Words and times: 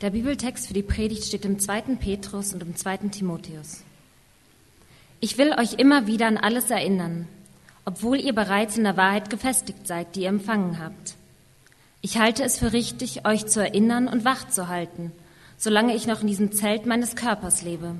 Der 0.00 0.10
Bibeltext 0.10 0.68
für 0.68 0.74
die 0.74 0.84
Predigt 0.84 1.24
steht 1.24 1.44
im 1.44 1.58
2. 1.58 1.96
Petrus 1.98 2.52
und 2.54 2.62
im 2.62 2.76
2. 2.76 3.08
Timotheus. 3.10 3.82
Ich 5.18 5.38
will 5.38 5.52
euch 5.58 5.72
immer 5.72 6.06
wieder 6.06 6.28
an 6.28 6.36
alles 6.36 6.70
erinnern, 6.70 7.26
obwohl 7.84 8.20
ihr 8.20 8.32
bereits 8.32 8.78
in 8.78 8.84
der 8.84 8.96
Wahrheit 8.96 9.28
gefestigt 9.28 9.88
seid, 9.88 10.14
die 10.14 10.20
ihr 10.20 10.28
empfangen 10.28 10.78
habt. 10.78 11.16
Ich 12.00 12.16
halte 12.16 12.44
es 12.44 12.60
für 12.60 12.72
richtig, 12.72 13.26
euch 13.26 13.46
zu 13.46 13.60
erinnern 13.60 14.06
und 14.06 14.24
wach 14.24 14.48
zu 14.48 14.68
halten, 14.68 15.10
solange 15.56 15.96
ich 15.96 16.06
noch 16.06 16.20
in 16.20 16.28
diesem 16.28 16.52
Zelt 16.52 16.86
meines 16.86 17.16
Körpers 17.16 17.62
lebe. 17.62 17.96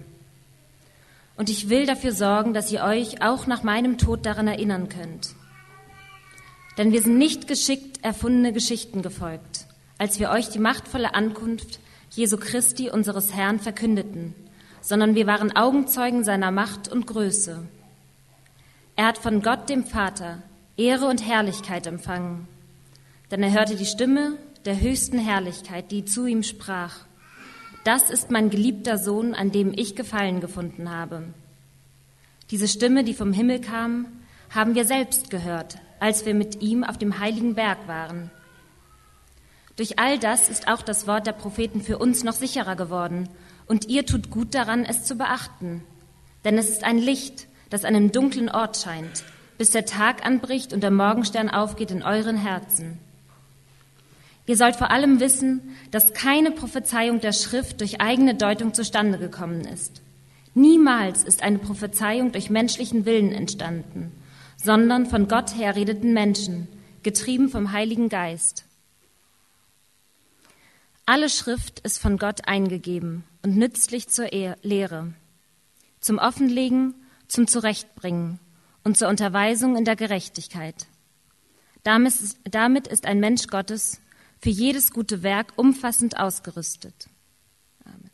Und 1.37 1.51
ich 1.51 1.69
will 1.69 1.85
dafür 1.85 2.13
sorgen, 2.13 2.55
dass 2.55 2.71
ihr 2.71 2.85
euch 2.85 3.23
auch 3.23 3.49
nach 3.49 3.65
meinem 3.65 3.99
Tod 3.99 4.25
daran 4.25 4.47
erinnern 4.47 4.89
könnt. 4.89 5.35
Denn 6.77 6.93
wir 6.93 7.03
sind 7.03 7.19
nicht 7.19 7.49
geschickt 7.49 8.05
erfundene 8.05 8.53
Geschichten 8.53 9.03
gefolgt, 9.03 9.67
als 9.99 10.21
wir 10.21 10.31
euch 10.31 10.49
die 10.49 10.61
machtvolle 10.61 11.15
Ankunft 11.15 11.81
Jesu 12.11 12.37
Christi, 12.37 12.91
unseres 12.91 13.35
Herrn, 13.35 13.61
verkündeten, 13.61 14.35
sondern 14.81 15.15
wir 15.15 15.27
waren 15.27 15.55
Augenzeugen 15.55 16.25
seiner 16.25 16.51
Macht 16.51 16.89
und 16.89 17.07
Größe. 17.07 17.67
Er 18.97 19.07
hat 19.07 19.19
von 19.19 19.43
Gott, 19.43 19.69
dem 19.69 19.85
Vater, 19.85 20.43
Ehre 20.77 21.07
und 21.07 21.27
Herrlichkeit 21.27 21.87
empfangen. 21.87 22.49
Denn 23.31 23.43
er 23.43 23.53
hörte 23.53 23.77
die 23.77 23.87
Stimme 23.87 24.39
der 24.65 24.81
höchsten 24.81 25.19
Herrlichkeit, 25.19 25.91
die 25.91 26.05
zu 26.05 26.27
ihm 26.27 26.43
sprach. 26.43 26.97
Das 27.85 28.11
ist 28.11 28.31
mein 28.31 28.51
geliebter 28.51 28.99
Sohn, 28.99 29.35
an 29.35 29.53
dem 29.53 29.73
ich 29.75 29.97
Gefallen 29.97 30.41
gefunden 30.41 30.91
habe. 30.91 31.25
Diese 32.51 32.69
Stimme, 32.69 33.05
die 33.05 33.15
vom 33.15 33.33
Himmel 33.33 33.61
kam, 33.61 34.07
haben 34.51 34.75
wir 34.75 34.85
selbst 34.85 35.31
gehört, 35.31 35.79
als 36.01 36.25
wir 36.25 36.35
mit 36.35 36.63
ihm 36.63 36.85
auf 36.85 36.97
dem 36.97 37.19
heiligen 37.19 37.55
Berg 37.55 37.87
waren. 37.87 38.31
Durch 39.79 40.01
all 40.01 40.19
das 40.19 40.49
ist 40.49 40.67
auch 40.67 40.83
das 40.83 41.07
Wort 41.07 41.29
der 41.29 41.33
Propheten 41.33 41.81
für 41.81 41.99
uns 41.99 42.25
noch 42.25 42.35
sicherer 42.35 42.75
geworden, 42.75 43.29
und 43.67 43.89
ihr 43.89 44.05
tut 44.05 44.29
gut 44.29 44.55
daran, 44.55 44.85
es 44.85 45.05
zu 45.05 45.15
beachten. 45.15 45.85
Denn 46.45 46.59
es 46.59 46.69
ist 46.69 46.83
ein 46.83 46.99
Licht, 46.99 47.47
das 47.71 47.85
an 47.85 47.95
einem 47.95 48.11
dunklen 48.11 48.49
Ort 48.49 48.77
scheint, 48.77 49.23
bis 49.57 49.71
der 49.71 49.85
Tag 49.87 50.27
anbricht 50.27 50.73
und 50.73 50.83
der 50.83 50.91
Morgenstern 50.91 51.49
aufgeht 51.49 51.93
in 51.93 52.03
euren 52.03 52.37
Herzen. 52.37 52.99
Ihr 54.47 54.57
sollt 54.57 54.75
vor 54.75 54.91
allem 54.91 55.21
wissen, 55.21 55.77
dass 55.93 56.13
keine 56.13 56.51
Prophezeiung 56.51 57.21
der 57.21 57.33
Schrift 57.33 57.81
durch 57.81 58.01
eigene 58.01 58.35
Deutung 58.35 58.75
zustande 58.75 59.19
gekommen 59.19 59.61
ist. 59.61 60.03
Niemals 60.55 61.23
ist 61.23 61.45
eine 61.45 61.59
Prophezeiung 61.59 62.33
durch 62.33 62.51
menschlichen 62.51 63.05
Willen 63.05 63.31
entstanden, 63.31 64.11
sondern 64.57 65.07
von 65.07 65.29
Gott 65.29 65.57
her 65.57 65.77
redeten 65.77 66.15
Menschen, 66.15 66.67
getrieben 67.05 67.49
vom 67.49 67.71
Heiligen 67.71 68.09
Geist. 68.09 68.65
Alle 71.09 71.31
Schrift 71.31 71.81
ist 71.81 72.01
von 72.01 72.19
Gott 72.19 72.47
eingegeben 72.47 73.25
und 73.43 73.57
nützlich 73.57 74.09
zur 74.09 74.27
Lehre, 74.27 75.15
zum 76.01 76.19
Offenlegen, 76.19 76.93
zum 77.29 77.47
Zurechtbringen 77.47 78.41
und 78.85 78.99
zur 78.99 79.09
Unterweisung 79.09 79.79
in 79.79 79.87
der 79.87 79.97
Gerechtigkeit. 79.97 80.87
Damit 81.83 82.87
ist 82.89 83.07
ein 83.07 83.21
Mensch 83.21 83.47
Gottes 83.47 84.03
für 84.39 84.51
jedes 84.51 84.91
gute 84.91 85.23
Werk 85.23 85.55
umfassend 85.57 86.19
ausgerüstet. 86.19 87.09
Amen. 87.87 88.11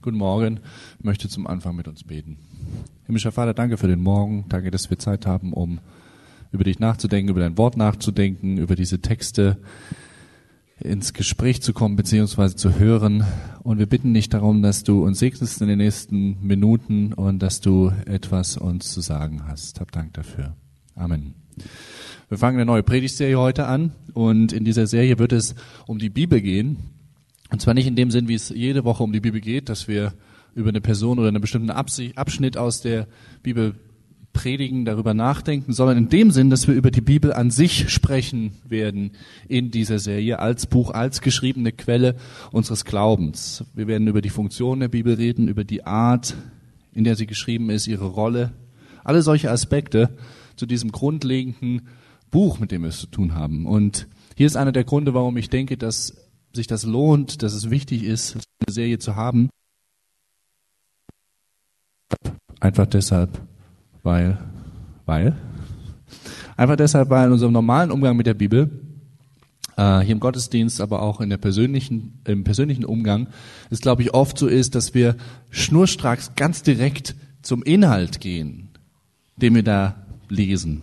Guten 0.00 0.16
Morgen. 0.16 0.60
Ich 0.98 1.04
möchte 1.04 1.28
zum 1.28 1.46
Anfang 1.46 1.76
mit 1.76 1.88
uns 1.88 2.04
beten. 2.04 2.38
Himmlischer 3.04 3.32
Vater, 3.32 3.52
danke 3.52 3.76
für 3.76 3.88
den 3.88 4.00
Morgen. 4.00 4.46
Danke, 4.48 4.70
dass 4.70 4.88
wir 4.88 4.98
Zeit 4.98 5.26
haben, 5.26 5.52
um 5.52 5.80
über 6.54 6.62
dich 6.62 6.78
nachzudenken, 6.78 7.30
über 7.30 7.40
dein 7.40 7.58
Wort 7.58 7.76
nachzudenken, 7.76 8.58
über 8.58 8.76
diese 8.76 9.00
Texte 9.00 9.58
ins 10.78 11.12
Gespräch 11.12 11.60
zu 11.60 11.72
kommen 11.72 11.96
beziehungsweise 11.96 12.54
zu 12.54 12.78
hören. 12.78 13.24
Und 13.64 13.78
wir 13.78 13.86
bitten 13.86 14.14
dich 14.14 14.28
darum, 14.28 14.62
dass 14.62 14.84
du 14.84 15.04
uns 15.04 15.18
segnest 15.18 15.60
in 15.60 15.66
den 15.66 15.78
nächsten 15.78 16.46
Minuten 16.46 17.12
und 17.12 17.40
dass 17.40 17.60
du 17.60 17.92
etwas 18.06 18.56
uns 18.56 18.92
zu 18.92 19.00
sagen 19.00 19.42
hast. 19.48 19.80
Hab 19.80 19.90
Dank 19.90 20.14
dafür. 20.14 20.54
Amen. 20.94 21.34
Wir 22.28 22.38
fangen 22.38 22.56
eine 22.56 22.66
neue 22.66 22.84
Predigtserie 22.84 23.36
heute 23.36 23.66
an 23.66 23.90
und 24.12 24.52
in 24.52 24.64
dieser 24.64 24.86
Serie 24.86 25.18
wird 25.18 25.32
es 25.32 25.56
um 25.88 25.98
die 25.98 26.10
Bibel 26.10 26.40
gehen. 26.40 26.76
Und 27.50 27.62
zwar 27.62 27.74
nicht 27.74 27.88
in 27.88 27.96
dem 27.96 28.12
Sinn, 28.12 28.28
wie 28.28 28.34
es 28.34 28.50
jede 28.50 28.84
Woche 28.84 29.02
um 29.02 29.12
die 29.12 29.20
Bibel 29.20 29.40
geht, 29.40 29.68
dass 29.68 29.88
wir 29.88 30.14
über 30.54 30.68
eine 30.68 30.80
Person 30.80 31.18
oder 31.18 31.28
einen 31.28 31.40
bestimmten 31.40 31.70
Abschnitt 31.70 32.56
aus 32.56 32.80
der 32.80 33.08
Bibel 33.42 33.74
predigen, 34.34 34.84
darüber 34.84 35.14
nachdenken, 35.14 35.72
sondern 35.72 35.96
in 35.96 36.08
dem 36.10 36.30
Sinn, 36.30 36.50
dass 36.50 36.68
wir 36.68 36.74
über 36.74 36.90
die 36.90 37.00
Bibel 37.00 37.32
an 37.32 37.50
sich 37.50 37.88
sprechen 37.88 38.52
werden 38.68 39.12
in 39.48 39.70
dieser 39.70 39.98
Serie 39.98 40.40
als 40.40 40.66
Buch, 40.66 40.90
als 40.90 41.22
geschriebene 41.22 41.72
Quelle 41.72 42.16
unseres 42.52 42.84
Glaubens. 42.84 43.64
Wir 43.72 43.86
werden 43.86 44.06
über 44.06 44.20
die 44.20 44.28
Funktion 44.28 44.80
der 44.80 44.88
Bibel 44.88 45.14
reden, 45.14 45.48
über 45.48 45.64
die 45.64 45.86
Art, 45.86 46.36
in 46.92 47.04
der 47.04 47.16
sie 47.16 47.26
geschrieben 47.26 47.70
ist, 47.70 47.86
ihre 47.86 48.06
Rolle, 48.06 48.52
alle 49.02 49.22
solche 49.22 49.50
Aspekte 49.50 50.10
zu 50.56 50.66
diesem 50.66 50.92
grundlegenden 50.92 51.88
Buch, 52.30 52.58
mit 52.58 52.70
dem 52.70 52.82
wir 52.82 52.88
es 52.88 53.00
zu 53.00 53.06
tun 53.06 53.34
haben. 53.34 53.64
Und 53.64 54.06
hier 54.36 54.46
ist 54.46 54.56
einer 54.56 54.72
der 54.72 54.84
Gründe, 54.84 55.14
warum 55.14 55.36
ich 55.36 55.48
denke, 55.48 55.78
dass 55.78 56.14
sich 56.52 56.66
das 56.66 56.84
lohnt, 56.84 57.42
dass 57.42 57.54
es 57.54 57.70
wichtig 57.70 58.04
ist, 58.04 58.34
eine 58.34 58.72
Serie 58.72 58.98
zu 58.98 59.16
haben. 59.16 59.48
Einfach 62.60 62.86
deshalb, 62.86 63.40
weil, 64.04 64.38
weil, 65.06 65.34
einfach 66.56 66.76
deshalb, 66.76 67.10
weil 67.10 67.26
in 67.26 67.32
unserem 67.32 67.52
normalen 67.52 67.90
Umgang 67.90 68.16
mit 68.16 68.26
der 68.26 68.34
Bibel, 68.34 68.70
äh, 69.76 70.00
hier 70.00 70.12
im 70.12 70.20
Gottesdienst, 70.20 70.80
aber 70.80 71.02
auch 71.02 71.20
in 71.20 71.30
der 71.30 71.38
persönlichen, 71.38 72.20
im 72.24 72.44
persönlichen 72.44 72.84
Umgang, 72.84 73.28
es 73.70 73.80
glaube 73.80 74.02
ich 74.02 74.14
oft 74.14 74.38
so 74.38 74.46
ist, 74.46 74.74
dass 74.74 74.94
wir 74.94 75.16
schnurstracks 75.50 76.32
ganz 76.36 76.62
direkt 76.62 77.16
zum 77.42 77.62
Inhalt 77.62 78.20
gehen, 78.20 78.68
den 79.36 79.54
wir 79.54 79.64
da 79.64 79.96
lesen. 80.28 80.82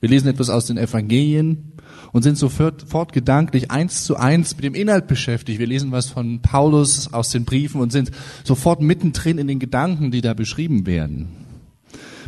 Wir 0.00 0.10
lesen 0.10 0.28
etwas 0.28 0.50
aus 0.50 0.66
den 0.66 0.78
Evangelien 0.78 1.72
und 2.12 2.22
sind 2.22 2.38
sofort, 2.38 3.12
gedanklich 3.12 3.70
eins 3.70 4.04
zu 4.04 4.16
eins 4.16 4.54
mit 4.54 4.64
dem 4.64 4.74
Inhalt 4.74 5.08
beschäftigt. 5.08 5.58
Wir 5.58 5.66
lesen 5.66 5.90
was 5.90 6.08
von 6.08 6.40
Paulus 6.40 7.12
aus 7.12 7.30
den 7.30 7.44
Briefen 7.44 7.80
und 7.80 7.92
sind 7.92 8.12
sofort 8.44 8.80
mittendrin 8.80 9.38
in 9.38 9.48
den 9.48 9.58
Gedanken, 9.58 10.10
die 10.10 10.20
da 10.20 10.34
beschrieben 10.34 10.86
werden 10.86 11.47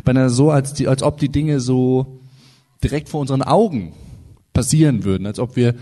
beinahe 0.03 0.29
so, 0.29 0.51
als, 0.51 0.73
die, 0.73 0.87
als 0.87 1.03
ob 1.03 1.19
die 1.19 1.29
Dinge 1.29 1.59
so 1.59 2.21
direkt 2.83 3.09
vor 3.09 3.21
unseren 3.21 3.41
Augen 3.41 3.93
passieren 4.53 5.03
würden, 5.03 5.25
als 5.25 5.39
ob 5.39 5.55
wir 5.55 5.75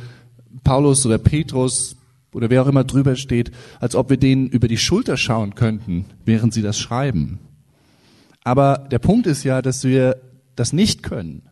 Paulus 0.64 1.06
oder 1.06 1.18
Petrus 1.18 1.96
oder 2.34 2.50
wer 2.50 2.64
auch 2.64 2.68
immer 2.68 2.84
drüber 2.84 3.16
steht, 3.16 3.52
als 3.80 3.96
ob 3.96 4.10
wir 4.10 4.18
denen 4.18 4.48
über 4.48 4.68
die 4.68 4.78
Schulter 4.78 5.18
schauen 5.18 5.56
könnten, 5.56 6.06
während 6.26 6.54
sie 6.54 6.62
das 6.62 6.78
schreiben. 6.78 7.40
Aber 8.44 8.88
der 8.92 9.00
Punkt 9.00 9.28
ist 9.28 9.44
ja, 9.44 9.62
dass 9.62 9.84
wir 9.84 10.22
das 10.56 10.74
nicht 10.74 11.04
können 11.04 11.44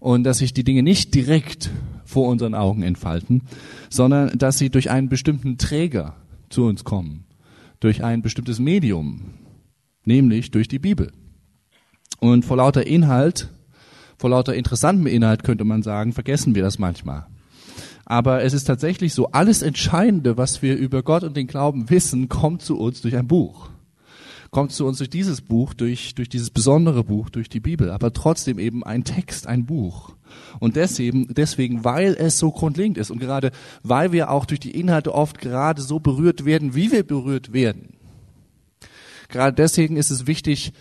und 0.00 0.24
dass 0.24 0.38
sich 0.38 0.52
die 0.52 0.64
Dinge 0.64 0.82
nicht 0.82 1.14
direkt 1.14 1.70
vor 2.04 2.28
unseren 2.28 2.54
Augen 2.54 2.82
entfalten, 2.82 3.42
sondern 3.90 4.38
dass 4.38 4.58
sie 4.58 4.70
durch 4.70 4.90
einen 4.90 5.08
bestimmten 5.08 5.58
Träger 5.58 6.16
zu 6.48 6.64
uns 6.64 6.84
kommen, 6.84 7.24
durch 7.80 8.04
ein 8.04 8.22
bestimmtes 8.22 8.58
Medium, 8.58 9.34
nämlich 10.04 10.50
durch 10.50 10.68
die 10.68 10.78
Bibel. 10.78 11.12
Und 12.18 12.44
vor 12.44 12.56
lauter 12.56 12.86
Inhalt, 12.86 13.48
vor 14.18 14.30
lauter 14.30 14.54
interessantem 14.54 15.06
Inhalt 15.06 15.44
könnte 15.44 15.64
man 15.64 15.82
sagen, 15.82 16.12
vergessen 16.12 16.54
wir 16.54 16.62
das 16.62 16.78
manchmal. 16.78 17.26
Aber 18.04 18.42
es 18.44 18.52
ist 18.52 18.64
tatsächlich 18.64 19.14
so, 19.14 19.32
alles 19.32 19.62
Entscheidende, 19.62 20.36
was 20.36 20.62
wir 20.62 20.76
über 20.76 21.02
Gott 21.02 21.24
und 21.24 21.36
den 21.36 21.48
Glauben 21.48 21.90
wissen, 21.90 22.28
kommt 22.28 22.62
zu 22.62 22.78
uns 22.78 23.02
durch 23.02 23.16
ein 23.16 23.26
Buch. 23.26 23.68
Kommt 24.50 24.70
zu 24.70 24.86
uns 24.86 24.98
durch 24.98 25.10
dieses 25.10 25.40
Buch, 25.40 25.74
durch, 25.74 26.14
durch 26.14 26.28
dieses 26.28 26.50
besondere 26.50 27.02
Buch, 27.02 27.30
durch 27.30 27.48
die 27.48 27.58
Bibel. 27.58 27.90
Aber 27.90 28.12
trotzdem 28.12 28.60
eben 28.60 28.84
ein 28.84 29.02
Text, 29.02 29.48
ein 29.48 29.66
Buch. 29.66 30.14
Und 30.60 30.76
deswegen, 30.76 31.34
deswegen, 31.34 31.84
weil 31.84 32.14
es 32.14 32.38
so 32.38 32.52
grundlegend 32.52 32.96
ist 32.96 33.10
und 33.10 33.18
gerade 33.18 33.50
weil 33.82 34.12
wir 34.12 34.30
auch 34.30 34.44
durch 34.44 34.60
die 34.60 34.78
Inhalte 34.78 35.12
oft 35.12 35.38
gerade 35.40 35.82
so 35.82 35.98
berührt 35.98 36.44
werden, 36.44 36.74
wie 36.76 36.92
wir 36.92 37.04
berührt 37.04 37.52
werden. 37.52 37.94
Gerade 39.28 39.54
deswegen 39.54 39.96
ist 39.96 40.10
es 40.10 40.28
wichtig, 40.28 40.72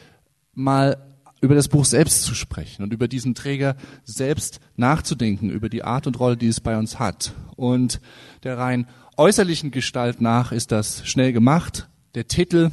mal 0.53 0.97
über 1.45 1.55
das 1.55 1.67
Buch 1.67 1.85
selbst 1.85 2.23
zu 2.23 2.33
sprechen 2.33 2.81
und 2.81 2.91
über 2.91 3.07
diesen 3.07 3.35
Träger 3.35 3.75
selbst 4.03 4.59
nachzudenken, 4.75 5.51
über 5.51 5.69
die 5.69 5.83
Art 5.83 6.07
und 6.07 6.19
Rolle, 6.19 6.37
die 6.37 6.47
es 6.47 6.59
bei 6.59 6.75
uns 6.77 6.97
hat. 6.97 7.33
Und 7.55 8.01
der 8.43 8.57
rein 8.57 8.87
äußerlichen 9.15 9.69
Gestalt 9.69 10.21
nach 10.21 10.51
ist 10.51 10.71
das 10.71 11.07
schnell 11.07 11.33
gemacht. 11.33 11.87
Der 12.15 12.27
Titel 12.27 12.71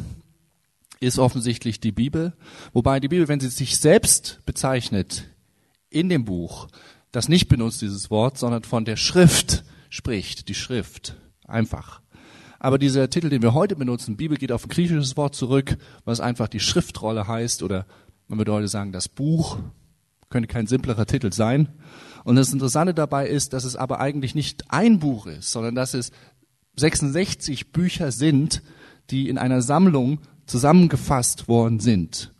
ist 1.00 1.18
offensichtlich 1.18 1.80
die 1.80 1.92
Bibel, 1.92 2.32
wobei 2.72 2.98
die 2.98 3.08
Bibel, 3.08 3.28
wenn 3.28 3.40
sie 3.40 3.48
sich 3.48 3.76
selbst 3.76 4.40
bezeichnet 4.46 5.24
in 5.90 6.08
dem 6.08 6.24
Buch, 6.24 6.68
das 7.10 7.28
nicht 7.28 7.48
benutzt 7.48 7.82
dieses 7.82 8.10
Wort, 8.10 8.38
sondern 8.38 8.62
von 8.62 8.86
der 8.86 8.96
Schrift 8.96 9.64
spricht, 9.90 10.48
die 10.48 10.54
Schrift, 10.54 11.16
einfach. 11.46 12.00
Aber 12.58 12.78
dieser 12.78 13.10
Titel, 13.10 13.28
den 13.28 13.42
wir 13.42 13.52
heute 13.52 13.76
benutzen, 13.76 14.16
Bibel 14.16 14.38
geht 14.38 14.52
auf 14.52 14.64
ein 14.64 14.70
griechisches 14.70 15.16
Wort 15.16 15.34
zurück, 15.34 15.76
was 16.04 16.20
einfach 16.20 16.48
die 16.48 16.60
Schriftrolle 16.60 17.26
heißt 17.26 17.62
oder 17.62 17.86
man 18.28 18.38
würde 18.38 18.52
heute 18.52 18.68
sagen, 18.68 18.92
das 18.92 19.08
Buch 19.08 19.58
könnte 20.30 20.48
kein 20.48 20.66
simplerer 20.66 21.06
Titel 21.06 21.32
sein. 21.32 21.68
Und 22.24 22.36
das 22.36 22.52
Interessante 22.52 22.94
dabei 22.94 23.28
ist, 23.28 23.52
dass 23.52 23.64
es 23.64 23.76
aber 23.76 24.00
eigentlich 24.00 24.34
nicht 24.34 24.70
ein 24.70 24.98
Buch 24.98 25.26
ist, 25.26 25.50
sondern 25.50 25.74
dass 25.74 25.94
es 25.94 26.10
66 26.76 27.72
Bücher 27.72 28.12
sind, 28.12 28.62
die 29.10 29.28
in 29.28 29.38
einer 29.38 29.62
Sammlung 29.62 30.20
zusammengefasst 30.46 31.48
worden 31.48 31.80
sind. 31.80 32.32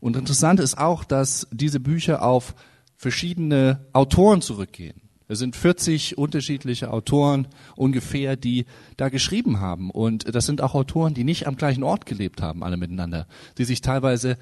Und 0.00 0.16
interessant 0.16 0.60
ist 0.60 0.78
auch, 0.78 1.04
dass 1.04 1.46
diese 1.50 1.80
Bücher 1.80 2.22
auf 2.22 2.54
verschiedene 2.96 3.86
Autoren 3.92 4.40
zurückgehen. 4.40 5.00
Es 5.28 5.40
sind 5.40 5.56
40 5.56 6.16
unterschiedliche 6.18 6.92
Autoren 6.92 7.48
ungefähr, 7.74 8.36
die 8.36 8.64
da 8.96 9.08
geschrieben 9.08 9.60
haben. 9.60 9.90
Und 9.90 10.32
das 10.32 10.46
sind 10.46 10.60
auch 10.60 10.74
Autoren, 10.74 11.14
die 11.14 11.24
nicht 11.24 11.46
am 11.46 11.56
gleichen 11.56 11.82
Ort 11.82 12.06
gelebt 12.06 12.40
haben, 12.40 12.62
alle 12.62 12.76
miteinander, 12.76 13.26
die 13.58 13.64
sich 13.64 13.80
teilweise 13.80 14.38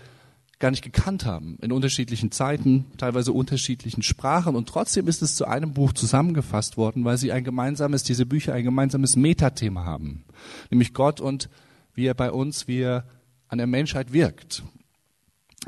gar 0.59 0.71
nicht 0.71 0.83
gekannt 0.83 1.25
haben, 1.25 1.59
in 1.61 1.73
unterschiedlichen 1.73 2.31
Zeiten, 2.31 2.87
teilweise 2.97 3.33
unterschiedlichen 3.33 4.03
Sprachen. 4.03 4.55
Und 4.55 4.69
trotzdem 4.69 5.09
ist 5.09 5.23
es 5.23 5.37
zu 5.37 5.47
einem 5.47 5.73
Buch 5.73 5.93
zusammengefasst 5.93 6.77
worden, 6.77 7.05
weil 7.05 7.19
sie 7.19 7.33
ein 7.33 7.45
gemeinsames, 7.45 8.03
diese 8.03 8.27
Bücher 8.27 8.55
ein 8.55 8.65
gemeinsames 8.65 9.17
Metathema 9.17 9.85
haben. 9.85 10.25
Nämlich 10.71 10.95
Gott 10.95 11.21
und 11.21 11.49
wie 11.95 12.07
er 12.07 12.15
bei 12.15 12.31
uns, 12.31 12.69
wie 12.69 12.81
er 12.81 13.05
an 13.49 13.59
der 13.59 13.67
Menschheit 13.67 14.13
wirkt. 14.13 14.63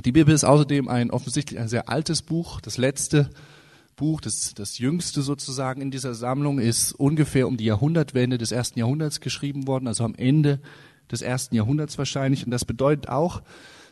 Die 0.05 0.13
Bibel 0.13 0.35
ist 0.35 0.45
außerdem 0.45 0.89
ein 0.89 1.11
offensichtlich 1.11 1.59
ein 1.59 1.69
sehr 1.69 1.89
altes 1.89 2.23
Buch, 2.23 2.61
das 2.61 2.77
letzte 2.77 3.31
Buch, 3.97 4.21
das, 4.21 4.53
das 4.55 4.79
jüngste 4.79 5.23
sozusagen 5.23 5.81
in 5.81 5.91
dieser 5.91 6.15
Sammlung, 6.15 6.59
ist 6.59 6.93
ungefähr 6.93 7.49
um 7.49 7.57
die 7.57 7.65
Jahrhundertwende 7.65 8.37
des 8.37 8.53
ersten 8.53 8.79
Jahrhunderts 8.79 9.21
geschrieben 9.21 9.67
worden, 9.67 9.89
also 9.89 10.05
am 10.05 10.15
Ende 10.15 10.61
des 11.11 11.23
ersten 11.23 11.55
Jahrhunderts 11.55 11.97
wahrscheinlich. 11.97 12.45
Und 12.45 12.51
das 12.51 12.67
bedeutet 12.67 13.09
auch, 13.09 13.43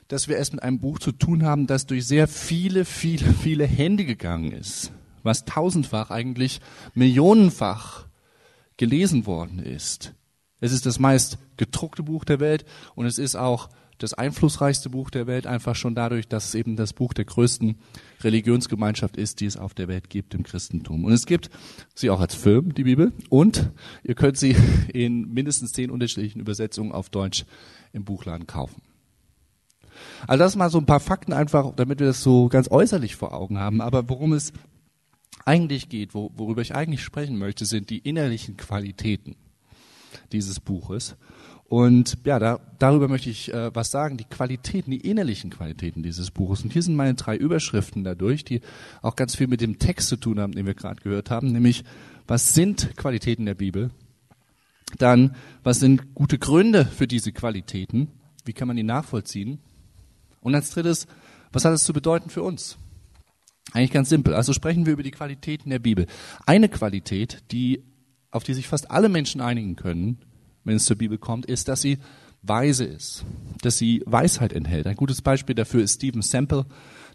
dass 0.08 0.28
wir 0.28 0.38
es 0.38 0.52
mit 0.52 0.62
einem 0.62 0.80
Buch 0.80 0.98
zu 0.98 1.12
tun 1.12 1.44
haben, 1.44 1.66
das 1.66 1.86
durch 1.86 2.06
sehr 2.06 2.28
viele, 2.28 2.84
viele, 2.84 3.32
viele 3.32 3.66
Hände 3.66 4.04
gegangen 4.04 4.52
ist, 4.52 4.92
was 5.22 5.44
tausendfach, 5.44 6.10
eigentlich 6.10 6.60
millionenfach 6.94 8.06
gelesen 8.76 9.26
worden 9.26 9.58
ist. 9.58 10.14
Es 10.60 10.72
ist 10.72 10.86
das 10.86 10.98
meist 10.98 11.38
gedruckte 11.56 12.02
Buch 12.02 12.24
der 12.24 12.40
Welt 12.40 12.64
und 12.94 13.06
es 13.06 13.18
ist 13.18 13.36
auch 13.36 13.68
das 13.98 14.14
einflussreichste 14.14 14.90
Buch 14.90 15.10
der 15.10 15.26
Welt, 15.26 15.46
einfach 15.46 15.76
schon 15.76 15.94
dadurch, 15.94 16.26
dass 16.28 16.48
es 16.48 16.54
eben 16.54 16.76
das 16.76 16.92
Buch 16.92 17.12
der 17.14 17.24
größten 17.24 17.76
Religionsgemeinschaft 18.22 19.16
ist, 19.16 19.40
die 19.40 19.46
es 19.46 19.56
auf 19.56 19.74
der 19.74 19.88
Welt 19.88 20.10
gibt 20.10 20.34
im 20.34 20.42
Christentum. 20.42 21.04
Und 21.04 21.12
es 21.12 21.26
gibt 21.26 21.50
sie 21.94 22.10
auch 22.10 22.20
als 22.20 22.34
Film, 22.34 22.74
die 22.74 22.84
Bibel, 22.84 23.12
und 23.28 23.70
ihr 24.02 24.14
könnt 24.14 24.36
sie 24.36 24.56
in 24.92 25.32
mindestens 25.32 25.72
zehn 25.72 25.90
unterschiedlichen 25.90 26.40
Übersetzungen 26.40 26.92
auf 26.92 27.08
Deutsch 27.08 27.44
im 27.92 28.04
Buchladen 28.04 28.46
kaufen. 28.46 28.82
Also 30.26 30.44
das 30.44 30.56
mal 30.56 30.70
so 30.70 30.78
ein 30.78 30.86
paar 30.86 31.00
Fakten 31.00 31.32
einfach, 31.32 31.72
damit 31.74 32.00
wir 32.00 32.06
das 32.06 32.22
so 32.22 32.48
ganz 32.48 32.70
äußerlich 32.70 33.16
vor 33.16 33.34
Augen 33.34 33.58
haben. 33.58 33.80
Aber 33.80 34.08
worum 34.08 34.32
es 34.32 34.52
eigentlich 35.44 35.88
geht, 35.88 36.14
wo, 36.14 36.30
worüber 36.36 36.62
ich 36.62 36.74
eigentlich 36.74 37.02
sprechen 37.02 37.38
möchte, 37.38 37.66
sind 37.66 37.90
die 37.90 37.98
innerlichen 37.98 38.56
Qualitäten 38.56 39.36
dieses 40.32 40.60
Buches. 40.60 41.16
Und 41.66 42.18
ja, 42.24 42.38
da, 42.38 42.60
darüber 42.78 43.08
möchte 43.08 43.30
ich 43.30 43.52
äh, 43.52 43.74
was 43.74 43.90
sagen, 43.90 44.16
die 44.16 44.24
Qualitäten, 44.24 44.90
die 44.90 45.00
innerlichen 45.00 45.50
Qualitäten 45.50 46.02
dieses 46.02 46.30
Buches. 46.30 46.62
Und 46.62 46.72
hier 46.72 46.82
sind 46.82 46.94
meine 46.94 47.14
drei 47.14 47.36
Überschriften 47.36 48.04
dadurch, 48.04 48.44
die 48.44 48.60
auch 49.02 49.16
ganz 49.16 49.34
viel 49.34 49.48
mit 49.48 49.60
dem 49.60 49.78
Text 49.78 50.08
zu 50.08 50.16
tun 50.16 50.38
haben, 50.38 50.52
den 50.52 50.66
wir 50.66 50.74
gerade 50.74 51.02
gehört 51.02 51.30
haben, 51.30 51.52
nämlich 51.52 51.84
was 52.26 52.54
sind 52.54 52.96
Qualitäten 52.96 53.44
der 53.44 53.54
Bibel? 53.54 53.90
Dann, 54.98 55.34
was 55.62 55.80
sind 55.80 56.14
gute 56.14 56.38
Gründe 56.38 56.84
für 56.84 57.06
diese 57.06 57.32
Qualitäten? 57.32 58.08
Wie 58.44 58.52
kann 58.52 58.68
man 58.68 58.76
die 58.76 58.82
nachvollziehen? 58.82 59.58
Und 60.44 60.54
als 60.54 60.70
drittes, 60.70 61.08
was 61.52 61.64
hat 61.64 61.72
es 61.72 61.84
zu 61.84 61.92
bedeuten 61.92 62.30
für 62.30 62.42
uns? 62.42 62.76
Eigentlich 63.72 63.90
ganz 63.90 64.10
simpel. 64.10 64.34
Also 64.34 64.52
sprechen 64.52 64.86
wir 64.86 64.92
über 64.92 65.02
die 65.02 65.10
Qualitäten 65.10 65.70
der 65.70 65.78
Bibel. 65.78 66.06
Eine 66.46 66.68
Qualität, 66.68 67.42
die, 67.50 67.82
auf 68.30 68.44
die 68.44 68.54
sich 68.54 68.68
fast 68.68 68.90
alle 68.90 69.08
Menschen 69.08 69.40
einigen 69.40 69.74
können, 69.74 70.18
wenn 70.62 70.76
es 70.76 70.84
zur 70.84 70.96
Bibel 70.96 71.18
kommt, 71.18 71.46
ist, 71.46 71.68
dass 71.68 71.80
sie 71.80 71.98
weise 72.42 72.84
ist, 72.84 73.24
dass 73.62 73.78
sie 73.78 74.02
Weisheit 74.04 74.52
enthält. 74.52 74.86
Ein 74.86 74.96
gutes 74.96 75.22
Beispiel 75.22 75.54
dafür 75.54 75.82
ist 75.82 75.94
Stephen 75.94 76.20
Sample. 76.20 76.66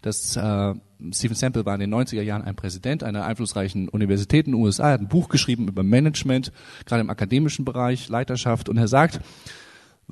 Das, 0.02 0.36
äh, 0.36 0.74
Stephen 1.12 1.36
Sample 1.36 1.64
war 1.64 1.74
in 1.74 1.80
den 1.80 1.94
90er 1.94 2.22
Jahren 2.22 2.42
ein 2.42 2.56
Präsident 2.56 3.04
einer 3.04 3.24
einflussreichen 3.26 3.88
Universität 3.88 4.46
in 4.46 4.52
den 4.52 4.60
USA. 4.60 4.88
Er 4.88 4.94
hat 4.94 5.00
ein 5.02 5.08
Buch 5.08 5.28
geschrieben 5.28 5.68
über 5.68 5.84
Management, 5.84 6.50
gerade 6.84 7.02
im 7.02 7.10
akademischen 7.10 7.64
Bereich, 7.64 8.08
Leiterschaft. 8.08 8.68
Und 8.68 8.76
er 8.76 8.88
sagt, 8.88 9.20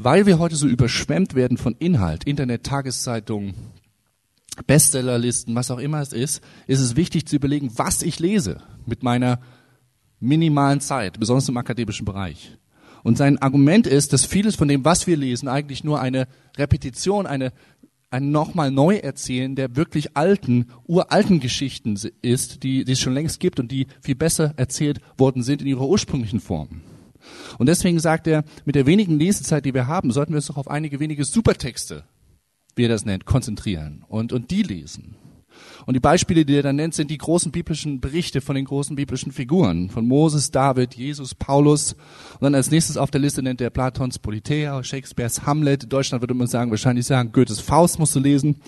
weil 0.01 0.27
wir 0.27 0.39
heute 0.39 0.55
so 0.55 0.69
überschwemmt 0.69 1.35
werden 1.35 1.57
von 1.59 1.75
Inhalt, 1.81 2.23
Internet, 2.23 2.63
Tageszeitungen, 2.63 3.55
Bestsellerlisten, 4.65 5.57
was 5.57 5.73
auch 5.73 5.79
immer 5.79 6.01
es 6.01 6.13
ist, 6.13 6.41
ist 6.69 6.79
es 6.79 6.95
wichtig 6.95 7.27
zu 7.27 7.35
überlegen, 7.35 7.73
was 7.75 8.03
ich 8.03 8.21
lese 8.21 8.63
mit 8.87 9.03
meiner 9.03 9.41
minimalen 10.21 10.81
Zeit, 10.81 11.19
besonders 11.19 11.49
im 11.49 11.57
akademischen 11.57 12.05
Bereich. 12.05 12.57
Und 13.03 13.19
sein 13.19 13.39
Argument 13.39 13.89
ist, 13.89 14.13
dass 14.13 14.25
vieles 14.25 14.55
von 14.55 14.69
dem, 14.69 14.85
was 14.85 15.09
wir 15.09 15.17
lesen, 15.17 15.49
eigentlich 15.49 15.83
nur 15.83 16.01
eine 16.01 16.29
Repetition, 16.57 17.27
eine, 17.27 17.53
ein 18.09 18.31
nochmal 18.31 18.71
Neuerzählen 18.71 19.57
der 19.57 19.75
wirklich 19.75 20.17
alten, 20.17 20.67
uralten 20.87 21.41
Geschichten 21.41 21.99
ist, 22.23 22.63
die, 22.63 22.85
die 22.85 22.93
es 22.93 23.01
schon 23.01 23.15
längst 23.15 23.41
gibt 23.41 23.59
und 23.59 23.73
die 23.73 23.89
viel 24.01 24.15
besser 24.15 24.55
erzählt 24.57 25.01
worden 25.17 25.43
sind 25.43 25.61
in 25.61 25.67
ihrer 25.67 25.89
ursprünglichen 25.89 26.39
Form. 26.39 26.83
Und 27.59 27.69
deswegen 27.69 28.01
sagt 28.01 28.27
er, 28.27 28.45
mit 28.65 28.75
der 28.75 28.87
wenigen 28.87 29.19
Lesezeit, 29.19 29.65
die 29.65 29.75
wir 29.75 29.87
haben, 29.87 30.11
sollten 30.11 30.33
wir 30.33 30.39
uns 30.39 30.47
doch 30.47 30.57
auf 30.57 30.69
einige 30.69 31.01
wenige 31.01 31.25
Supertexte, 31.25 32.05
wie 32.77 32.85
er 32.85 32.89
das 32.89 33.05
nennt, 33.05 33.25
konzentrieren 33.25 34.05
und, 34.09 34.33
und 34.33 34.51
die 34.51 34.63
lesen. 34.63 35.17
Und 35.87 35.95
die 35.95 36.01
Beispiele, 36.01 36.45
die 36.45 36.57
er 36.57 36.63
dann 36.63 36.77
nennt, 36.77 36.95
sind 36.95 37.11
die 37.11 37.19
großen 37.19 37.53
biblischen 37.53 38.01
Berichte 38.01 38.41
von 38.41 38.55
den 38.55 38.65
großen 38.65 38.97
biblischen 38.97 39.33
Figuren, 39.33 39.91
von 39.91 40.07
Moses, 40.07 40.51
David, 40.51 40.95
Jesus, 40.95 41.35
Paulus. 41.35 41.95
Und 41.95 42.43
dann 42.43 42.55
als 42.55 42.71
nächstes 42.71 42.97
auf 42.97 43.11
der 43.11 43.21
Liste 43.21 43.43
nennt 43.43 43.61
er 43.61 43.71
Platons 43.71 44.19
Politeia, 44.19 44.83
Shakespeares 44.83 45.47
Hamlet. 45.47 45.85
In 45.85 45.89
Deutschland 45.89 46.23
würde 46.23 46.35
man 46.35 46.47
sagen, 46.47 46.71
wahrscheinlich 46.71 47.07
sagen, 47.07 47.33
Goethes 47.33 47.61
Faust 47.61 47.99
musst 47.99 48.15
du 48.15 48.21
lesen. 48.21 48.61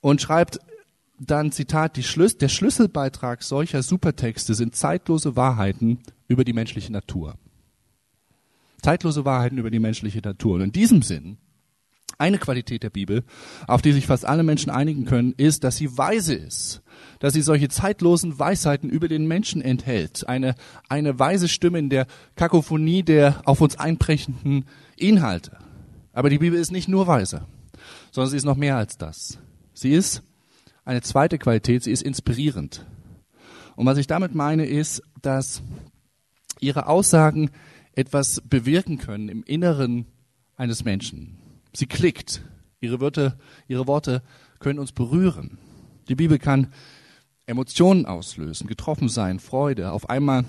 Und 0.00 0.20
schreibt 0.20 0.58
dann, 1.18 1.52
Zitat, 1.52 1.98
Schlüs 2.02 2.38
der 2.38 2.48
Schlüsselbeitrag 2.48 3.42
solcher 3.42 3.82
Supertexte 3.82 4.54
sind 4.54 4.74
zeitlose 4.74 5.36
Wahrheiten 5.36 5.98
über 6.28 6.44
die 6.44 6.54
menschliche 6.54 6.92
Natur. 6.92 7.34
Zeitlose 8.82 9.24
Wahrheiten 9.24 9.58
über 9.58 9.70
die 9.70 9.78
menschliche 9.78 10.20
Natur. 10.20 10.56
Und 10.56 10.62
in 10.62 10.72
diesem 10.72 11.02
Sinn 11.02 11.38
eine 12.20 12.38
Qualität 12.38 12.82
der 12.82 12.90
Bibel, 12.90 13.24
auf 13.66 13.80
die 13.80 13.92
sich 13.92 14.06
fast 14.06 14.26
alle 14.26 14.42
Menschen 14.42 14.70
einigen 14.70 15.06
können, 15.06 15.32
ist, 15.36 15.64
dass 15.64 15.78
sie 15.78 15.96
weise 15.96 16.34
ist, 16.34 16.82
dass 17.18 17.32
sie 17.32 17.40
solche 17.40 17.68
zeitlosen 17.68 18.38
Weisheiten 18.38 18.90
über 18.90 19.08
den 19.08 19.26
Menschen 19.26 19.62
enthält. 19.62 20.28
Eine, 20.28 20.54
eine 20.88 21.18
weise 21.18 21.48
Stimme 21.48 21.78
in 21.78 21.88
der 21.88 22.06
Kakophonie 22.36 23.02
der 23.02 23.40
auf 23.46 23.62
uns 23.62 23.78
einbrechenden 23.78 24.66
Inhalte. 24.96 25.56
Aber 26.12 26.28
die 26.28 26.38
Bibel 26.38 26.58
ist 26.58 26.72
nicht 26.72 26.88
nur 26.88 27.06
weise, 27.06 27.46
sondern 28.10 28.30
sie 28.30 28.36
ist 28.36 28.44
noch 28.44 28.56
mehr 28.56 28.76
als 28.76 28.98
das. 28.98 29.38
Sie 29.72 29.92
ist 29.92 30.22
eine 30.84 31.00
zweite 31.00 31.38
Qualität, 31.38 31.84
sie 31.84 31.92
ist 31.92 32.02
inspirierend. 32.02 32.84
Und 33.76 33.86
was 33.86 33.96
ich 33.96 34.06
damit 34.06 34.34
meine, 34.34 34.66
ist, 34.66 35.02
dass 35.22 35.62
ihre 36.58 36.86
Aussagen 36.86 37.50
etwas 38.00 38.42
bewirken 38.48 38.98
können 38.98 39.28
im 39.28 39.42
Inneren 39.44 40.06
eines 40.56 40.84
Menschen. 40.84 41.38
Sie 41.72 41.86
klickt. 41.86 42.42
Ihre 42.80 42.98
Worte, 42.98 43.38
ihre 43.68 43.86
Worte 43.86 44.22
können 44.58 44.78
uns 44.78 44.92
berühren. 44.92 45.58
Die 46.08 46.14
Bibel 46.14 46.38
kann 46.38 46.72
Emotionen 47.46 48.06
auslösen, 48.06 48.66
getroffen 48.66 49.08
sein, 49.08 49.38
Freude. 49.38 49.92
Auf 49.92 50.08
einmal 50.08 50.46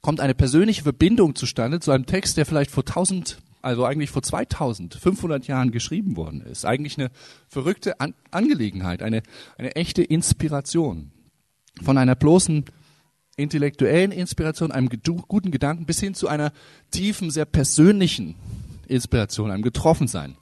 kommt 0.00 0.20
eine 0.20 0.34
persönliche 0.34 0.82
Verbindung 0.82 1.36
zustande 1.36 1.78
zu 1.78 1.92
einem 1.92 2.06
Text, 2.06 2.36
der 2.36 2.44
vielleicht 2.44 2.72
vor 2.72 2.82
1000, 2.82 3.38
also 3.62 3.84
eigentlich 3.84 4.10
vor 4.10 4.22
2500 4.22 5.46
Jahren 5.46 5.70
geschrieben 5.70 6.16
worden 6.16 6.40
ist. 6.40 6.66
Eigentlich 6.66 6.98
eine 6.98 7.10
verrückte 7.48 8.00
An 8.00 8.14
Angelegenheit, 8.32 9.00
eine, 9.00 9.22
eine 9.58 9.76
echte 9.76 10.02
Inspiration. 10.02 11.12
Von 11.82 11.98
einer 11.98 12.16
bloßen 12.16 12.64
intellektuellen 13.36 14.12
Inspiration, 14.12 14.72
einem 14.72 14.88
guten 14.88 15.50
Gedanken 15.50 15.86
bis 15.86 16.00
hin 16.00 16.14
zu 16.14 16.28
einer 16.28 16.52
tiefen, 16.90 17.30
sehr 17.30 17.44
persönlichen 17.44 18.36
Inspiration, 18.86 19.50
einem 19.50 19.62
Getroffensein. 19.62 20.36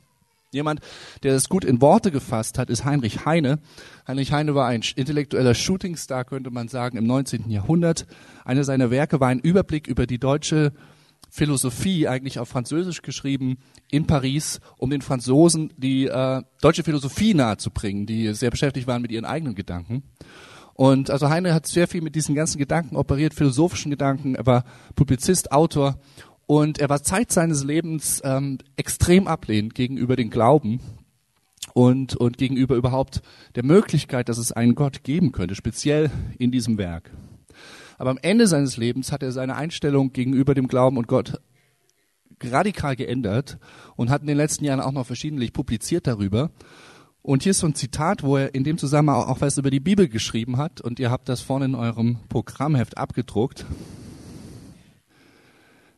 Jemand, 0.52 0.80
der 1.22 1.32
das 1.32 1.48
gut 1.48 1.64
in 1.64 1.80
Worte 1.80 2.10
gefasst 2.10 2.58
hat, 2.58 2.68
ist 2.68 2.84
Heinrich 2.84 3.24
Heine. 3.24 3.58
Heinrich 4.06 4.32
Heine 4.32 4.54
war 4.54 4.66
ein 4.66 4.82
intellektueller 4.96 5.54
Shootingstar, 5.54 6.26
könnte 6.26 6.50
man 6.50 6.68
sagen, 6.68 6.98
im 6.98 7.06
19. 7.06 7.48
Jahrhundert. 7.48 8.06
Eine 8.44 8.62
seiner 8.62 8.90
Werke 8.90 9.18
war 9.18 9.28
ein 9.28 9.38
Überblick 9.38 9.86
über 9.86 10.06
die 10.06 10.18
deutsche 10.18 10.72
Philosophie, 11.30 12.06
eigentlich 12.06 12.38
auf 12.38 12.50
Französisch 12.50 13.00
geschrieben, 13.00 13.56
in 13.90 14.06
Paris, 14.06 14.60
um 14.76 14.90
den 14.90 15.00
Franzosen 15.00 15.72
die 15.78 16.06
äh, 16.06 16.42
deutsche 16.60 16.84
Philosophie 16.84 17.32
nahezubringen, 17.32 18.04
die 18.04 18.34
sehr 18.34 18.50
beschäftigt 18.50 18.86
waren 18.86 19.00
mit 19.00 19.10
ihren 19.10 19.24
eigenen 19.24 19.54
Gedanken. 19.54 20.02
Und 20.74 21.10
also 21.10 21.28
Heine 21.28 21.54
hat 21.54 21.66
sehr 21.66 21.88
viel 21.88 22.00
mit 22.00 22.14
diesen 22.14 22.34
ganzen 22.34 22.58
Gedanken 22.58 22.96
operiert, 22.96 23.34
philosophischen 23.34 23.90
Gedanken. 23.90 24.34
Er 24.34 24.46
war 24.46 24.64
Publizist, 24.94 25.52
Autor 25.52 25.98
und 26.46 26.78
er 26.78 26.88
war 26.88 27.02
Zeit 27.02 27.30
seines 27.30 27.64
Lebens 27.64 28.20
ähm, 28.24 28.58
extrem 28.76 29.26
ablehnend 29.26 29.74
gegenüber 29.74 30.16
den 30.16 30.30
Glauben. 30.30 30.80
und, 31.74 32.16
und 32.16 32.38
gegenüber 32.38 32.74
überhaupt 32.74 33.22
der 33.54 33.64
Möglichkeit, 33.64 34.28
dass 34.28 34.38
es 34.38 34.52
einen 34.52 34.74
Gott 34.74 35.04
geben 35.04 35.32
könnte, 35.32 35.54
speziell 35.54 36.10
in 36.38 36.50
diesem 36.50 36.78
Werk. 36.78 37.10
Aber 37.98 38.10
am 38.10 38.18
Ende 38.20 38.46
seines 38.46 38.76
Lebens 38.76 39.12
hat 39.12 39.22
er 39.22 39.32
seine 39.32 39.56
Einstellung 39.56 40.12
gegenüber 40.12 40.54
dem 40.54 40.68
Glauben 40.68 40.96
und 40.96 41.06
Gott 41.06 41.40
radikal 42.42 42.96
geändert 42.96 43.58
und 43.96 44.10
hat 44.10 44.22
in 44.22 44.26
den 44.26 44.36
letzten 44.36 44.64
Jahren 44.64 44.80
auch 44.80 44.92
noch 44.92 45.06
verschiedentlich 45.06 45.52
publiziert 45.52 46.06
darüber. 46.06 46.50
Und 47.22 47.44
hier 47.44 47.50
ist 47.50 47.60
so 47.60 47.68
ein 47.68 47.76
Zitat, 47.76 48.24
wo 48.24 48.36
er 48.36 48.52
in 48.52 48.64
dem 48.64 48.78
Zusammenhang 48.78 49.24
auch 49.24 49.40
was 49.40 49.56
über 49.56 49.70
die 49.70 49.78
Bibel 49.78 50.08
geschrieben 50.08 50.56
hat. 50.56 50.80
Und 50.80 50.98
ihr 50.98 51.10
habt 51.10 51.28
das 51.28 51.40
vorne 51.40 51.66
in 51.66 51.74
eurem 51.76 52.18
Programmheft 52.28 52.98
abgedruckt. 52.98 53.64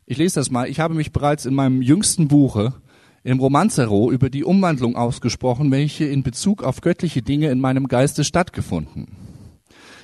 Ich 0.05 0.19
lese 0.19 0.35
das 0.35 0.51
mal. 0.51 0.69
Ich 0.69 0.81
habe 0.81 0.93
mich 0.93 1.13
bereits 1.13 1.47
in 1.47 1.55
meinem 1.55 1.81
jüngsten 1.81 2.29
Buche 2.29 2.75
im 3.23 3.41
Romanzero 3.41 4.13
über 4.13 4.29
die 4.29 4.45
Umwandlung 4.45 4.97
ausgesprochen, 4.97 5.71
welche 5.71 6.05
in 6.05 6.23
Bezug 6.23 6.63
auf 6.63 6.83
göttliche 6.83 7.23
Dinge 7.23 7.49
in 7.49 7.59
meinem 7.59 7.89
Geiste 7.89 8.23
stattgefunden. 8.23 9.17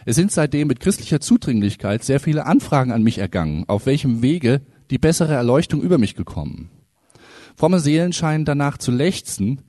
Es 0.07 0.17
sind 0.17 0.33
seitdem 0.33 0.69
mit 0.69 0.81
christlicher 0.81 1.21
Zudringlichkeit 1.21 2.03
sehr 2.03 2.19
viele 2.19 2.47
Anfragen 2.47 2.93
an 2.93 3.03
mich 3.03 3.19
ergangen, 3.19 3.65
auf 3.69 3.85
welchem 3.85 4.23
Wege 4.23 4.63
die 4.91 4.97
bessere 4.97 5.35
Erleuchtung 5.35 5.83
über 5.83 5.99
mich 5.99 6.15
gekommen. 6.15 6.71
Fromme 7.57 7.81
Seelen 7.81 8.15
scheinen 8.15 8.47
danach 8.47 8.79
zu 8.79 8.91
lechzen, 8.91 9.61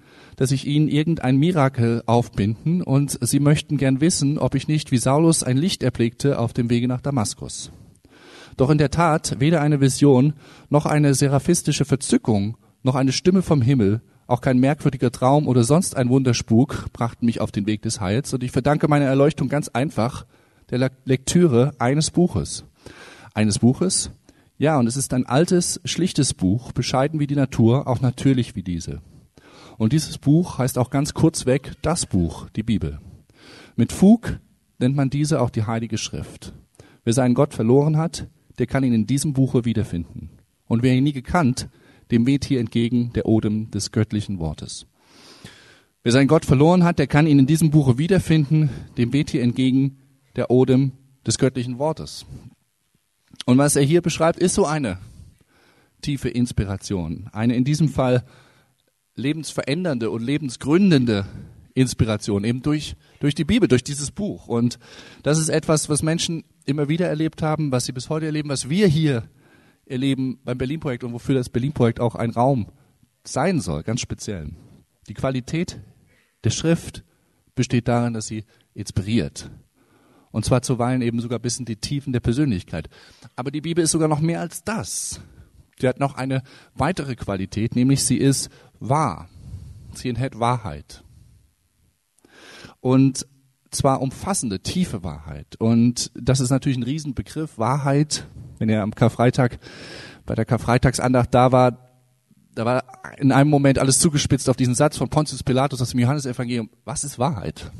dass 0.41 0.49
ich 0.49 0.65
ihnen 0.65 0.87
irgendein 0.87 1.37
Mirakel 1.37 2.01
aufbinden 2.07 2.81
und 2.81 3.15
sie 3.21 3.39
möchten 3.39 3.77
gern 3.77 4.01
wissen, 4.01 4.39
ob 4.39 4.55
ich 4.55 4.67
nicht 4.67 4.91
wie 4.91 4.97
Saulus 4.97 5.43
ein 5.43 5.55
Licht 5.55 5.83
erblickte 5.83 6.39
auf 6.39 6.51
dem 6.51 6.71
Wege 6.71 6.87
nach 6.87 6.99
Damaskus. 6.99 7.71
Doch 8.57 8.71
in 8.71 8.79
der 8.79 8.89
Tat 8.89 9.35
weder 9.39 9.61
eine 9.61 9.81
Vision 9.81 10.33
noch 10.67 10.87
eine 10.87 11.13
seraphistische 11.13 11.85
Verzückung 11.85 12.57
noch 12.81 12.95
eine 12.95 13.11
Stimme 13.11 13.43
vom 13.43 13.61
Himmel, 13.61 14.01
auch 14.25 14.41
kein 14.41 14.57
merkwürdiger 14.57 15.11
Traum 15.11 15.47
oder 15.47 15.63
sonst 15.63 15.95
ein 15.95 16.09
Wunderspuk 16.09 16.87
brachten 16.91 17.27
mich 17.27 17.39
auf 17.39 17.51
den 17.51 17.67
Weg 17.67 17.83
des 17.83 18.01
Heils 18.01 18.33
und 18.33 18.41
ich 18.41 18.49
verdanke 18.49 18.87
meine 18.87 19.05
Erleuchtung 19.05 19.47
ganz 19.47 19.67
einfach 19.67 20.25
der 20.71 20.89
Lektüre 21.05 21.75
eines 21.77 22.09
Buches. 22.09 22.65
Eines 23.35 23.59
Buches? 23.59 24.09
Ja, 24.57 24.79
und 24.79 24.87
es 24.87 24.97
ist 24.97 25.13
ein 25.13 25.27
altes, 25.27 25.79
schlichtes 25.85 26.33
Buch, 26.33 26.71
bescheiden 26.71 27.19
wie 27.19 27.27
die 27.27 27.35
Natur, 27.35 27.87
auch 27.87 28.01
natürlich 28.01 28.55
wie 28.55 28.63
diese. 28.63 29.03
Und 29.81 29.93
dieses 29.93 30.19
Buch 30.19 30.59
heißt 30.59 30.77
auch 30.77 30.91
ganz 30.91 31.15
kurzweg 31.15 31.71
das 31.81 32.05
Buch, 32.05 32.47
die 32.51 32.61
Bibel. 32.61 32.99
Mit 33.75 33.91
Fug 33.91 34.39
nennt 34.77 34.95
man 34.95 35.09
diese 35.09 35.41
auch 35.41 35.49
die 35.49 35.63
Heilige 35.63 35.97
Schrift. 35.97 36.53
Wer 37.03 37.13
seinen 37.13 37.33
Gott 37.33 37.55
verloren 37.55 37.97
hat, 37.97 38.27
der 38.59 38.67
kann 38.67 38.83
ihn 38.83 38.93
in 38.93 39.07
diesem 39.07 39.33
Buche 39.33 39.65
wiederfinden. 39.65 40.29
Und 40.67 40.83
wer 40.83 40.93
ihn 40.93 41.03
nie 41.03 41.13
gekannt, 41.13 41.67
dem 42.11 42.27
weht 42.27 42.45
hier 42.45 42.59
entgegen 42.59 43.11
der 43.13 43.25
Odem 43.25 43.71
des 43.71 43.91
göttlichen 43.91 44.37
Wortes. 44.37 44.85
Wer 46.03 46.11
seinen 46.11 46.27
Gott 46.27 46.45
verloren 46.45 46.83
hat, 46.83 46.99
der 46.99 47.07
kann 47.07 47.25
ihn 47.25 47.39
in 47.39 47.47
diesem 47.47 47.71
Buche 47.71 47.97
wiederfinden, 47.97 48.69
dem 48.99 49.13
weht 49.13 49.31
hier 49.31 49.41
entgegen 49.41 49.97
der 50.35 50.51
Odem 50.51 50.91
des 51.25 51.39
göttlichen 51.39 51.79
Wortes. 51.79 52.27
Und 53.47 53.57
was 53.57 53.75
er 53.75 53.83
hier 53.83 54.03
beschreibt, 54.03 54.37
ist 54.37 54.53
so 54.53 54.67
eine 54.67 54.99
tiefe 56.03 56.29
Inspiration, 56.29 57.31
eine 57.31 57.55
in 57.55 57.63
diesem 57.63 57.89
Fall 57.89 58.23
lebensverändernde 59.15 60.09
und 60.09 60.21
lebensgründende 60.21 61.25
Inspiration, 61.73 62.43
eben 62.43 62.61
durch, 62.61 62.95
durch 63.19 63.35
die 63.35 63.45
Bibel, 63.45 63.67
durch 63.67 63.83
dieses 63.83 64.11
Buch. 64.11 64.47
Und 64.47 64.79
das 65.23 65.37
ist 65.37 65.49
etwas, 65.49 65.89
was 65.89 66.03
Menschen 66.03 66.43
immer 66.65 66.89
wieder 66.89 67.07
erlebt 67.07 67.41
haben, 67.41 67.71
was 67.71 67.85
sie 67.85 67.91
bis 67.91 68.09
heute 68.09 68.25
erleben, 68.25 68.49
was 68.49 68.69
wir 68.69 68.87
hier 68.87 69.29
erleben 69.85 70.39
beim 70.43 70.57
Berlin-Projekt 70.57 71.03
und 71.03 71.13
wofür 71.13 71.35
das 71.35 71.49
Berlin-Projekt 71.49 71.99
auch 71.99 72.15
ein 72.15 72.31
Raum 72.31 72.67
sein 73.23 73.61
soll, 73.61 73.83
ganz 73.83 74.01
speziell. 74.01 74.49
Die 75.07 75.13
Qualität 75.13 75.79
der 76.43 76.49
Schrift 76.49 77.03
besteht 77.55 77.87
darin, 77.87 78.13
dass 78.13 78.27
sie 78.27 78.45
inspiriert. 78.73 79.49
Und 80.31 80.45
zwar 80.45 80.61
zuweilen 80.61 81.01
eben 81.01 81.19
sogar 81.19 81.39
bis 81.39 81.59
in 81.59 81.65
die 81.65 81.75
Tiefen 81.75 82.13
der 82.13 82.21
Persönlichkeit. 82.21 82.89
Aber 83.35 83.51
die 83.51 83.61
Bibel 83.61 83.83
ist 83.83 83.91
sogar 83.91 84.07
noch 84.07 84.21
mehr 84.21 84.39
als 84.39 84.63
das. 84.63 85.19
Sie 85.81 85.87
hat 85.87 85.99
noch 85.99 86.15
eine 86.15 86.43
weitere 86.73 87.15
Qualität, 87.15 87.75
nämlich 87.75 88.03
sie 88.03 88.17
ist 88.17 88.49
wahr. 88.79 89.27
Sie 89.93 90.09
enthält 90.09 90.39
Wahrheit. 90.39 91.03
Und 92.79 93.27
zwar 93.71 94.01
umfassende, 94.01 94.61
tiefe 94.61 95.03
Wahrheit. 95.03 95.55
Und 95.59 96.11
das 96.15 96.39
ist 96.39 96.49
natürlich 96.49 96.77
ein 96.77 96.83
Riesenbegriff. 96.83 97.57
Wahrheit 97.57 98.25
wenn 98.61 98.69
er 98.69 98.83
am 98.83 98.93
Karfreitag 98.95 99.57
bei 100.25 100.35
der 100.35 100.45
Karfreitagsandacht 100.45 101.33
da 101.33 101.51
war, 101.51 101.89
da 102.53 102.63
war 102.63 102.83
in 103.17 103.31
einem 103.31 103.49
Moment 103.49 103.79
alles 103.79 103.99
zugespitzt 103.99 104.49
auf 104.49 104.55
diesen 104.55 104.75
Satz 104.75 104.97
von 104.97 105.09
Pontius 105.09 105.41
Pilatus 105.41 105.81
aus 105.81 105.89
dem 105.89 105.99
Johannesevangelium. 105.99 106.69
Was 106.85 107.03
ist 107.03 107.17
Wahrheit? 107.17 107.71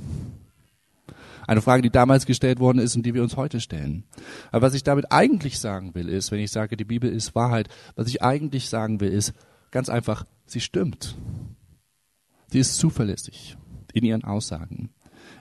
Eine 1.48 1.62
Frage, 1.62 1.82
die 1.82 1.90
damals 1.90 2.26
gestellt 2.26 2.60
worden 2.60 2.80
ist 2.80 2.96
und 2.96 3.06
die 3.06 3.14
wir 3.14 3.24
uns 3.24 3.38
heute 3.38 3.60
stellen. 3.60 4.04
Aber 4.52 4.68
was 4.68 4.74
ich 4.74 4.84
damit 4.84 5.12
eigentlich 5.12 5.60
sagen 5.60 5.96
will, 5.96 6.10
ist, 6.10 6.32
wenn 6.32 6.40
ich 6.40 6.52
sage, 6.52 6.78
die 6.78 6.86
Bibel 6.86 7.12
ist 7.12 7.36
Wahrheit, 7.36 7.70
was 7.96 8.08
ich 8.08 8.22
eigentlich 8.22 8.70
sagen 8.70 9.00
will, 9.00 9.12
ist 9.12 9.34
ganz 9.72 9.90
einfach, 9.90 10.26
sie 10.46 10.62
stimmt. 10.62 11.16
Sie 12.48 12.60
ist 12.60 12.78
zuverlässig 12.78 13.58
in 13.94 14.04
ihren 14.04 14.24
Aussagen. 14.24 14.90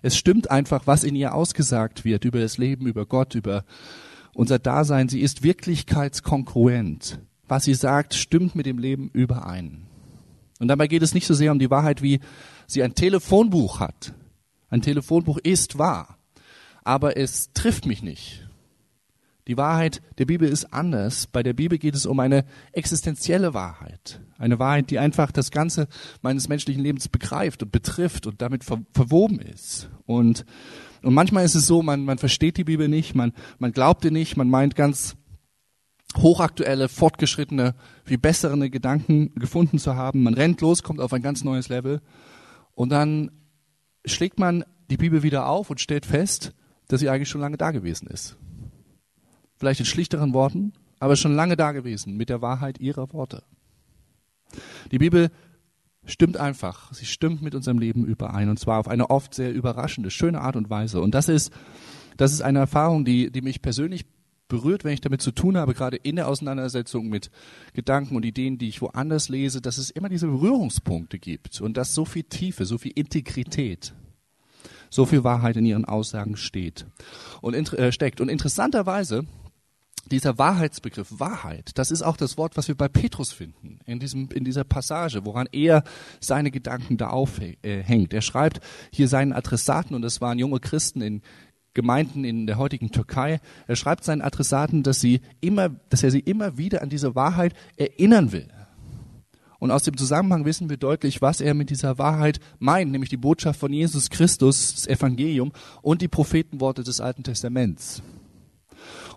Es 0.02 0.16
stimmt 0.16 0.50
einfach, 0.50 0.86
was 0.86 1.04
in 1.04 1.16
ihr 1.16 1.34
ausgesagt 1.34 2.04
wird 2.04 2.24
über 2.24 2.40
das 2.40 2.58
Leben, 2.58 2.86
über 2.86 3.06
Gott, 3.06 3.34
über 3.34 3.64
unser 4.34 4.58
Dasein, 4.58 5.08
sie 5.08 5.20
ist 5.20 5.42
wirklichkeitskongruent. 5.42 7.20
Was 7.48 7.64
sie 7.64 7.74
sagt, 7.74 8.14
stimmt 8.14 8.54
mit 8.54 8.66
dem 8.66 8.78
Leben 8.78 9.10
überein. 9.12 9.86
Und 10.60 10.68
dabei 10.68 10.86
geht 10.86 11.02
es 11.02 11.14
nicht 11.14 11.26
so 11.26 11.34
sehr 11.34 11.50
um 11.50 11.58
die 11.58 11.70
Wahrheit, 11.70 12.02
wie 12.02 12.20
sie 12.66 12.82
ein 12.82 12.94
Telefonbuch 12.94 13.80
hat. 13.80 14.14
Ein 14.70 14.82
Telefonbuch 14.82 15.38
ist 15.38 15.78
wahr, 15.78 16.18
aber 16.82 17.16
es 17.16 17.52
trifft 17.52 17.86
mich 17.86 18.02
nicht. 18.02 18.46
Die 19.48 19.56
Wahrheit 19.56 20.00
der 20.18 20.26
Bibel 20.26 20.48
ist 20.48 20.72
anders. 20.72 21.26
Bei 21.26 21.42
der 21.42 21.54
Bibel 21.54 21.76
geht 21.76 21.94
es 21.94 22.06
um 22.06 22.20
eine 22.20 22.44
existenzielle 22.72 23.52
Wahrheit. 23.52 24.20
Eine 24.38 24.58
Wahrheit, 24.58 24.90
die 24.90 24.98
einfach 24.98 25.32
das 25.32 25.50
Ganze 25.50 25.88
meines 26.22 26.48
menschlichen 26.48 26.82
Lebens 26.82 27.08
begreift 27.08 27.62
und 27.62 27.72
betrifft 27.72 28.26
und 28.26 28.40
damit 28.40 28.64
ver 28.64 28.80
verwoben 28.94 29.40
ist. 29.40 29.90
Und 30.06 30.44
und 31.02 31.14
manchmal 31.14 31.44
ist 31.44 31.54
es 31.54 31.66
so, 31.66 31.82
man, 31.82 32.04
man 32.04 32.18
versteht 32.18 32.56
die 32.56 32.64
Bibel 32.64 32.88
nicht, 32.88 33.14
man, 33.14 33.32
man 33.58 33.72
glaubt 33.72 34.04
ihr 34.04 34.10
nicht, 34.10 34.36
man 34.36 34.50
meint 34.50 34.76
ganz 34.76 35.16
hochaktuelle, 36.16 36.88
fortgeschrittene, 36.88 37.74
viel 38.04 38.18
bessere 38.18 38.68
Gedanken 38.68 39.34
gefunden 39.34 39.78
zu 39.78 39.94
haben. 39.96 40.22
Man 40.22 40.34
rennt 40.34 40.60
los, 40.60 40.82
kommt 40.82 41.00
auf 41.00 41.12
ein 41.12 41.22
ganz 41.22 41.44
neues 41.44 41.68
Level 41.68 42.00
und 42.74 42.90
dann 42.90 43.30
schlägt 44.04 44.38
man 44.38 44.64
die 44.90 44.96
Bibel 44.96 45.22
wieder 45.22 45.46
auf 45.46 45.70
und 45.70 45.80
stellt 45.80 46.06
fest, 46.06 46.52
dass 46.88 47.00
sie 47.00 47.08
eigentlich 47.08 47.28
schon 47.28 47.40
lange 47.40 47.56
da 47.56 47.70
gewesen 47.70 48.08
ist. 48.08 48.36
Vielleicht 49.56 49.80
in 49.80 49.86
schlichteren 49.86 50.32
Worten, 50.32 50.72
aber 50.98 51.16
schon 51.16 51.34
lange 51.34 51.56
da 51.56 51.72
gewesen 51.72 52.16
mit 52.16 52.28
der 52.28 52.42
Wahrheit 52.42 52.80
ihrer 52.80 53.12
Worte. 53.12 53.42
Die 54.90 54.98
Bibel 54.98 55.30
stimmt 56.04 56.36
einfach. 56.36 56.92
Sie 56.92 57.06
stimmt 57.06 57.42
mit 57.42 57.54
unserem 57.54 57.78
Leben 57.78 58.04
überein 58.04 58.48
und 58.48 58.58
zwar 58.58 58.78
auf 58.78 58.88
eine 58.88 59.10
oft 59.10 59.34
sehr 59.34 59.52
überraschende, 59.52 60.10
schöne 60.10 60.40
Art 60.40 60.56
und 60.56 60.70
Weise. 60.70 61.00
Und 61.00 61.14
das 61.14 61.28
ist, 61.28 61.52
das 62.16 62.32
ist 62.32 62.42
eine 62.42 62.58
Erfahrung, 62.58 63.04
die, 63.04 63.30
die 63.30 63.42
mich 63.42 63.62
persönlich 63.62 64.06
berührt, 64.50 64.84
wenn 64.84 64.92
ich 64.92 65.00
damit 65.00 65.22
zu 65.22 65.30
tun 65.30 65.56
habe, 65.56 65.72
gerade 65.72 65.96
in 65.96 66.16
der 66.16 66.28
Auseinandersetzung 66.28 67.08
mit 67.08 67.30
Gedanken 67.72 68.16
und 68.16 68.26
Ideen, 68.26 68.58
die 68.58 68.68
ich 68.68 68.82
woanders 68.82 69.30
lese, 69.30 69.62
dass 69.62 69.78
es 69.78 69.88
immer 69.88 70.10
diese 70.10 70.26
Berührungspunkte 70.26 71.18
gibt 71.18 71.62
und 71.62 71.78
dass 71.78 71.94
so 71.94 72.04
viel 72.04 72.24
Tiefe, 72.24 72.66
so 72.66 72.76
viel 72.76 72.92
Integrität, 72.94 73.94
so 74.90 75.06
viel 75.06 75.24
Wahrheit 75.24 75.56
in 75.56 75.64
ihren 75.64 75.86
Aussagen 75.86 76.36
steht 76.36 76.84
und 77.40 77.54
äh, 77.54 77.92
steckt. 77.92 78.20
Und 78.20 78.28
interessanterweise 78.28 79.24
dieser 80.10 80.38
Wahrheitsbegriff, 80.38 81.20
Wahrheit, 81.20 81.70
das 81.74 81.90
ist 81.90 82.02
auch 82.02 82.16
das 82.16 82.36
Wort, 82.36 82.56
was 82.56 82.68
wir 82.68 82.74
bei 82.74 82.88
Petrus 82.88 83.32
finden, 83.32 83.78
in, 83.86 84.00
diesem, 84.00 84.28
in 84.30 84.44
dieser 84.44 84.64
Passage, 84.64 85.24
woran 85.24 85.48
er 85.52 85.84
seine 86.20 86.50
Gedanken 86.50 86.96
da 86.96 87.08
aufhängt. 87.08 88.12
Er 88.12 88.22
schreibt 88.22 88.60
hier 88.92 89.08
seinen 89.08 89.32
Adressaten, 89.32 89.94
und 89.94 90.02
das 90.02 90.20
waren 90.20 90.38
junge 90.38 90.58
Christen 90.58 91.00
in 91.00 91.22
Gemeinden 91.74 92.24
in 92.24 92.46
der 92.46 92.58
heutigen 92.58 92.90
Türkei. 92.90 93.40
Er 93.66 93.76
schreibt 93.76 94.04
seinen 94.04 94.22
Adressaten, 94.22 94.82
dass, 94.82 95.00
sie 95.00 95.20
immer, 95.40 95.70
dass 95.88 96.02
er 96.02 96.10
sie 96.10 96.20
immer 96.20 96.58
wieder 96.58 96.82
an 96.82 96.88
diese 96.88 97.14
Wahrheit 97.14 97.54
erinnern 97.76 98.32
will. 98.32 98.48
Und 99.60 99.70
aus 99.70 99.82
dem 99.82 99.96
Zusammenhang 99.96 100.46
wissen 100.46 100.70
wir 100.70 100.78
deutlich, 100.78 101.20
was 101.20 101.40
er 101.40 101.52
mit 101.54 101.68
dieser 101.68 101.98
Wahrheit 101.98 102.40
meint, 102.58 102.90
nämlich 102.90 103.10
die 103.10 103.18
Botschaft 103.18 103.60
von 103.60 103.72
Jesus 103.72 104.08
Christus, 104.08 104.74
das 104.74 104.86
Evangelium 104.86 105.52
und 105.82 106.00
die 106.00 106.08
Prophetenworte 106.08 106.82
des 106.82 107.00
Alten 107.00 107.22
Testaments. 107.22 108.02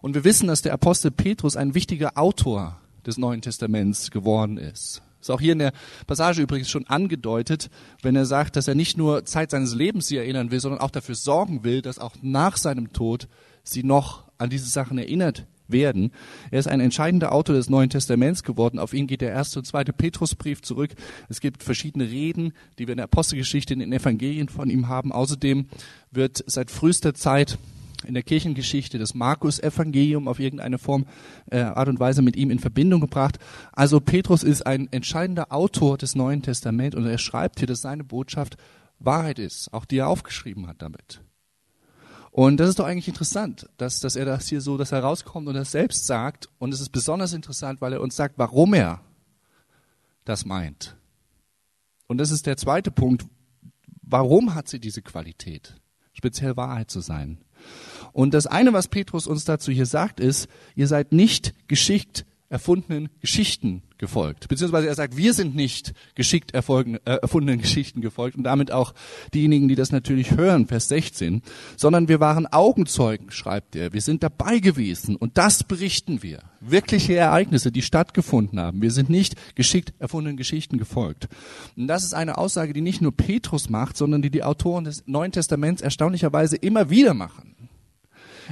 Und 0.01 0.15
wir 0.15 0.25
wissen, 0.25 0.47
dass 0.47 0.61
der 0.61 0.73
Apostel 0.73 1.11
Petrus 1.11 1.55
ein 1.55 1.73
wichtiger 1.75 2.17
Autor 2.17 2.77
des 3.05 3.17
Neuen 3.17 3.41
Testaments 3.41 4.11
geworden 4.11 4.57
ist. 4.57 5.01
Ist 5.23 5.29
auch 5.29 5.39
hier 5.39 5.53
in 5.53 5.59
der 5.59 5.71
Passage 6.05 6.41
übrigens 6.41 6.69
schon 6.69 6.85
angedeutet, 6.87 7.69
wenn 8.01 8.13
er 8.17 8.25
sagt, 8.25 8.57
dass 8.57 8.67
er 8.67 8.75
nicht 8.75 8.97
nur 8.97 9.23
Zeit 9.23 9.51
seines 9.51 9.73
Lebens 9.73 10.07
sie 10.07 10.17
erinnern 10.17 10.51
will, 10.51 10.59
sondern 10.59 10.81
auch 10.81 10.91
dafür 10.91 11.15
sorgen 11.15 11.63
will, 11.63 11.81
dass 11.81 11.97
auch 11.97 12.11
nach 12.21 12.57
seinem 12.57 12.91
Tod 12.91 13.29
sie 13.63 13.83
noch 13.83 14.25
an 14.37 14.49
diese 14.49 14.67
Sachen 14.67 14.97
erinnert 14.97 15.45
werden. 15.69 16.11
Er 16.51 16.59
ist 16.59 16.67
ein 16.67 16.81
entscheidender 16.81 17.31
Autor 17.31 17.55
des 17.55 17.69
Neuen 17.69 17.89
Testaments 17.89 18.43
geworden. 18.43 18.79
Auf 18.79 18.93
ihn 18.93 19.07
geht 19.07 19.21
der 19.21 19.31
erste 19.31 19.59
und 19.59 19.65
zweite 19.65 19.93
Petrusbrief 19.93 20.61
zurück. 20.61 20.91
Es 21.29 21.39
gibt 21.39 21.63
verschiedene 21.63 22.09
Reden, 22.09 22.51
die 22.77 22.87
wir 22.87 22.91
in 22.91 22.97
der 22.97 23.05
Apostelgeschichte 23.05 23.73
in 23.73 23.79
den 23.79 23.93
Evangelien 23.93 24.49
von 24.49 24.69
ihm 24.69 24.89
haben. 24.89 25.13
Außerdem 25.13 25.67
wird 26.11 26.43
seit 26.47 26.69
frühester 26.69 27.13
Zeit 27.13 27.57
in 28.05 28.13
der 28.13 28.23
Kirchengeschichte 28.23 28.97
das 28.97 29.13
Markus-Evangelium 29.13 30.27
auf 30.27 30.39
irgendeine 30.39 30.77
Form, 30.77 31.05
äh, 31.49 31.59
Art 31.59 31.87
und 31.87 31.99
Weise 31.99 32.21
mit 32.21 32.35
ihm 32.35 32.51
in 32.51 32.59
Verbindung 32.59 33.01
gebracht. 33.01 33.37
Also 33.71 33.99
Petrus 33.99 34.43
ist 34.43 34.65
ein 34.65 34.87
entscheidender 34.91 35.51
Autor 35.51 35.97
des 35.97 36.15
Neuen 36.15 36.41
Testaments 36.41 36.95
und 36.95 37.05
er 37.05 37.17
schreibt 37.17 37.59
hier, 37.59 37.67
dass 37.67 37.81
seine 37.81 38.03
Botschaft 38.03 38.57
Wahrheit 38.99 39.39
ist, 39.39 39.73
auch 39.73 39.85
die 39.85 39.97
er 39.97 40.07
aufgeschrieben 40.07 40.67
hat 40.67 40.81
damit. 40.81 41.21
Und 42.31 42.57
das 42.57 42.69
ist 42.69 42.79
doch 42.79 42.85
eigentlich 42.85 43.07
interessant, 43.07 43.69
dass, 43.77 43.99
dass 43.99 44.15
er 44.15 44.25
das 44.25 44.47
hier 44.47 44.59
so, 44.59 44.75
dass 44.75 44.91
er 44.91 45.01
rauskommt 45.01 45.47
und 45.47 45.53
das 45.53 45.71
selbst 45.71 46.07
sagt. 46.07 46.49
Und 46.57 46.73
es 46.73 46.81
ist 46.81 46.89
besonders 46.89 47.33
interessant, 47.33 47.79
weil 47.79 47.93
er 47.93 48.01
uns 48.01 48.15
sagt, 48.15 48.39
warum 48.39 48.73
er 48.73 49.01
das 50.25 50.43
meint. 50.43 50.95
Und 52.07 52.17
das 52.17 52.31
ist 52.31 52.47
der 52.47 52.57
zweite 52.57 52.89
Punkt. 52.89 53.25
Warum 54.01 54.55
hat 54.55 54.67
sie 54.67 54.79
diese 54.79 55.03
Qualität, 55.03 55.75
speziell 56.13 56.57
Wahrheit 56.57 56.89
zu 56.89 57.01
sein? 57.01 57.43
Und 58.13 58.33
das 58.33 58.47
eine, 58.47 58.73
was 58.73 58.87
Petrus 58.87 59.27
uns 59.27 59.43
dazu 59.43 59.71
hier 59.71 59.87
sagt, 59.87 60.19
ist, 60.19 60.47
ihr 60.75 60.87
seid 60.87 61.11
nicht 61.11 61.53
geschickt 61.67 62.25
erfundenen 62.53 63.09
Geschichten 63.19 63.81
gefolgt. 63.97 64.47
Beziehungsweise 64.47 64.87
er 64.87 64.93
sagt, 64.93 65.17
wir 65.17 65.33
sind 65.33 65.55
nicht 65.55 65.93
geschickt 66.13 66.53
erfolgen, 66.53 66.97
äh, 67.05 67.15
erfundenen 67.15 67.59
Geschichten 67.59 67.99
gefolgt 67.99 68.37
und 68.37 68.43
damit 68.43 68.71
auch 68.71 68.93
diejenigen, 69.33 69.67
die 69.67 69.75
das 69.75 69.91
natürlich 69.91 70.37
hören, 70.37 70.67
Vers 70.67 70.87
16, 70.89 71.41
sondern 71.77 72.09
wir 72.09 72.19
waren 72.19 72.45
Augenzeugen, 72.45 73.31
schreibt 73.31 73.75
er. 73.75 73.91
Wir 73.91 74.01
sind 74.01 74.21
dabei 74.21 74.59
gewesen 74.59 75.15
und 75.15 75.39
das 75.39 75.63
berichten 75.63 76.21
wir. 76.21 76.43
Wirkliche 76.59 77.15
Ereignisse, 77.15 77.71
die 77.71 77.81
stattgefunden 77.81 78.59
haben. 78.59 78.83
Wir 78.83 78.91
sind 78.91 79.09
nicht 79.09 79.35
geschickt 79.55 79.93
erfundenen 79.97 80.37
Geschichten 80.37 80.77
gefolgt. 80.77 81.29
Und 81.75 81.87
das 81.87 82.03
ist 82.03 82.13
eine 82.13 82.37
Aussage, 82.37 82.73
die 82.73 82.81
nicht 82.81 83.01
nur 83.01 83.17
Petrus 83.17 83.67
macht, 83.67 83.97
sondern 83.97 84.21
die 84.21 84.29
die 84.29 84.43
Autoren 84.43 84.83
des 84.83 85.07
Neuen 85.07 85.31
Testaments 85.31 85.81
erstaunlicherweise 85.81 86.57
immer 86.57 86.91
wieder 86.91 87.15
machen 87.15 87.52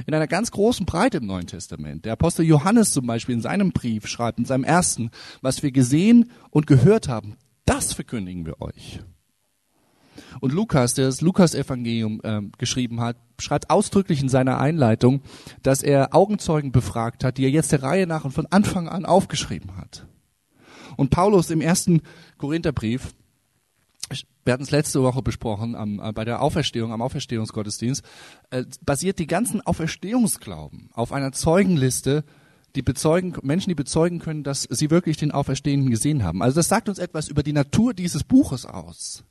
in 0.06 0.14
einer 0.14 0.26
ganz 0.26 0.50
großen 0.50 0.86
Breite 0.86 1.18
im 1.18 1.26
Neuen 1.26 1.46
Testament. 1.46 2.04
Der 2.04 2.12
Apostel 2.12 2.44
Johannes 2.44 2.92
zum 2.92 3.06
Beispiel 3.06 3.34
in 3.34 3.40
seinem 3.40 3.72
Brief 3.72 4.06
schreibt, 4.06 4.38
in 4.38 4.44
seinem 4.44 4.64
ersten, 4.64 5.10
was 5.40 5.62
wir 5.62 5.72
gesehen 5.72 6.30
und 6.50 6.66
gehört 6.66 7.08
haben, 7.08 7.36
das 7.64 7.92
verkündigen 7.92 8.46
wir 8.46 8.60
euch. 8.60 9.00
Und 10.40 10.52
Lukas, 10.52 10.94
der 10.94 11.06
das 11.06 11.20
Lukas-Evangelium 11.20 12.20
äh, 12.22 12.42
geschrieben 12.58 13.00
hat, 13.00 13.16
schreibt 13.38 13.70
ausdrücklich 13.70 14.20
in 14.20 14.28
seiner 14.28 14.58
Einleitung, 14.58 15.22
dass 15.62 15.82
er 15.82 16.14
Augenzeugen 16.14 16.72
befragt 16.72 17.24
hat, 17.24 17.38
die 17.38 17.44
er 17.44 17.50
jetzt 17.50 17.72
der 17.72 17.82
Reihe 17.82 18.06
nach 18.06 18.24
und 18.24 18.32
von 18.32 18.46
Anfang 18.46 18.88
an 18.88 19.04
aufgeschrieben 19.04 19.76
hat. 19.76 20.06
Und 20.96 21.10
Paulus 21.10 21.50
im 21.50 21.60
ersten 21.60 22.02
Korintherbrief 22.38 23.14
wir 24.44 24.52
hatten 24.52 24.62
es 24.62 24.70
letzte 24.70 25.02
Woche 25.02 25.22
besprochen 25.22 25.74
am, 25.74 26.00
äh, 26.00 26.12
bei 26.12 26.24
der 26.24 26.42
Auferstehung, 26.42 26.92
am 26.92 27.02
Auferstehungsgottesdienst, 27.02 28.04
äh, 28.50 28.64
basiert 28.84 29.18
die 29.18 29.26
ganzen 29.26 29.60
Auferstehungsglauben 29.60 30.90
auf 30.92 31.12
einer 31.12 31.32
Zeugenliste, 31.32 32.24
die 32.74 32.82
bezeugen, 32.82 33.34
Menschen, 33.42 33.70
die 33.70 33.74
bezeugen 33.74 34.18
können, 34.18 34.44
dass 34.44 34.62
sie 34.62 34.90
wirklich 34.90 35.16
den 35.16 35.30
Auferstehenden 35.30 35.90
gesehen 35.90 36.24
haben. 36.24 36.42
Also 36.42 36.56
das 36.56 36.68
sagt 36.68 36.88
uns 36.88 36.98
etwas 36.98 37.28
über 37.28 37.42
die 37.42 37.52
Natur 37.52 37.92
dieses 37.94 38.24
Buches 38.24 38.64
aus. 38.64 39.24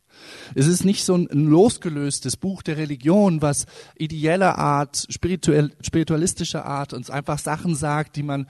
Es 0.54 0.68
ist 0.68 0.84
nicht 0.84 1.04
so 1.04 1.16
ein 1.16 1.28
losgelöstes 1.32 2.38
Buch 2.38 2.62
der 2.62 2.78
Religion, 2.78 3.42
was 3.42 3.66
ideeller 3.98 4.58
Art, 4.58 5.08
spirituell, 5.10 5.72
spiritualistischer 5.82 6.66
Art 6.66 6.94
uns 6.94 7.10
einfach 7.10 7.40
Sachen 7.40 7.76
sagt, 7.76 8.16
die 8.16 8.24
man 8.24 8.48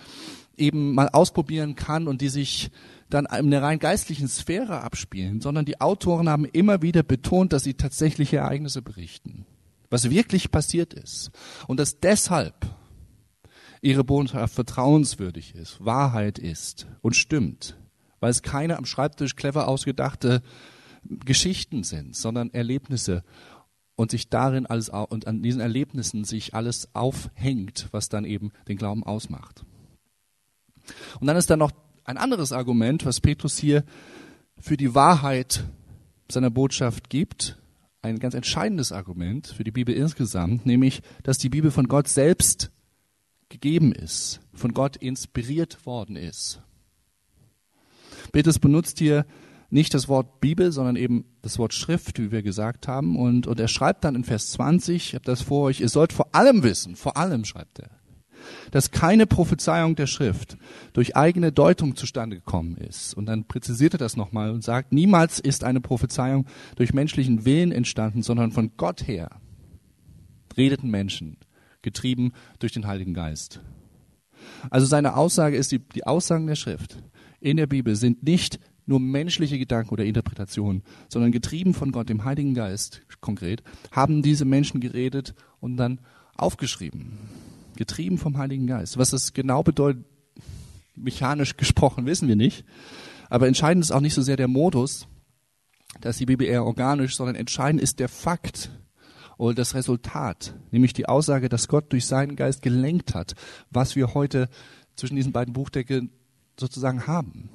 eben 0.57 0.93
mal 0.93 1.09
ausprobieren 1.09 1.75
kann 1.75 2.07
und 2.07 2.21
die 2.21 2.29
sich 2.29 2.71
dann 3.13 3.25
in 3.25 3.51
der 3.51 3.61
rein 3.61 3.79
geistlichen 3.79 4.27
Sphäre 4.27 4.81
abspielen, 4.81 5.41
sondern 5.41 5.65
die 5.65 5.79
Autoren 5.79 6.29
haben 6.29 6.45
immer 6.45 6.81
wieder 6.81 7.03
betont, 7.03 7.53
dass 7.53 7.63
sie 7.63 7.73
tatsächliche 7.73 8.37
Ereignisse 8.37 8.81
berichten, 8.81 9.45
was 9.89 10.09
wirklich 10.09 10.51
passiert 10.51 10.93
ist 10.93 11.31
und 11.67 11.79
dass 11.79 11.99
deshalb 11.99 12.55
ihre 13.81 14.03
Botschaft 14.03 14.53
vertrauenswürdig 14.53 15.55
ist, 15.55 15.83
Wahrheit 15.83 16.39
ist 16.39 16.87
und 17.01 17.15
stimmt, 17.15 17.77
weil 18.19 18.31
es 18.31 18.41
keine 18.41 18.77
am 18.77 18.85
Schreibtisch 18.85 19.35
clever 19.35 19.67
ausgedachte 19.67 20.41
Geschichten 21.03 21.83
sind, 21.83 22.15
sondern 22.15 22.51
Erlebnisse 22.51 23.23
und 23.95 24.11
sich 24.11 24.29
darin 24.29 24.65
alles 24.65 24.89
und 24.89 25.27
an 25.27 25.41
diesen 25.43 25.61
Erlebnissen 25.61 26.23
sich 26.23 26.53
alles 26.53 26.93
aufhängt, 26.93 27.87
was 27.91 28.09
dann 28.09 28.25
eben 28.25 28.51
den 28.67 28.77
Glauben 28.77 29.03
ausmacht. 29.03 29.65
Und 31.19 31.27
dann 31.27 31.37
ist 31.37 31.49
da 31.49 31.57
noch 31.57 31.71
ein 32.03 32.17
anderes 32.17 32.51
Argument, 32.51 33.05
was 33.05 33.21
Petrus 33.21 33.57
hier 33.57 33.83
für 34.57 34.77
die 34.77 34.95
Wahrheit 34.95 35.63
seiner 36.29 36.49
Botschaft 36.49 37.09
gibt, 37.09 37.57
ein 38.01 38.19
ganz 38.19 38.33
entscheidendes 38.33 38.91
Argument 38.91 39.47
für 39.47 39.63
die 39.63 39.71
Bibel 39.71 39.93
insgesamt, 39.93 40.65
nämlich, 40.65 41.01
dass 41.23 41.37
die 41.37 41.49
Bibel 41.49 41.71
von 41.71 41.87
Gott 41.87 42.07
selbst 42.07 42.71
gegeben 43.49 43.91
ist, 43.91 44.39
von 44.53 44.73
Gott 44.73 44.95
inspiriert 44.95 45.85
worden 45.85 46.15
ist. 46.15 46.61
Petrus 48.31 48.59
benutzt 48.59 48.99
hier 48.99 49.25
nicht 49.69 49.93
das 49.93 50.07
Wort 50.07 50.41
Bibel, 50.41 50.71
sondern 50.71 50.95
eben 50.95 51.25
das 51.41 51.57
Wort 51.57 51.73
Schrift, 51.73 52.19
wie 52.19 52.31
wir 52.31 52.43
gesagt 52.43 52.87
haben. 52.87 53.17
Und, 53.17 53.47
und 53.47 53.59
er 53.59 53.67
schreibt 53.67 54.03
dann 54.03 54.15
in 54.15 54.23
Vers 54.23 54.51
20, 54.51 54.95
ich 54.95 55.13
habe 55.13 55.25
das 55.25 55.41
vor 55.41 55.63
euch, 55.63 55.79
ihr 55.79 55.89
sollt 55.89 56.13
vor 56.13 56.35
allem 56.35 56.63
wissen, 56.63 56.95
vor 56.95 57.17
allem 57.17 57.45
schreibt 57.45 57.79
er, 57.79 57.89
dass 58.71 58.91
keine 58.91 59.25
Prophezeiung 59.25 59.95
der 59.95 60.07
Schrift 60.07 60.57
durch 60.93 61.15
eigene 61.15 61.51
Deutung 61.51 61.95
zustande 61.95 62.37
gekommen 62.37 62.77
ist. 62.77 63.13
Und 63.13 63.25
dann 63.25 63.45
präzisiert 63.45 63.93
er 63.93 63.99
das 63.99 64.17
nochmal 64.17 64.51
und 64.51 64.63
sagt, 64.63 64.91
niemals 64.91 65.39
ist 65.39 65.63
eine 65.63 65.81
Prophezeiung 65.81 66.45
durch 66.75 66.93
menschlichen 66.93 67.45
Willen 67.45 67.71
entstanden, 67.71 68.23
sondern 68.23 68.51
von 68.51 68.71
Gott 68.77 69.07
her 69.07 69.29
redeten 70.57 70.89
Menschen, 70.89 71.37
getrieben 71.81 72.33
durch 72.59 72.73
den 72.73 72.87
Heiligen 72.87 73.13
Geist. 73.13 73.61
Also 74.69 74.85
seine 74.85 75.15
Aussage 75.15 75.55
ist, 75.55 75.71
die, 75.71 75.79
die 75.79 76.05
Aussagen 76.05 76.47
der 76.47 76.55
Schrift 76.55 76.97
in 77.39 77.57
der 77.57 77.67
Bibel 77.67 77.95
sind 77.95 78.23
nicht 78.23 78.59
nur 78.85 78.99
menschliche 78.99 79.57
Gedanken 79.57 79.93
oder 79.93 80.05
Interpretationen, 80.05 80.83
sondern 81.07 81.31
getrieben 81.31 81.73
von 81.73 81.91
Gott, 81.91 82.09
dem 82.09 82.25
Heiligen 82.25 82.53
Geist 82.53 83.01
konkret, 83.21 83.63
haben 83.91 84.21
diese 84.21 84.45
Menschen 84.45 84.81
geredet 84.81 85.33
und 85.59 85.77
dann 85.77 85.99
aufgeschrieben 86.35 87.17
getrieben 87.75 88.17
vom 88.17 88.37
Heiligen 88.37 88.67
Geist. 88.67 88.97
Was 88.97 89.11
das 89.11 89.33
genau 89.33 89.63
bedeutet, 89.63 90.05
mechanisch 90.95 91.57
gesprochen, 91.57 92.05
wissen 92.05 92.27
wir 92.27 92.35
nicht. 92.35 92.65
Aber 93.29 93.47
entscheidend 93.47 93.83
ist 93.83 93.91
auch 93.91 94.01
nicht 94.01 94.13
so 94.13 94.21
sehr 94.21 94.37
der 94.37 94.47
Modus, 94.47 95.07
dass 96.01 96.17
die 96.17 96.25
Bibel 96.25 96.47
eher 96.47 96.65
organisch, 96.65 97.15
sondern 97.15 97.35
entscheidend 97.35 97.81
ist 97.81 97.99
der 97.99 98.09
Fakt 98.09 98.71
oder 99.37 99.55
das 99.55 99.73
Resultat, 99.73 100.53
nämlich 100.69 100.93
die 100.93 101.07
Aussage, 101.07 101.49
dass 101.49 101.67
Gott 101.67 101.91
durch 101.91 102.05
seinen 102.05 102.35
Geist 102.35 102.61
gelenkt 102.61 103.15
hat, 103.15 103.33
was 103.71 103.95
wir 103.95 104.13
heute 104.13 104.49
zwischen 104.95 105.15
diesen 105.15 105.31
beiden 105.31 105.53
Buchdeckeln 105.53 106.11
sozusagen 106.59 107.07
haben. 107.07 107.49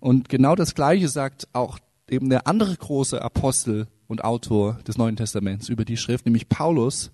Und 0.00 0.28
genau 0.28 0.54
das 0.54 0.74
Gleiche 0.74 1.08
sagt 1.08 1.48
auch 1.52 1.78
eben 2.08 2.28
der 2.28 2.46
andere 2.46 2.76
große 2.76 3.20
Apostel 3.22 3.86
und 4.08 4.24
Autor 4.24 4.78
des 4.86 4.98
Neuen 4.98 5.16
Testaments 5.16 5.68
über 5.68 5.84
die 5.84 5.96
Schrift, 5.96 6.26
nämlich 6.26 6.48
Paulus, 6.48 7.12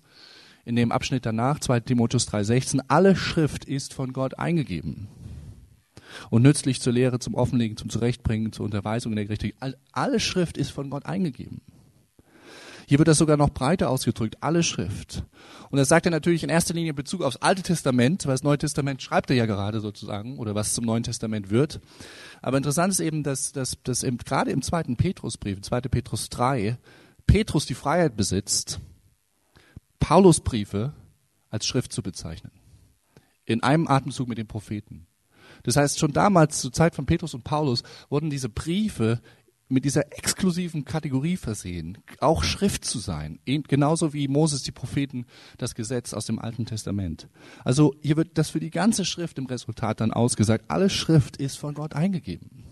in 0.65 0.75
dem 0.75 0.91
Abschnitt 0.91 1.25
danach, 1.25 1.59
2 1.59 1.81
Timotheus 1.81 2.27
3,16, 2.27 2.81
alle 2.87 3.15
Schrift 3.15 3.65
ist 3.65 3.93
von 3.93 4.13
Gott 4.13 4.39
eingegeben 4.39 5.07
und 6.29 6.43
nützlich 6.43 6.81
zur 6.81 6.93
Lehre, 6.93 7.19
zum 7.19 7.35
Offenlegen, 7.35 7.77
zum 7.77 7.89
Zurechtbringen, 7.89 8.51
zur 8.51 8.65
Unterweisung 8.65 9.11
in 9.11 9.17
der 9.17 9.25
Gerechtigkeit. 9.25 9.77
Alle 9.91 10.19
Schrift 10.19 10.57
ist 10.57 10.71
von 10.71 10.89
Gott 10.89 11.05
eingegeben. 11.05 11.61
Hier 12.85 12.97
wird 12.97 13.07
das 13.07 13.17
sogar 13.17 13.37
noch 13.37 13.49
breiter 13.49 13.89
ausgedrückt, 13.89 14.37
alle 14.41 14.61
Schrift. 14.61 15.23
Und 15.69 15.77
das 15.77 15.87
sagt 15.87 16.05
er 16.05 16.11
natürlich 16.11 16.43
in 16.43 16.49
erster 16.49 16.73
Linie 16.73 16.89
in 16.89 16.95
Bezug 16.95 17.21
aufs 17.21 17.37
Alte 17.37 17.63
Testament, 17.63 18.25
weil 18.25 18.33
das 18.33 18.43
Neue 18.43 18.57
Testament 18.57 19.01
schreibt 19.01 19.29
er 19.29 19.37
ja 19.37 19.45
gerade 19.45 19.79
sozusagen, 19.79 20.37
oder 20.37 20.53
was 20.53 20.73
zum 20.73 20.85
Neuen 20.85 21.03
Testament 21.03 21.49
wird. 21.49 21.79
Aber 22.41 22.57
interessant 22.57 22.91
ist 22.91 22.99
eben, 22.99 23.23
dass, 23.23 23.53
dass, 23.53 23.77
dass 23.83 24.03
eben, 24.03 24.17
gerade 24.17 24.51
im 24.51 24.61
zweiten 24.61 24.97
Petrusbrief, 24.97 25.61
2. 25.61 25.81
Petrus 25.81 26.29
3, 26.29 26.77
Petrus 27.25 27.65
die 27.65 27.73
Freiheit 27.73 28.17
besitzt, 28.17 28.81
Paulusbriefe 30.03 30.91
als 31.49 31.65
Schrift 31.65 31.93
zu 31.93 32.03
bezeichnen. 32.03 32.51
In 33.45 33.63
einem 33.63 33.87
Atemzug 33.87 34.27
mit 34.27 34.37
den 34.37 34.47
Propheten. 34.47 35.07
Das 35.63 35.77
heißt, 35.77 35.97
schon 35.97 36.11
damals, 36.11 36.59
zur 36.59 36.73
Zeit 36.73 36.93
von 36.93 37.05
Petrus 37.05 37.33
und 37.33 37.45
Paulus, 37.45 37.83
wurden 38.09 38.29
diese 38.29 38.49
Briefe 38.49 39.21
mit 39.69 39.85
dieser 39.85 40.11
exklusiven 40.17 40.83
Kategorie 40.83 41.37
versehen, 41.37 41.99
auch 42.19 42.43
Schrift 42.43 42.83
zu 42.83 42.99
sein, 42.99 43.39
genauso 43.45 44.13
wie 44.13 44.27
Moses 44.27 44.61
die 44.63 44.73
Propheten 44.73 45.25
das 45.57 45.73
Gesetz 45.73 46.13
aus 46.13 46.25
dem 46.25 46.37
Alten 46.37 46.65
Testament. 46.65 47.29
Also 47.63 47.95
hier 48.01 48.17
wird 48.17 48.37
das 48.37 48.49
für 48.49 48.59
die 48.59 48.71
ganze 48.71 49.05
Schrift 49.05 49.37
im 49.37 49.45
Resultat 49.45 50.01
dann 50.01 50.11
ausgesagt. 50.11 50.65
Alle 50.67 50.89
Schrift 50.89 51.37
ist 51.37 51.57
von 51.57 51.75
Gott 51.75 51.95
eingegeben. 51.95 52.62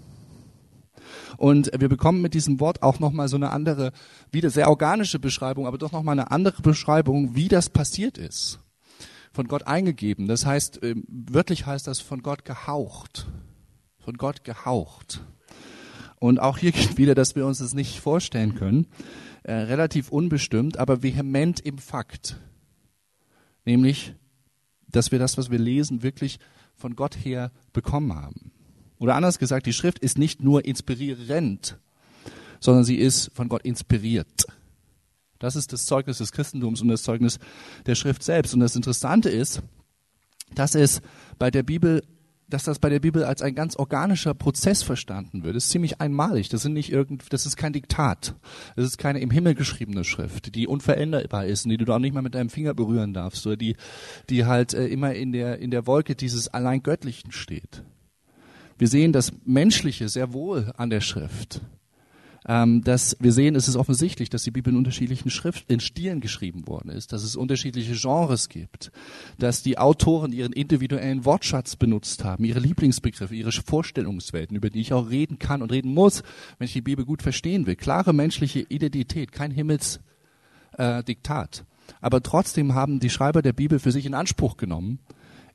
Und 1.37 1.71
wir 1.77 1.89
bekommen 1.89 2.21
mit 2.21 2.33
diesem 2.33 2.59
Wort 2.59 2.83
auch 2.83 2.99
nochmal 2.99 3.27
so 3.27 3.35
eine 3.35 3.51
andere, 3.51 3.91
wieder 4.31 4.49
sehr 4.49 4.69
organische 4.69 5.19
Beschreibung, 5.19 5.67
aber 5.67 5.77
doch 5.77 5.91
nochmal 5.91 6.13
eine 6.19 6.31
andere 6.31 6.61
Beschreibung, 6.61 7.35
wie 7.35 7.47
das 7.47 7.69
passiert 7.69 8.17
ist. 8.17 8.59
von 9.33 9.47
Gott 9.47 9.65
eingegeben. 9.65 10.27
Das 10.27 10.45
heißt, 10.45 10.83
ähm, 10.83 11.05
wörtlich 11.07 11.65
heißt 11.65 11.87
das 11.87 12.01
von 12.01 12.21
Gott 12.21 12.43
gehaucht. 12.43 13.27
Von 13.99 14.17
Gott 14.17 14.43
gehaucht. 14.43 15.23
Und 16.19 16.39
auch 16.39 16.57
hier 16.57 16.71
geht 16.73 16.97
wieder, 16.97 17.15
dass 17.15 17.35
wir 17.35 17.45
uns 17.45 17.59
das 17.59 17.73
nicht 17.73 17.99
vorstellen 17.99 18.55
können. 18.55 18.87
Äh, 19.43 19.53
relativ 19.53 20.11
unbestimmt, 20.11 20.77
aber 20.77 21.01
vehement 21.01 21.59
im 21.61 21.77
Fakt. 21.77 22.37
Nämlich, 23.65 24.13
dass 24.87 25.11
wir 25.11 25.19
das, 25.19 25.37
was 25.37 25.49
wir 25.49 25.59
lesen, 25.59 26.03
wirklich 26.03 26.39
von 26.75 26.95
Gott 26.95 27.15
her 27.15 27.51
bekommen 27.73 28.13
haben. 28.13 28.51
Oder 29.01 29.15
anders 29.15 29.39
gesagt, 29.39 29.65
die 29.65 29.73
Schrift 29.73 29.97
ist 29.97 30.19
nicht 30.19 30.43
nur 30.43 30.63
inspirierend, 30.63 31.79
sondern 32.59 32.83
sie 32.83 32.97
ist 32.97 33.31
von 33.33 33.49
Gott 33.49 33.63
inspiriert. 33.63 34.45
Das 35.39 35.55
ist 35.55 35.73
das 35.73 35.87
Zeugnis 35.87 36.19
des 36.19 36.31
Christentums 36.31 36.83
und 36.83 36.87
das 36.87 37.01
Zeugnis 37.01 37.39
der 37.87 37.95
Schrift 37.95 38.21
selbst. 38.21 38.53
Und 38.53 38.59
das 38.59 38.75
Interessante 38.75 39.31
ist, 39.31 39.63
dass 40.53 40.75
es 40.75 41.01
bei 41.39 41.49
der 41.49 41.63
Bibel, 41.63 42.03
dass 42.47 42.63
das 42.63 42.77
bei 42.77 42.89
der 42.89 42.99
Bibel 42.99 43.23
als 43.23 43.41
ein 43.41 43.55
ganz 43.55 43.75
organischer 43.75 44.35
Prozess 44.35 44.83
verstanden 44.83 45.43
wird. 45.43 45.55
Das 45.55 45.63
ist 45.65 45.71
ziemlich 45.71 45.99
einmalig. 45.99 46.49
Das 46.49 46.61
sind 46.61 46.73
nicht 46.73 46.91
irgend, 46.91 47.33
das 47.33 47.47
ist 47.47 47.57
kein 47.57 47.73
Diktat. 47.73 48.35
Das 48.75 48.85
ist 48.85 48.99
keine 48.99 49.19
im 49.19 49.31
Himmel 49.31 49.55
geschriebene 49.55 50.03
Schrift, 50.03 50.53
die 50.53 50.67
unveränderbar 50.67 51.47
ist 51.47 51.65
und 51.65 51.71
die 51.71 51.77
du 51.77 51.91
auch 51.91 51.97
nicht 51.97 52.13
mal 52.13 52.21
mit 52.21 52.35
deinem 52.35 52.51
Finger 52.51 52.75
berühren 52.75 53.15
darfst 53.15 53.47
oder 53.47 53.57
die, 53.57 53.77
die 54.29 54.45
halt 54.45 54.75
äh, 54.75 54.85
immer 54.85 55.15
in 55.15 55.31
der, 55.31 55.57
in 55.57 55.71
der 55.71 55.87
Wolke 55.87 56.15
dieses 56.15 56.49
allein 56.49 56.83
Göttlichen 56.83 57.31
steht. 57.31 57.83
Wir 58.81 58.87
sehen 58.87 59.13
das 59.13 59.31
Menschliche 59.45 60.09
sehr 60.09 60.33
wohl 60.33 60.73
an 60.75 60.89
der 60.89 61.01
Schrift 61.01 61.61
ähm, 62.47 62.83
dass 62.83 63.15
wir 63.19 63.31
sehen, 63.31 63.53
es 63.53 63.67
ist 63.67 63.75
offensichtlich, 63.75 64.31
dass 64.31 64.41
die 64.41 64.49
Bibel 64.49 64.73
in 64.73 64.79
unterschiedlichen 64.79 65.29
Schrift, 65.29 65.69
in 65.69 65.79
Stilen 65.79 66.21
geschrieben 66.21 66.67
worden 66.67 66.89
ist, 66.89 67.13
dass 67.13 67.23
es 67.23 67.35
unterschiedliche 67.35 67.93
Genres 67.93 68.49
gibt, 68.49 68.91
dass 69.37 69.61
die 69.61 69.77
Autoren 69.77 70.31
ihren 70.31 70.51
individuellen 70.51 71.23
Wortschatz 71.23 71.75
benutzt 71.75 72.23
haben, 72.23 72.43
ihre 72.43 72.59
Lieblingsbegriffe, 72.59 73.35
ihre 73.35 73.51
Vorstellungswelten, 73.51 74.57
über 74.57 74.71
die 74.71 74.81
ich 74.81 74.91
auch 74.91 75.11
reden 75.11 75.37
kann 75.37 75.61
und 75.61 75.71
reden 75.71 75.93
muss, 75.93 76.23
wenn 76.57 76.65
ich 76.65 76.73
die 76.73 76.81
Bibel 76.81 77.05
gut 77.05 77.21
verstehen 77.21 77.67
will. 77.67 77.75
Klare 77.75 78.11
menschliche 78.11 78.61
Identität, 78.61 79.31
kein 79.31 79.51
Himmelsdiktat. 79.51 81.59
Äh, 81.59 81.93
Aber 82.01 82.23
trotzdem 82.23 82.73
haben 82.73 82.99
die 82.99 83.11
Schreiber 83.11 83.43
der 83.43 83.53
Bibel 83.53 83.77
für 83.77 83.91
sich 83.91 84.07
in 84.07 84.15
Anspruch 84.15 84.57
genommen, 84.57 84.97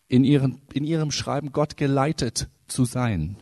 in, 0.06 0.22
ihren, 0.22 0.62
in 0.72 0.84
ihrem 0.84 1.10
Schreiben 1.10 1.50
Gott 1.50 1.76
geleitet 1.76 2.48
zu 2.68 2.84
sein 2.84 3.36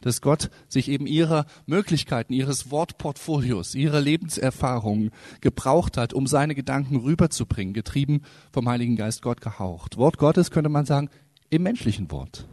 dass 0.00 0.20
Gott 0.20 0.50
sich 0.68 0.88
eben 0.88 1.06
ihrer 1.06 1.46
Möglichkeiten, 1.66 2.32
ihres 2.32 2.70
Wortportfolios, 2.70 3.74
ihrer 3.74 4.00
Lebenserfahrungen 4.00 5.10
gebraucht 5.40 5.96
hat, 5.96 6.12
um 6.12 6.26
seine 6.26 6.54
Gedanken 6.54 6.96
rüberzubringen, 6.96 7.74
getrieben 7.74 8.22
vom 8.52 8.68
Heiligen 8.68 8.96
Geist 8.96 9.22
Gott 9.22 9.40
gehaucht. 9.40 9.96
Wort 9.96 10.18
Gottes 10.18 10.50
könnte 10.50 10.70
man 10.70 10.86
sagen, 10.86 11.10
im 11.50 11.62
menschlichen 11.62 12.10
Wort. 12.10 12.46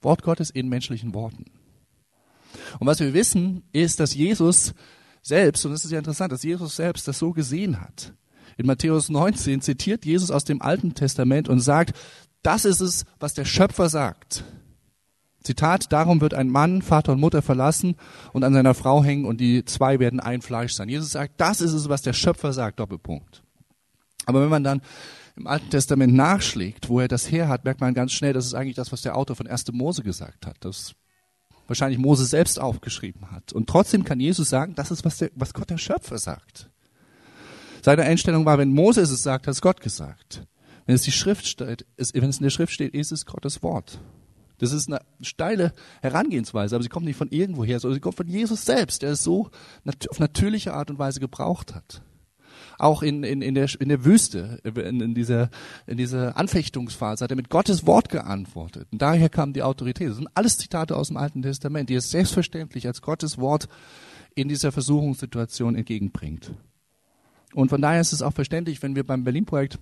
Wort 0.00 0.22
Gottes 0.22 0.50
in 0.50 0.68
menschlichen 0.68 1.12
Worten. 1.14 1.44
Und 2.78 2.86
was 2.86 3.00
wir 3.00 3.12
wissen, 3.12 3.64
ist, 3.72 4.00
dass 4.00 4.14
Jesus 4.14 4.72
selbst, 5.22 5.64
und 5.66 5.72
das 5.72 5.84
ist 5.84 5.90
ja 5.90 5.98
interessant, 5.98 6.32
dass 6.32 6.42
Jesus 6.42 6.76
selbst 6.76 7.06
das 7.06 7.18
so 7.18 7.32
gesehen 7.32 7.80
hat. 7.80 8.14
In 8.56 8.66
Matthäus 8.66 9.08
19 9.08 9.60
zitiert 9.60 10.06
Jesus 10.06 10.30
aus 10.30 10.44
dem 10.44 10.62
Alten 10.62 10.94
Testament 10.94 11.48
und 11.48 11.60
sagt, 11.60 11.96
das 12.42 12.64
ist 12.64 12.80
es, 12.80 13.04
was 13.18 13.34
der 13.34 13.44
Schöpfer 13.44 13.88
sagt. 13.88 14.44
Zitat, 15.42 15.92
darum 15.92 16.20
wird 16.20 16.34
ein 16.34 16.50
Mann 16.50 16.82
Vater 16.82 17.12
und 17.12 17.20
Mutter 17.20 17.42
verlassen 17.42 17.96
und 18.32 18.44
an 18.44 18.52
seiner 18.52 18.74
Frau 18.74 19.02
hängen 19.02 19.24
und 19.24 19.40
die 19.40 19.64
zwei 19.64 19.98
werden 19.98 20.20
ein 20.20 20.42
Fleisch 20.42 20.72
sein. 20.72 20.88
Jesus 20.88 21.10
sagt, 21.10 21.40
das 21.40 21.60
ist 21.60 21.72
es, 21.72 21.88
was 21.88 22.02
der 22.02 22.12
Schöpfer 22.12 22.52
sagt, 22.52 22.80
Doppelpunkt. 22.80 23.42
Aber 24.26 24.42
wenn 24.42 24.50
man 24.50 24.64
dann 24.64 24.82
im 25.36 25.46
Alten 25.46 25.70
Testament 25.70 26.12
nachschlägt, 26.12 26.88
wo 26.88 27.00
er 27.00 27.08
das 27.08 27.30
her 27.30 27.48
hat, 27.48 27.64
merkt 27.64 27.80
man 27.80 27.94
ganz 27.94 28.12
schnell, 28.12 28.32
das 28.32 28.44
ist 28.44 28.54
eigentlich 28.54 28.74
das, 28.74 28.92
was 28.92 29.02
der 29.02 29.16
Autor 29.16 29.36
von 29.36 29.46
1. 29.46 29.72
Mose 29.72 30.02
gesagt 30.02 30.46
hat. 30.46 30.56
Das 30.60 30.94
wahrscheinlich 31.68 31.98
Mose 31.98 32.24
selbst 32.24 32.60
aufgeschrieben 32.60 33.30
hat. 33.30 33.52
Und 33.52 33.68
trotzdem 33.68 34.04
kann 34.04 34.20
Jesus 34.20 34.48
sagen, 34.48 34.74
das 34.74 34.90
ist, 34.90 35.04
was, 35.04 35.18
der, 35.18 35.30
was 35.34 35.54
Gott 35.54 35.70
der 35.70 35.78
Schöpfer 35.78 36.18
sagt. 36.18 36.70
Seine 37.82 38.02
Einstellung 38.02 38.44
war, 38.44 38.58
wenn 38.58 38.72
Mose 38.72 39.02
es 39.02 39.22
sagt, 39.22 39.46
hat 39.46 39.54
es 39.54 39.60
Gott 39.60 39.80
gesagt. 39.80 40.46
Wenn 40.86 40.94
es 40.94 41.02
die 41.02 41.12
Schrift 41.12 41.46
steht, 41.46 41.86
wenn 41.96 42.30
es 42.30 42.38
in 42.38 42.42
der 42.42 42.50
Schrift 42.50 42.72
steht, 42.72 42.94
ist 42.94 43.12
es 43.12 43.26
Gottes 43.26 43.62
Wort. 43.62 44.00
Das 44.58 44.72
ist 44.72 44.88
eine 44.88 45.00
steile 45.20 45.72
Herangehensweise, 46.02 46.74
aber 46.74 46.82
sie 46.82 46.88
kommt 46.88 47.06
nicht 47.06 47.16
von 47.16 47.28
irgendwoher, 47.28 47.80
sondern 47.80 47.94
sie 47.94 48.00
kommt 48.00 48.16
von 48.16 48.28
Jesus 48.28 48.64
selbst, 48.64 49.02
der 49.02 49.12
es 49.12 49.22
so 49.22 49.50
auf 50.08 50.18
natürliche 50.18 50.74
Art 50.74 50.90
und 50.90 50.98
Weise 50.98 51.20
gebraucht 51.20 51.74
hat. 51.74 52.02
Auch 52.78 53.02
in, 53.02 53.24
in, 53.24 53.42
in, 53.42 53.54
der, 53.54 53.68
in 53.80 53.88
der 53.88 54.04
Wüste, 54.04 54.60
in, 54.62 55.00
in, 55.00 55.14
dieser, 55.14 55.50
in 55.86 55.96
dieser 55.96 56.36
Anfechtungsphase 56.36 57.24
hat 57.24 57.30
er 57.30 57.36
mit 57.36 57.50
Gottes 57.50 57.86
Wort 57.86 58.08
geantwortet. 58.08 58.86
Und 58.92 59.02
daher 59.02 59.28
kam 59.28 59.52
die 59.52 59.62
Autorität. 59.62 60.08
Das 60.08 60.16
sind 60.16 60.28
alles 60.34 60.58
Zitate 60.58 60.96
aus 60.96 61.08
dem 61.08 61.16
Alten 61.16 61.42
Testament, 61.42 61.88
die 61.90 61.94
es 61.94 62.10
selbstverständlich 62.10 62.86
als 62.86 63.02
Gottes 63.02 63.38
Wort 63.38 63.68
in 64.34 64.48
dieser 64.48 64.70
Versuchungssituation 64.70 65.74
entgegenbringt. 65.74 66.52
Und 67.54 67.70
von 67.70 67.80
daher 67.80 68.00
ist 68.00 68.12
es 68.12 68.22
auch 68.22 68.32
verständlich, 68.32 68.82
wenn 68.82 68.94
wir 68.94 69.04
beim 69.04 69.24
Berlin-Projekt 69.24 69.78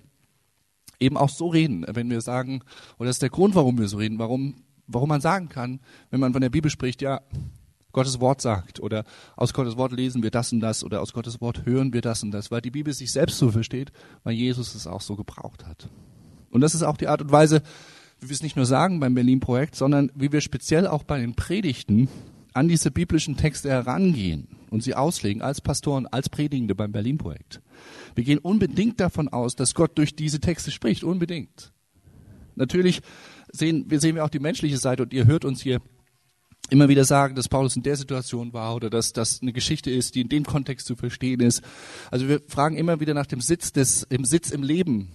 eben 0.99 1.17
auch 1.17 1.29
so 1.29 1.47
reden, 1.47 1.85
wenn 1.87 2.09
wir 2.09 2.21
sagen, 2.21 2.61
oder 2.97 3.07
das 3.07 3.17
ist 3.17 3.21
der 3.21 3.29
Grund, 3.29 3.55
warum 3.55 3.77
wir 3.77 3.87
so 3.87 3.97
reden, 3.97 4.17
warum 4.17 4.55
warum 4.87 5.09
man 5.09 5.21
sagen 5.21 5.49
kann, 5.49 5.79
wenn 6.09 6.19
man 6.19 6.33
von 6.33 6.41
der 6.41 6.49
Bibel 6.49 6.71
spricht, 6.71 7.01
ja, 7.01 7.21
Gottes 7.93 8.19
Wort 8.19 8.41
sagt 8.41 8.79
oder 8.79 9.05
aus 9.35 9.53
Gottes 9.53 9.77
Wort 9.77 9.91
lesen 9.91 10.21
wir 10.21 10.29
das 10.29 10.53
und 10.53 10.59
das 10.59 10.83
oder 10.83 11.01
aus 11.01 11.13
Gottes 11.13 11.41
Wort 11.41 11.65
hören 11.65 11.93
wir 11.93 12.01
das 12.01 12.21
und 12.21 12.31
das, 12.31 12.51
weil 12.51 12.61
die 12.61 12.71
Bibel 12.71 12.93
sich 12.93 13.11
selbst 13.11 13.37
so 13.37 13.49
versteht, 13.51 13.91
weil 14.23 14.33
Jesus 14.33 14.75
es 14.75 14.85
auch 14.85 15.01
so 15.01 15.15
gebraucht 15.15 15.65
hat. 15.65 15.89
Und 16.51 16.61
das 16.61 16.75
ist 16.75 16.83
auch 16.83 16.97
die 16.97 17.07
Art 17.07 17.21
und 17.21 17.31
Weise, 17.31 17.63
wie 18.19 18.29
wir 18.29 18.33
es 18.33 18.43
nicht 18.43 18.55
nur 18.55 18.65
sagen 18.65 18.99
beim 18.99 19.15
Berlin-Projekt, 19.15 19.75
sondern 19.75 20.11
wie 20.15 20.31
wir 20.31 20.41
speziell 20.41 20.85
auch 20.87 21.03
bei 21.03 21.19
den 21.19 21.35
Predigten 21.35 22.07
an 22.53 22.67
diese 22.67 22.91
biblischen 22.91 23.37
Texte 23.37 23.69
herangehen 23.69 24.47
und 24.69 24.83
sie 24.83 24.95
auslegen 24.95 25.41
als 25.41 25.61
Pastoren, 25.61 26.07
als 26.07 26.29
Predigende 26.29 26.75
beim 26.75 26.91
Berlin-Projekt. 26.91 27.61
Wir 28.15 28.23
gehen 28.23 28.39
unbedingt 28.39 28.99
davon 28.99 29.27
aus, 29.27 29.55
dass 29.55 29.75
Gott 29.75 29.97
durch 29.97 30.15
diese 30.15 30.39
Texte 30.39 30.71
spricht, 30.71 31.03
unbedingt. 31.03 31.71
Natürlich 32.55 33.01
sehen 33.57 33.85
wir, 33.89 33.99
sehen 33.99 34.15
wir 34.15 34.25
auch 34.25 34.29
die 34.29 34.39
menschliche 34.39 34.77
Seite 34.77 35.03
und 35.03 35.13
ihr 35.13 35.25
hört 35.25 35.45
uns 35.45 35.61
hier 35.61 35.81
immer 36.69 36.89
wieder 36.89 37.05
sagen, 37.05 37.35
dass 37.35 37.47
Paulus 37.47 37.75
in 37.75 37.83
der 37.83 37.95
Situation 37.95 38.53
war 38.53 38.75
oder 38.75 38.89
dass 38.89 39.13
das 39.13 39.41
eine 39.41 39.53
Geschichte 39.53 39.89
ist, 39.89 40.15
die 40.15 40.21
in 40.21 40.29
dem 40.29 40.45
Kontext 40.45 40.85
zu 40.85 40.95
verstehen 40.95 41.39
ist. 41.39 41.61
Also 42.11 42.27
wir 42.27 42.41
fragen 42.47 42.77
immer 42.77 42.99
wieder 42.99 43.13
nach 43.13 43.25
dem 43.25 43.41
Sitz 43.41 43.71
des, 43.71 44.03
im 44.03 44.25
Sitz 44.25 44.51
im 44.51 44.63
Leben, 44.63 45.09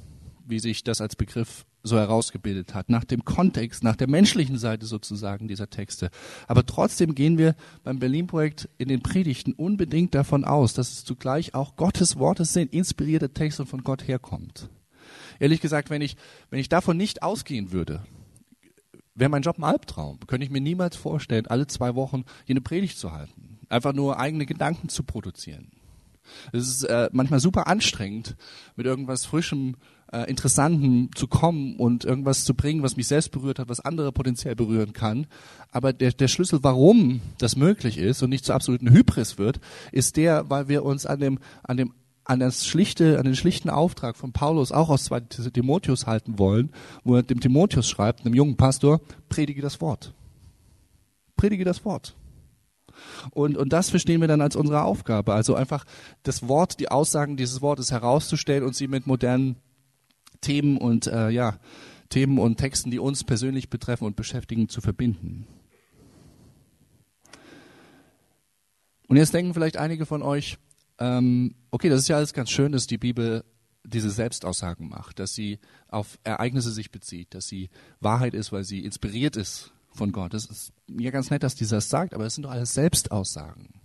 wie 0.47 0.59
sich 0.59 0.83
das 0.83 1.01
als 1.01 1.17
Begriff 1.17 1.67
so 1.83 1.97
herausgebildet 1.97 2.75
hat, 2.75 2.89
nach 2.89 3.05
dem 3.05 3.25
Kontext, 3.25 3.83
nach 3.83 3.97
der 3.97 4.09
menschlichen 4.09 4.57
Seite 4.57 4.87
sozusagen 4.87 5.49
dieser 5.49 5.69
Texte. 5.69 6.11
Aber 6.47 6.65
trotzdem 6.65 7.15
gehen 7.15 7.39
wir 7.39 7.57
beim 7.83 7.99
Berlin-Projekt 7.99 8.69
in 8.79 8.89
den 8.89 9.03
Predigten 9.03 9.53
unbedingt 9.53 10.15
davon 10.15 10.45
aus, 10.45 10.75
dass 10.75 10.93
es 10.93 11.05
zugleich 11.05 11.55
auch 11.55 11.77
Gottes 11.77 12.19
Worte 12.19 12.45
sind, 12.45 12.73
inspirierte 12.73 13.31
Texte 13.31 13.63
und 13.63 13.69
von 13.69 13.83
Gott 13.83 14.07
herkommt. 14.07 14.69
Ehrlich 15.41 15.61
gesagt, 15.61 15.91
wenn 15.91 16.03
ich, 16.03 16.17
wenn 16.51 16.61
ich 16.61 16.69
davon 16.69 16.97
nicht 16.97 17.23
ausgehen 17.23 17.73
würde, 17.73 18.01
wäre 19.15 19.31
mein 19.31 19.43
Job 19.43 19.59
ein 19.59 19.65
Albtraum. 19.65 20.21
Könnte 20.27 20.45
ich 20.45 20.51
mir 20.51 20.61
niemals 20.61 20.97
vorstellen, 20.97 21.47
alle 21.47 21.67
zwei 21.67 21.95
Wochen 21.95 22.25
hier 22.45 22.55
eine 22.55 22.61
Predigt 22.61 22.99
zu 22.99 23.13
halten. 23.13 23.59
Einfach 23.69 23.93
nur 23.93 24.19
eigene 24.19 24.47
Gedanken 24.47 24.89
zu 24.89 25.03
produzieren. 25.03 25.71
Es 26.53 26.69
ist 26.69 26.85
äh, 26.85 27.11
manchmal 27.13 27.41
super 27.41 27.67
anstrengend, 27.67 28.37
mit 28.77 28.87
irgendwas 28.87 29.27
Frischem, 29.27 29.77
äh, 30.13 30.29
Interessantem 30.31 31.11
zu 31.15 31.27
kommen 31.27 31.77
und 31.77 32.05
irgendwas 32.05 32.45
zu 32.45 32.55
bringen, 32.55 32.83
was 32.83 32.97
mich 32.97 33.09
selbst 33.09 33.33
berührt 33.33 33.59
hat, 33.59 33.69
was 33.69 33.81
andere 33.81 34.13
potenziell 34.13 34.55
berühren 34.55 34.93
kann. 34.93 35.27
Aber 35.71 35.93
der, 35.93 36.13
der 36.13 36.29
Schlüssel, 36.29 36.61
warum 36.63 37.21
das 37.39 37.57
möglich 37.57 37.99
ist 37.99 38.23
und 38.23 38.31
nicht 38.31 38.45
zur 38.45 38.55
absoluten 38.55 38.91
Hybris 38.91 39.39
wird, 39.39 39.61
ist 39.91 40.17
der, 40.17 40.49
weil 40.51 40.69
wir 40.69 40.85
uns 40.85 41.07
an 41.07 41.21
dem, 41.21 41.39
an 41.63 41.77
dem 41.77 41.95
an 42.25 42.41
das 42.41 42.67
schlichte, 42.67 43.19
an 43.19 43.25
den 43.25 43.37
schlichten 43.37 43.71
Auftrag 43.71 44.17
von 44.17 44.33
Paulus 44.33 44.73
auch 44.73 44.89
aus 44.89 45.05
2 45.05 45.21
Timotheus 45.53 46.07
halten 46.07 46.39
wollen, 46.39 46.71
wo 47.05 47.17
er 47.17 47.23
dem 47.23 47.41
Timotheus 47.41 47.89
schreibt, 47.89 48.25
einem 48.25 48.35
jungen 48.35 48.57
Pastor, 48.57 49.01
predige 49.29 49.63
das 49.63 49.81
Wort. 49.81 50.15
Predige 51.37 51.65
das 51.65 51.85
Wort. 51.85 52.15
Und, 53.31 53.57
und 53.57 53.73
das 53.73 53.91
verstehen 53.91 54.21
wir 54.21 54.29
dann 54.29 54.41
als 54.41 54.55
unsere 54.55 54.83
Aufgabe. 54.83 55.35
Also 55.35 55.55
einfach 55.55 55.85
das 56.23 56.47
Wort, 56.49 56.79
die 56.79 56.91
Aussagen 56.91 57.37
dieses 57.37 57.63
Wortes 57.63 57.91
herauszustellen 57.91 58.65
und 58.65 58.77
sie 58.77 58.87
mit 58.87 59.07
modernen 59.07 59.57
Themen 60.41 60.77
und, 60.77 61.07
äh, 61.07 61.31
ja, 61.31 61.59
Themen 62.09 62.39
und 62.39 62.59
Texten, 62.59 62.91
die 62.91 62.99
uns 62.99 63.25
persönlich 63.25 63.71
betreffen 63.71 64.05
und 64.05 64.17
beschäftigen, 64.17 64.69
zu 64.69 64.81
verbinden. 64.83 65.47
Und 69.09 69.17
jetzt 69.17 69.33
denken 69.33 69.55
vielleicht 69.55 69.79
einige 69.79 70.05
von 70.05 70.23
euch, 70.23 70.59
ähm, 70.99 71.55
okay, 71.71 71.89
das 71.89 72.01
ist 72.01 72.09
ja 72.09 72.17
alles 72.17 72.33
ganz 72.33 72.51
schön, 72.51 72.73
dass 72.73 72.87
die 72.87 72.99
Bibel 72.99 73.45
diese 73.85 74.11
Selbstaussagen 74.11 74.89
macht, 74.89 75.19
dass 75.19 75.35
sie 75.35 75.59
auf 75.89 76.19
Ereignisse 76.25 76.71
sich 76.71 76.91
bezieht, 76.91 77.35
dass 77.35 77.47
sie 77.47 77.69
Wahrheit 78.01 78.35
ist, 78.35 78.53
weil 78.53 78.65
sie 78.65 78.85
inspiriert 78.85 79.37
ist 79.37 79.73
von 79.91 80.13
Gott. 80.13 80.35
Das 80.35 80.47
ist 80.47 80.73
ja 80.89 81.11
ganz 81.11 81.31
nett, 81.31 81.43
dass 81.43 81.55
dieser 81.55 81.77
das 81.77 81.89
sagt, 81.89 82.15
aber 82.15 82.25
das 82.25 82.35
sind 82.35 82.45
doch 82.45 82.51
alles 82.51 82.75
Selbstaussagen. 82.75 83.81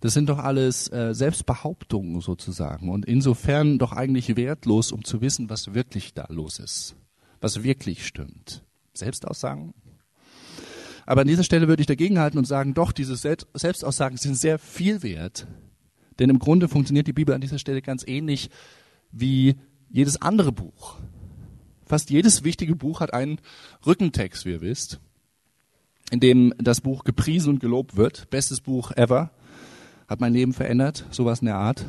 Das 0.00 0.12
sind 0.12 0.28
doch 0.28 0.38
alles 0.38 0.90
äh, 0.92 1.14
Selbstbehauptungen 1.14 2.20
sozusagen 2.20 2.90
und 2.90 3.06
insofern 3.06 3.78
doch 3.78 3.92
eigentlich 3.92 4.36
wertlos, 4.36 4.92
um 4.92 5.04
zu 5.04 5.20
wissen, 5.20 5.48
was 5.48 5.72
wirklich 5.72 6.12
da 6.12 6.26
los 6.28 6.58
ist, 6.58 6.96
was 7.40 7.62
wirklich 7.62 8.06
stimmt. 8.06 8.64
Selbstaussagen? 8.92 9.72
Aber 11.06 11.22
an 11.22 11.26
dieser 11.26 11.44
Stelle 11.44 11.68
würde 11.68 11.80
ich 11.80 11.86
dagegenhalten 11.86 12.38
und 12.38 12.46
sagen, 12.46 12.74
doch, 12.74 12.92
diese 12.92 13.16
Selbstaussagen 13.16 14.16
sind 14.16 14.36
sehr 14.36 14.58
viel 14.58 15.02
wert. 15.02 15.46
Denn 16.18 16.30
im 16.30 16.38
Grunde 16.38 16.68
funktioniert 16.68 17.06
die 17.06 17.12
Bibel 17.12 17.34
an 17.34 17.40
dieser 17.40 17.58
Stelle 17.58 17.82
ganz 17.82 18.04
ähnlich 18.06 18.50
wie 19.10 19.56
jedes 19.90 20.20
andere 20.20 20.52
Buch. 20.52 20.96
Fast 21.86 22.10
jedes 22.10 22.44
wichtige 22.44 22.74
Buch 22.74 23.00
hat 23.00 23.12
einen 23.12 23.38
Rückentext, 23.84 24.46
wie 24.46 24.52
ihr 24.52 24.60
wisst, 24.60 25.00
in 26.10 26.20
dem 26.20 26.54
das 26.58 26.80
Buch 26.80 27.04
gepriesen 27.04 27.50
und 27.50 27.60
gelobt 27.60 27.96
wird. 27.96 28.30
Bestes 28.30 28.60
Buch 28.60 28.90
ever 28.92 29.30
hat 30.08 30.20
mein 30.20 30.32
Leben 30.32 30.52
verändert, 30.52 31.04
sowas 31.10 31.40
in 31.40 31.46
der 31.46 31.56
Art. 31.56 31.86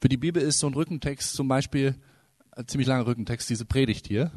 Für 0.00 0.08
die 0.08 0.16
Bibel 0.16 0.42
ist 0.42 0.58
so 0.58 0.66
ein 0.66 0.74
Rückentext 0.74 1.34
zum 1.34 1.48
Beispiel, 1.48 1.94
ein 2.52 2.66
ziemlich 2.66 2.88
langer 2.88 3.06
Rückentext, 3.06 3.48
diese 3.48 3.64
Predigt 3.64 4.06
hier. 4.06 4.30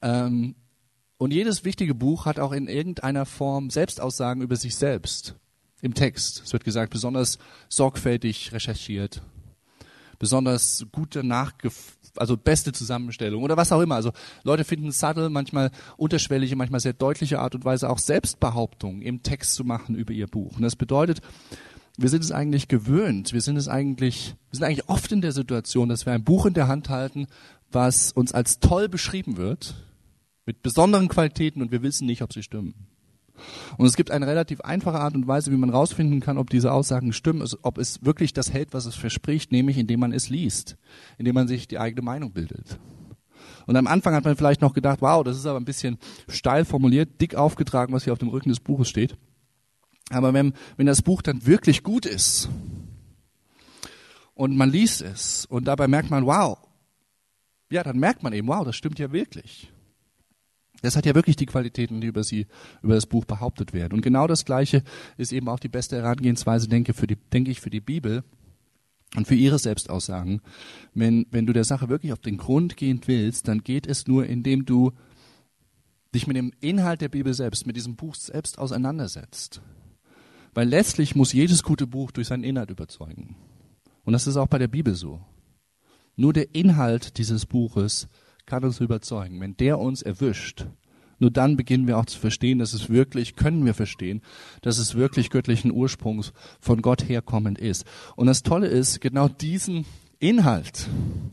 Ähm, 0.00 0.54
und 1.22 1.32
jedes 1.32 1.64
wichtige 1.64 1.94
Buch 1.94 2.26
hat 2.26 2.40
auch 2.40 2.50
in 2.50 2.66
irgendeiner 2.66 3.26
Form 3.26 3.70
Selbstaussagen 3.70 4.42
über 4.42 4.56
sich 4.56 4.74
selbst 4.74 5.36
im 5.80 5.94
Text. 5.94 6.42
Es 6.44 6.52
wird 6.52 6.64
gesagt, 6.64 6.92
besonders 6.92 7.38
sorgfältig 7.68 8.52
recherchiert, 8.52 9.22
besonders 10.18 10.84
gute 10.90 11.22
Nachgef 11.22 11.96
also 12.16 12.36
beste 12.36 12.72
Zusammenstellung 12.72 13.44
oder 13.44 13.56
was 13.56 13.70
auch 13.70 13.80
immer. 13.80 13.94
Also 13.94 14.10
Leute 14.42 14.64
finden 14.64 14.90
subtle, 14.90 15.30
manchmal 15.30 15.70
unterschwellige, 15.96 16.56
manchmal 16.56 16.80
sehr 16.80 16.92
deutliche 16.92 17.38
Art 17.38 17.54
und 17.54 17.64
Weise 17.64 17.88
auch 17.88 17.98
Selbstbehauptungen 17.98 19.00
im 19.00 19.22
Text 19.22 19.54
zu 19.54 19.62
machen 19.62 19.94
über 19.94 20.12
ihr 20.12 20.26
Buch. 20.26 20.56
Und 20.56 20.62
das 20.62 20.74
bedeutet, 20.74 21.20
wir 21.96 22.08
sind 22.08 22.24
es 22.24 22.32
eigentlich 22.32 22.66
gewöhnt. 22.66 23.32
Wir 23.32 23.42
sind 23.42 23.56
es 23.56 23.68
eigentlich, 23.68 24.34
wir 24.50 24.58
sind 24.58 24.64
eigentlich 24.64 24.88
oft 24.88 25.12
in 25.12 25.20
der 25.20 25.32
Situation, 25.32 25.88
dass 25.88 26.04
wir 26.04 26.14
ein 26.14 26.24
Buch 26.24 26.46
in 26.46 26.54
der 26.54 26.66
Hand 26.66 26.88
halten, 26.88 27.28
was 27.70 28.10
uns 28.10 28.32
als 28.32 28.58
toll 28.58 28.88
beschrieben 28.88 29.36
wird, 29.36 29.76
mit 30.46 30.62
besonderen 30.62 31.08
Qualitäten 31.08 31.62
und 31.62 31.70
wir 31.70 31.82
wissen 31.82 32.06
nicht, 32.06 32.22
ob 32.22 32.32
sie 32.32 32.42
stimmen. 32.42 32.74
Und 33.76 33.86
es 33.86 33.96
gibt 33.96 34.10
eine 34.10 34.26
relativ 34.26 34.60
einfache 34.60 35.00
Art 35.00 35.14
und 35.14 35.26
Weise, 35.26 35.50
wie 35.50 35.56
man 35.56 35.70
herausfinden 35.70 36.20
kann, 36.20 36.38
ob 36.38 36.50
diese 36.50 36.72
Aussagen 36.72 37.12
stimmen, 37.12 37.46
ob 37.62 37.78
es 37.78 38.04
wirklich 38.04 38.32
das 38.32 38.52
hält, 38.52 38.74
was 38.74 38.86
es 38.86 38.94
verspricht, 38.94 39.52
nämlich 39.52 39.78
indem 39.78 40.00
man 40.00 40.12
es 40.12 40.28
liest, 40.28 40.76
indem 41.18 41.34
man 41.34 41.48
sich 41.48 41.66
die 41.66 41.78
eigene 41.78 42.02
Meinung 42.02 42.32
bildet. 42.32 42.78
Und 43.66 43.76
am 43.76 43.86
Anfang 43.86 44.14
hat 44.14 44.24
man 44.24 44.36
vielleicht 44.36 44.60
noch 44.60 44.74
gedacht, 44.74 45.00
wow, 45.00 45.24
das 45.24 45.36
ist 45.36 45.46
aber 45.46 45.58
ein 45.58 45.64
bisschen 45.64 45.98
steil 46.28 46.64
formuliert, 46.64 47.20
dick 47.20 47.34
aufgetragen, 47.34 47.92
was 47.92 48.04
hier 48.04 48.12
auf 48.12 48.18
dem 48.18 48.28
Rücken 48.28 48.48
des 48.48 48.60
Buches 48.60 48.88
steht. 48.88 49.16
Aber 50.10 50.34
wenn, 50.34 50.52
wenn 50.76 50.86
das 50.86 51.02
Buch 51.02 51.22
dann 51.22 51.46
wirklich 51.46 51.82
gut 51.82 52.06
ist 52.06 52.48
und 54.34 54.56
man 54.56 54.70
liest 54.70 55.00
es 55.00 55.46
und 55.46 55.64
dabei 55.66 55.88
merkt 55.88 56.10
man, 56.10 56.26
wow, 56.26 56.58
ja, 57.70 57.82
dann 57.82 57.98
merkt 57.98 58.22
man 58.22 58.32
eben, 58.32 58.48
wow, 58.48 58.64
das 58.64 58.76
stimmt 58.76 58.98
ja 58.98 59.12
wirklich. 59.12 59.72
Das 60.82 60.96
hat 60.96 61.06
ja 61.06 61.14
wirklich 61.14 61.36
die 61.36 61.46
Qualitäten, 61.46 62.00
die 62.00 62.08
über 62.08 62.24
sie, 62.24 62.46
über 62.82 62.94
das 62.94 63.06
Buch 63.06 63.24
behauptet 63.24 63.72
werden. 63.72 63.94
Und 63.94 64.02
genau 64.02 64.26
das 64.26 64.44
Gleiche 64.44 64.82
ist 65.16 65.32
eben 65.32 65.48
auch 65.48 65.60
die 65.60 65.68
beste 65.68 65.96
Herangehensweise, 65.96 66.68
denke, 66.68 66.92
für 66.92 67.06
die, 67.06 67.16
denke 67.16 67.50
ich, 67.50 67.60
für 67.60 67.70
die 67.70 67.80
Bibel 67.80 68.24
und 69.14 69.26
für 69.26 69.34
ihre 69.34 69.58
Selbstaussagen. 69.58 70.40
Wenn, 70.92 71.26
wenn 71.30 71.46
du 71.46 71.52
der 71.52 71.64
Sache 71.64 71.88
wirklich 71.88 72.12
auf 72.12 72.18
den 72.18 72.36
Grund 72.36 72.76
gehen 72.76 73.00
willst, 73.06 73.48
dann 73.48 73.62
geht 73.62 73.86
es 73.86 74.06
nur, 74.06 74.26
indem 74.26 74.64
du 74.64 74.92
dich 76.14 76.26
mit 76.26 76.36
dem 76.36 76.52
Inhalt 76.60 77.00
der 77.00 77.08
Bibel 77.08 77.32
selbst, 77.32 77.66
mit 77.66 77.76
diesem 77.76 77.96
Buch 77.96 78.14
selbst 78.14 78.58
auseinandersetzt. 78.58 79.62
Weil 80.54 80.68
letztlich 80.68 81.14
muss 81.14 81.32
jedes 81.32 81.62
gute 81.62 81.86
Buch 81.86 82.10
durch 82.10 82.26
seinen 82.26 82.44
Inhalt 82.44 82.70
überzeugen. 82.70 83.36
Und 84.04 84.12
das 84.12 84.26
ist 84.26 84.36
auch 84.36 84.48
bei 84.48 84.58
der 84.58 84.68
Bibel 84.68 84.94
so. 84.94 85.20
Nur 86.16 86.32
der 86.32 86.54
Inhalt 86.54 87.16
dieses 87.16 87.46
Buches 87.46 88.08
kann 88.46 88.64
uns 88.64 88.80
überzeugen. 88.80 89.40
Wenn 89.40 89.56
der 89.56 89.78
uns 89.78 90.02
erwischt, 90.02 90.66
nur 91.22 91.30
dann 91.30 91.56
beginnen 91.56 91.86
wir 91.86 91.98
auch 91.98 92.06
zu 92.06 92.18
verstehen, 92.18 92.58
dass 92.58 92.72
es 92.72 92.90
wirklich, 92.90 93.36
können 93.36 93.64
wir 93.64 93.74
verstehen, 93.74 94.22
dass 94.60 94.78
es 94.78 94.96
wirklich 94.96 95.30
göttlichen 95.30 95.70
Ursprungs 95.70 96.32
von 96.60 96.82
Gott 96.82 97.08
herkommend 97.08 97.58
ist. 97.58 97.84
Und 98.16 98.26
das 98.26 98.42
Tolle 98.42 98.66
ist, 98.66 99.00
genau 99.00 99.28
diesen 99.28 99.86
Inhalt, 100.18 100.88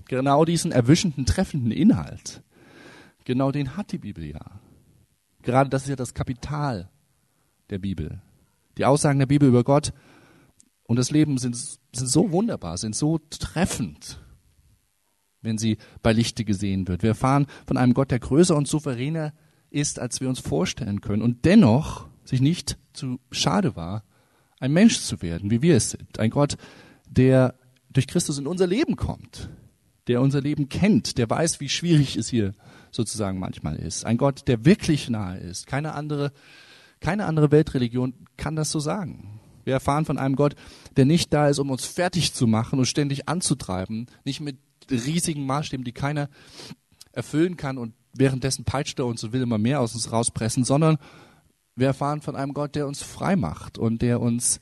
genau 0.08 0.46
diesen 0.46 0.72
erwischenden, 0.72 1.26
treffenden 1.26 1.72
Inhalt, 1.72 2.44
genau 3.26 3.52
den 3.52 3.78
hat 3.78 3.92
die 3.92 3.98
Bibel 3.98 4.26
ja. 4.26 4.60
Gerade 5.42 5.72
das 5.72 5.84
ist 5.84 5.90
ja 5.90 5.96
das 5.96 6.14
Kapital 6.14 6.90
der 7.72 7.80
Bibel. 7.80 8.22
Die 8.78 8.86
Aussagen 8.86 9.18
der 9.18 9.26
Bibel 9.26 9.50
über 9.50 9.64
Gott 9.64 9.92
und 10.84 10.98
das 10.98 11.10
Leben 11.10 11.40
sind, 11.40 11.56
sind 11.56 11.80
so 11.94 12.32
wunderbar, 12.32 12.78
sind 12.78 12.96
so 12.96 13.20
treffend, 13.32 14.20
wenn 15.42 15.58
sie 15.58 15.78
bei 16.02 16.14
Lichte 16.14 16.46
gesehen 16.46 16.88
wird. 16.88 17.04
Wir 17.04 17.12
erfahren 17.12 17.48
von 17.66 17.78
einem 17.78 17.94
Gott, 17.94 18.12
der 18.12 18.20
größer 18.20 18.56
und 18.56 18.68
souveräner 18.68 19.34
ist, 19.70 20.00
als 20.00 20.22
wir 20.22 20.30
uns 20.30 20.40
vorstellen 20.40 21.02
können 21.02 21.22
und 21.22 21.46
dennoch 21.46 22.08
sich 22.24 22.42
nicht 22.42 22.78
zu 22.94 23.20
schade 23.32 23.76
war, 23.76 24.04
ein 24.60 24.74
Mensch 24.74 25.00
zu 25.00 25.22
werden, 25.22 25.52
wie 25.52 25.62
wir 25.62 25.78
es 25.78 25.92
sind. 25.92 26.20
Ein 26.20 26.32
Gott, 26.32 26.58
der 27.08 27.56
durch 27.92 28.08
Christus 28.08 28.38
in 28.38 28.48
unser 28.48 28.68
Leben 28.68 28.96
kommt, 28.96 29.50
der 30.08 30.22
unser 30.22 30.42
Leben 30.42 30.70
kennt, 30.70 31.18
der 31.18 31.30
weiß, 31.30 31.60
wie 31.60 31.70
schwierig 31.70 32.18
es 32.18 32.30
hier 32.30 32.54
sozusagen 32.92 33.40
manchmal 33.40 33.78
ist. 33.78 34.06
Ein 34.06 34.18
Gott, 34.18 34.48
der 34.48 34.66
wirklich 34.66 35.10
nahe 35.10 35.38
ist. 35.38 35.68
Keine 35.68 35.94
andere 35.94 36.32
keine 37.00 37.26
andere 37.26 37.52
Weltreligion 37.52 38.14
kann 38.38 38.56
das 38.56 38.72
so 38.72 38.80
sagen. 38.80 39.40
Wir 39.64 39.74
erfahren 39.74 40.06
von 40.06 40.18
einem 40.18 40.36
Gott, 40.36 40.56
der 40.98 41.06
nicht 41.06 41.34
da 41.34 41.48
ist, 41.48 41.60
um 41.60 41.70
uns 41.70 41.86
fertig 41.86 42.34
zu 42.34 42.48
machen 42.48 42.80
und 42.80 42.86
ständig 42.86 43.30
anzutreiben, 43.30 44.08
nicht 44.24 44.42
mit 44.42 44.58
riesigen 44.90 45.46
Maßstäben, 45.46 45.84
die 45.84 45.92
keiner 45.92 46.30
erfüllen 47.12 47.58
kann 47.58 47.78
und 47.78 47.94
währenddessen 48.14 48.66
peitscht 48.66 49.00
er 49.00 49.06
uns 49.06 49.24
und 49.24 49.34
will 49.34 49.42
immer 49.42 49.58
mehr 49.58 49.80
aus 49.80 49.94
uns 49.94 50.12
rauspressen, 50.12 50.64
sondern 50.64 50.98
wir 51.76 51.88
erfahren 51.88 52.22
von 52.22 52.36
einem 52.36 52.54
Gott, 52.54 52.76
der 52.76 52.88
uns 52.88 53.02
frei 53.02 53.36
macht 53.36 53.78
und 53.78 54.02
der 54.02 54.20
uns 54.20 54.60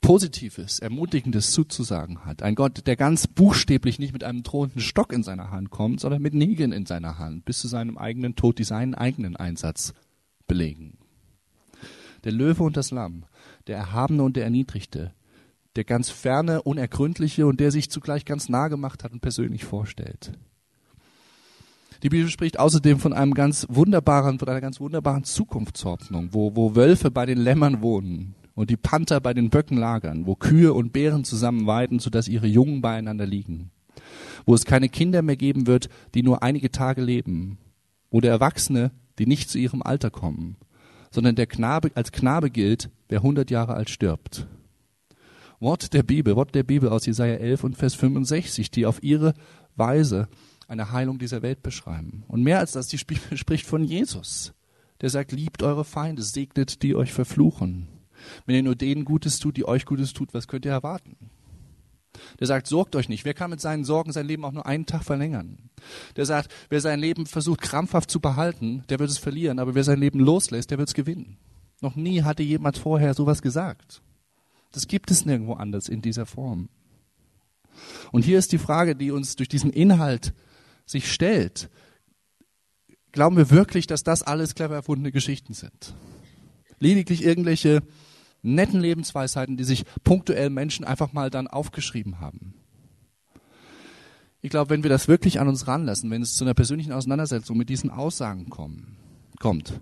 Positives, 0.00 0.80
Ermutigendes 0.80 1.52
zuzusagen 1.52 2.24
hat. 2.24 2.42
Ein 2.42 2.56
Gott, 2.56 2.86
der 2.86 2.96
ganz 2.96 3.28
buchstäblich 3.28 4.00
nicht 4.00 4.12
mit 4.12 4.24
einem 4.24 4.42
drohenden 4.42 4.80
Stock 4.80 5.12
in 5.12 5.22
seiner 5.22 5.50
Hand 5.50 5.70
kommt, 5.70 6.00
sondern 6.00 6.22
mit 6.22 6.34
Nägeln 6.34 6.72
in 6.72 6.86
seiner 6.86 7.18
Hand, 7.18 7.44
bis 7.44 7.60
zu 7.60 7.68
seinem 7.68 7.96
eigenen 7.98 8.34
Tod, 8.34 8.58
die 8.58 8.64
seinen 8.64 8.94
eigenen 8.94 9.36
Einsatz 9.36 9.94
belegen 10.48 10.98
der 12.24 12.32
Löwe 12.32 12.62
und 12.62 12.76
das 12.76 12.90
Lamm, 12.90 13.24
der 13.66 13.76
Erhabene 13.76 14.22
und 14.22 14.36
der 14.36 14.44
Erniedrigte, 14.44 15.12
der 15.76 15.84
ganz 15.84 16.10
ferne, 16.10 16.62
unergründliche 16.62 17.46
und 17.46 17.60
der 17.60 17.70
sich 17.70 17.90
zugleich 17.90 18.24
ganz 18.24 18.48
nah 18.48 18.68
gemacht 18.68 19.04
hat 19.04 19.12
und 19.12 19.20
persönlich 19.20 19.64
vorstellt. 19.64 20.32
Die 22.02 22.08
Bibel 22.08 22.28
spricht 22.28 22.58
außerdem 22.58 22.98
von 22.98 23.12
einem 23.12 23.32
ganz 23.32 23.66
wunderbaren, 23.70 24.38
von 24.38 24.48
einer 24.48 24.60
ganz 24.60 24.80
wunderbaren 24.80 25.22
Zukunftshoffnung, 25.22 26.30
wo, 26.32 26.56
wo 26.56 26.74
Wölfe 26.74 27.12
bei 27.12 27.26
den 27.26 27.38
Lämmern 27.38 27.80
wohnen 27.80 28.34
und 28.54 28.70
die 28.70 28.76
Panther 28.76 29.20
bei 29.20 29.34
den 29.34 29.50
Böcken 29.50 29.76
lagern, 29.76 30.26
wo 30.26 30.34
Kühe 30.34 30.72
und 30.74 30.92
Bären 30.92 31.24
zusammen 31.24 31.66
weiden, 31.66 32.00
sodass 32.00 32.26
ihre 32.26 32.48
Jungen 32.48 32.82
beieinander 32.82 33.24
liegen, 33.24 33.70
wo 34.44 34.54
es 34.54 34.64
keine 34.64 34.88
Kinder 34.88 35.22
mehr 35.22 35.36
geben 35.36 35.68
wird, 35.68 35.88
die 36.14 36.24
nur 36.24 36.42
einige 36.42 36.72
Tage 36.72 37.02
leben, 37.02 37.58
wo 38.10 38.20
der 38.20 38.32
Erwachsene, 38.32 38.90
die 39.18 39.26
nicht 39.26 39.48
zu 39.48 39.58
ihrem 39.58 39.82
Alter 39.82 40.10
kommen, 40.10 40.56
sondern 41.12 41.36
der 41.36 41.46
Knabe 41.46 41.92
als 41.94 42.10
Knabe 42.10 42.50
gilt, 42.50 42.90
wer 43.08 43.22
hundert 43.22 43.50
Jahre 43.50 43.74
alt 43.74 43.90
stirbt. 43.90 44.48
Wort 45.62 45.92
der 45.92 46.02
Bibel, 46.02 46.34
Wort 46.34 46.56
der 46.56 46.64
Bibel 46.64 46.88
aus 46.88 47.06
Jesaja 47.06 47.34
11 47.34 47.62
und 47.62 47.76
Vers 47.76 47.94
65, 47.94 48.72
die 48.72 48.84
auf 48.84 49.00
ihre 49.00 49.32
Weise 49.76 50.26
eine 50.66 50.90
Heilung 50.90 51.20
dieser 51.20 51.40
Welt 51.40 51.62
beschreiben. 51.62 52.24
Und 52.26 52.42
mehr 52.42 52.58
als 52.58 52.72
das, 52.72 52.88
die 52.88 52.96
Bibel 52.96 53.36
spricht 53.38 53.64
von 53.64 53.84
Jesus, 53.84 54.54
der 55.00 55.08
sagt, 55.08 55.30
liebt 55.30 55.62
eure 55.62 55.84
Feinde, 55.84 56.22
segnet 56.22 56.82
die 56.82 56.96
euch 56.96 57.12
verfluchen. 57.12 57.86
Wenn 58.44 58.56
ihr 58.56 58.64
nur 58.64 58.74
denen 58.74 59.04
Gutes 59.04 59.38
tut, 59.38 59.56
die 59.56 59.64
euch 59.64 59.86
Gutes 59.86 60.12
tut, 60.12 60.34
was 60.34 60.48
könnt 60.48 60.64
ihr 60.64 60.72
erwarten? 60.72 61.30
Der 62.40 62.48
sagt, 62.48 62.66
sorgt 62.66 62.96
euch 62.96 63.08
nicht. 63.08 63.24
Wer 63.24 63.34
kann 63.34 63.50
mit 63.50 63.60
seinen 63.60 63.84
Sorgen 63.84 64.10
sein 64.10 64.26
Leben 64.26 64.44
auch 64.44 64.52
nur 64.52 64.66
einen 64.66 64.86
Tag 64.86 65.04
verlängern? 65.04 65.70
Der 66.16 66.26
sagt, 66.26 66.52
wer 66.70 66.80
sein 66.80 66.98
Leben 66.98 67.24
versucht 67.26 67.60
krampfhaft 67.60 68.10
zu 68.10 68.18
behalten, 68.18 68.82
der 68.88 68.98
wird 68.98 69.10
es 69.10 69.18
verlieren. 69.18 69.60
Aber 69.60 69.76
wer 69.76 69.84
sein 69.84 70.00
Leben 70.00 70.18
loslässt, 70.18 70.72
der 70.72 70.78
wird 70.78 70.88
es 70.88 70.94
gewinnen. 70.94 71.38
Noch 71.80 71.94
nie 71.94 72.22
hatte 72.22 72.42
jemand 72.42 72.78
vorher 72.78 73.14
sowas 73.14 73.42
gesagt. 73.42 74.02
Das 74.72 74.88
gibt 74.88 75.10
es 75.10 75.24
nirgendwo 75.24 75.54
anders 75.54 75.88
in 75.88 76.02
dieser 76.02 76.26
Form. 76.26 76.68
Und 78.10 78.24
hier 78.24 78.38
ist 78.38 78.52
die 78.52 78.58
Frage, 78.58 78.96
die 78.96 79.10
uns 79.10 79.36
durch 79.36 79.48
diesen 79.48 79.70
Inhalt 79.70 80.34
sich 80.86 81.12
stellt. 81.12 81.70
Glauben 83.12 83.36
wir 83.36 83.50
wirklich, 83.50 83.86
dass 83.86 84.02
das 84.02 84.22
alles 84.22 84.54
clever 84.54 84.74
erfundene 84.74 85.12
Geschichten 85.12 85.54
sind? 85.54 85.94
Lediglich 86.78 87.24
irgendwelche 87.24 87.82
netten 88.42 88.80
Lebensweisheiten, 88.80 89.56
die 89.56 89.64
sich 89.64 89.84
punktuell 90.02 90.50
Menschen 90.50 90.84
einfach 90.84 91.12
mal 91.12 91.30
dann 91.30 91.46
aufgeschrieben 91.46 92.20
haben. 92.20 92.54
Ich 94.40 94.50
glaube, 94.50 94.70
wenn 94.70 94.82
wir 94.82 94.90
das 94.90 95.06
wirklich 95.06 95.38
an 95.38 95.46
uns 95.46 95.68
ranlassen, 95.68 96.10
wenn 96.10 96.22
es 96.22 96.34
zu 96.34 96.44
einer 96.44 96.54
persönlichen 96.54 96.92
Auseinandersetzung 96.92 97.56
mit 97.56 97.68
diesen 97.68 97.90
Aussagen 97.90 98.50
kommen, 98.50 98.96
kommt, 99.38 99.80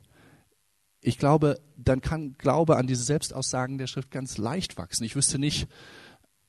ich 1.01 1.19
glaube, 1.19 1.61
dann 1.77 2.01
kann 2.01 2.35
Glaube 2.37 2.77
an 2.77 2.87
diese 2.87 3.05
Selbstaussagen 3.05 3.79
der 3.79 3.87
Schrift 3.87 4.11
ganz 4.11 4.39
leicht 4.39 4.77
wachsen. 4.77 5.05
Ich 5.05 5.17
wüsste 5.17 5.39
nicht, 5.39 5.67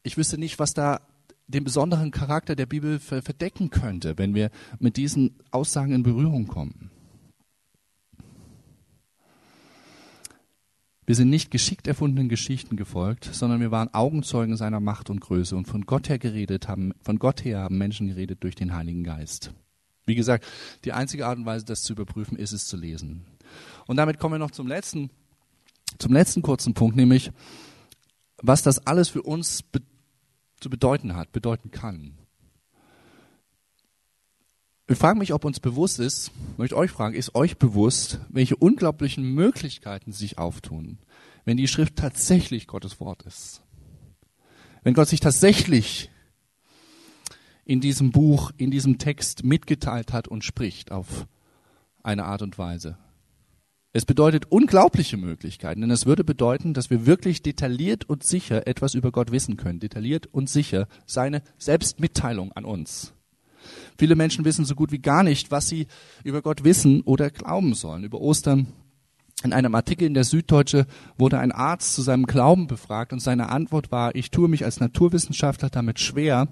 ich 0.03 0.17
wüsste 0.17 0.37
nicht, 0.37 0.59
was 0.59 0.73
da 0.73 1.01
den 1.47 1.63
besonderen 1.63 2.11
Charakter 2.11 2.55
der 2.55 2.65
Bibel 2.65 2.99
verdecken 2.99 3.69
könnte, 3.69 4.17
wenn 4.17 4.33
wir 4.35 4.51
mit 4.79 4.97
diesen 4.97 5.37
Aussagen 5.51 5.93
in 5.93 6.03
Berührung 6.03 6.47
kommen. 6.47 6.91
Wir 11.05 11.15
sind 11.15 11.29
nicht 11.29 11.51
geschickt 11.51 11.87
erfundenen 11.87 12.29
Geschichten 12.29 12.77
gefolgt, 12.77 13.29
sondern 13.33 13.59
wir 13.59 13.71
waren 13.71 13.93
Augenzeugen 13.93 14.55
seiner 14.55 14.79
Macht 14.79 15.09
und 15.09 15.19
Größe 15.19 15.57
und 15.57 15.67
von 15.67 15.85
Gott 15.85 16.07
her 16.07 16.19
geredet 16.19 16.67
haben, 16.67 16.93
von 17.01 17.19
Gott 17.19 17.43
her 17.43 17.59
haben 17.59 17.77
Menschen 17.77 18.07
geredet 18.07 18.43
durch 18.43 18.55
den 18.55 18.73
Heiligen 18.73 19.03
Geist. 19.03 19.51
Wie 20.05 20.15
gesagt, 20.15 20.45
die 20.85 20.93
einzige 20.93 21.25
Art 21.25 21.37
und 21.37 21.45
Weise, 21.45 21.65
das 21.65 21.83
zu 21.83 21.93
überprüfen, 21.93 22.37
ist 22.37 22.53
es 22.53 22.65
zu 22.65 22.77
lesen. 22.77 23.25
Und 23.91 23.97
damit 23.97 24.19
kommen 24.19 24.35
wir 24.35 24.39
noch 24.39 24.51
zum 24.51 24.67
letzten, 24.67 25.09
zum 25.97 26.13
letzten 26.13 26.41
kurzen 26.41 26.73
Punkt, 26.73 26.95
nämlich, 26.95 27.29
was 28.37 28.63
das 28.63 28.87
alles 28.87 29.09
für 29.09 29.21
uns 29.21 29.63
be 29.63 29.81
zu 30.61 30.69
bedeuten 30.69 31.17
hat, 31.17 31.33
bedeuten 31.33 31.71
kann. 31.71 32.17
Ich 34.87 34.97
frage 34.97 35.19
mich, 35.19 35.33
ob 35.33 35.43
uns 35.43 35.59
bewusst 35.59 35.99
ist, 35.99 36.31
möchte 36.55 36.77
euch 36.77 36.89
fragen, 36.89 37.15
ist 37.15 37.35
euch 37.35 37.57
bewusst, 37.57 38.21
welche 38.29 38.55
unglaublichen 38.55 39.25
Möglichkeiten 39.25 40.13
sich 40.13 40.37
auftun, 40.37 40.97
wenn 41.43 41.57
die 41.57 41.67
Schrift 41.67 41.97
tatsächlich 41.97 42.67
Gottes 42.67 43.01
Wort 43.01 43.23
ist? 43.23 43.61
Wenn 44.83 44.93
Gott 44.93 45.09
sich 45.09 45.19
tatsächlich 45.19 46.09
in 47.65 47.81
diesem 47.81 48.11
Buch, 48.11 48.51
in 48.55 48.71
diesem 48.71 48.99
Text 48.99 49.43
mitgeteilt 49.43 50.13
hat 50.13 50.29
und 50.29 50.45
spricht 50.45 50.93
auf 50.93 51.27
eine 52.03 52.23
Art 52.23 52.41
und 52.41 52.57
Weise. 52.57 52.97
Es 53.93 54.05
bedeutet 54.05 54.45
unglaubliche 54.49 55.17
Möglichkeiten, 55.17 55.81
denn 55.81 55.91
es 55.91 56.05
würde 56.05 56.23
bedeuten, 56.23 56.73
dass 56.73 56.89
wir 56.89 57.05
wirklich 57.05 57.41
detailliert 57.41 58.07
und 58.07 58.23
sicher 58.23 58.65
etwas 58.65 58.93
über 58.93 59.11
Gott 59.11 59.31
wissen 59.31 59.57
können, 59.57 59.81
detailliert 59.81 60.27
und 60.31 60.49
sicher 60.49 60.87
seine 61.05 61.41
Selbstmitteilung 61.57 62.53
an 62.53 62.63
uns. 62.63 63.13
Viele 63.97 64.15
Menschen 64.15 64.45
wissen 64.45 64.63
so 64.63 64.75
gut 64.75 64.93
wie 64.93 64.99
gar 64.99 65.23
nicht, 65.23 65.51
was 65.51 65.67
sie 65.67 65.87
über 66.23 66.41
Gott 66.41 66.63
wissen 66.63 67.01
oder 67.01 67.29
glauben 67.29 67.73
sollen. 67.73 68.05
Über 68.05 68.21
Ostern 68.21 68.67
in 69.43 69.51
einem 69.51 69.75
Artikel 69.75 70.07
in 70.07 70.13
der 70.13 70.23
Süddeutsche 70.23 70.85
wurde 71.17 71.39
ein 71.39 71.51
Arzt 71.51 71.93
zu 71.93 72.01
seinem 72.01 72.27
Glauben 72.27 72.67
befragt 72.67 73.11
und 73.11 73.19
seine 73.19 73.49
Antwort 73.49 73.91
war, 73.91 74.15
ich 74.15 74.31
tue 74.31 74.47
mich 74.47 74.63
als 74.63 74.79
Naturwissenschaftler 74.79 75.69
damit 75.69 75.99
schwer, 75.99 76.47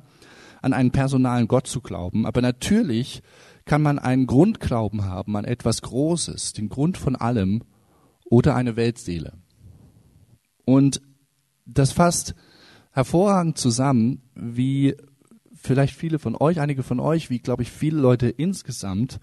an 0.62 0.74
einen 0.74 0.92
personalen 0.92 1.48
Gott 1.48 1.68
zu 1.68 1.80
glauben. 1.80 2.26
Aber 2.26 2.42
natürlich 2.42 3.22
kann 3.70 3.84
man 3.84 4.00
einen 4.00 4.26
Grundglauben 4.26 5.06
haben 5.06 5.38
an 5.38 5.46
etwas 5.46 5.84
Großes, 5.84 6.54
den 6.54 6.70
Grund 6.70 6.98
von 6.98 7.16
allem 7.16 7.62
oder 8.26 8.56
eine 8.56 8.76
Weltseele. 8.76 9.34
Und 10.66 11.04
das 11.68 11.92
fasst 11.92 12.34
hervorragend 12.92 13.60
zusammen, 13.60 14.24
wie 14.34 14.96
vielleicht 15.54 15.94
viele 15.94 16.18
von 16.18 16.36
euch, 16.36 16.60
einige 16.60 16.82
von 16.82 17.00
euch, 17.00 17.30
wie 17.30 17.38
glaube 17.38 17.62
ich 17.62 17.70
viele 17.70 18.00
Leute 18.00 18.30
insgesamt, 18.30 19.20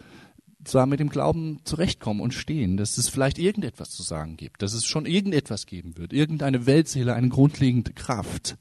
zwar 0.62 0.86
mit 0.86 1.00
dem 1.00 1.08
Glauben 1.08 1.58
zurechtkommen 1.64 2.20
und 2.20 2.32
stehen, 2.32 2.76
dass 2.76 2.98
es 2.98 3.08
vielleicht 3.08 3.40
irgendetwas 3.40 3.90
zu 3.90 4.04
sagen 4.04 4.36
gibt, 4.36 4.62
dass 4.62 4.74
es 4.74 4.86
schon 4.86 5.06
irgendetwas 5.06 5.66
geben 5.66 5.98
wird, 5.98 6.12
irgendeine 6.12 6.66
Weltseele, 6.66 7.14
eine 7.14 7.30
grundlegende 7.30 7.94
Kraft, 7.94 8.58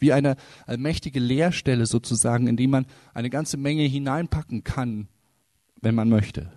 wie 0.00 0.12
eine 0.12 0.34
allmächtige 0.66 1.20
Leerstelle 1.20 1.86
sozusagen, 1.86 2.48
in 2.48 2.56
die 2.56 2.66
man 2.66 2.84
eine 3.14 3.30
ganze 3.30 3.58
Menge 3.58 3.84
hineinpacken 3.84 4.64
kann, 4.64 5.06
wenn 5.82 5.94
man 5.94 6.08
möchte. 6.08 6.52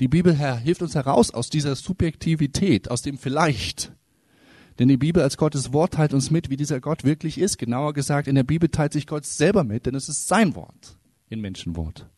Die 0.00 0.08
Bibel 0.08 0.34
hilft 0.34 0.82
uns 0.82 0.94
heraus 0.94 1.30
aus 1.30 1.50
dieser 1.50 1.76
Subjektivität, 1.76 2.90
aus 2.90 3.02
dem 3.02 3.16
Vielleicht, 3.18 3.92
denn 4.78 4.88
die 4.88 4.96
Bibel 4.96 5.22
als 5.22 5.36
Gottes 5.36 5.72
Wort 5.72 5.94
teilt 5.94 6.14
uns 6.14 6.30
mit, 6.30 6.50
wie 6.50 6.56
dieser 6.56 6.80
Gott 6.80 7.04
wirklich 7.04 7.38
ist. 7.38 7.58
Genauer 7.58 7.92
gesagt, 7.92 8.26
in 8.26 8.34
der 8.34 8.42
Bibel 8.42 8.68
teilt 8.68 8.92
sich 8.92 9.06
Gott 9.06 9.24
selber 9.24 9.62
mit, 9.62 9.86
denn 9.86 9.94
es 9.94 10.08
ist 10.08 10.26
sein 10.26 10.56
Wort 10.56 10.96
in 11.28 11.40
Menschenwort. 11.40 12.08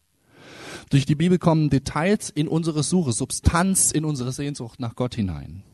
Durch 0.90 1.04
die 1.04 1.14
Bibel 1.16 1.38
kommen 1.38 1.68
Details 1.68 2.30
in 2.30 2.48
unsere 2.48 2.82
Suche, 2.82 3.12
Substanz 3.12 3.90
in 3.90 4.04
unsere 4.04 4.32
Sehnsucht 4.32 4.80
nach 4.80 4.94
Gott 4.94 5.14
hinein. 5.14 5.64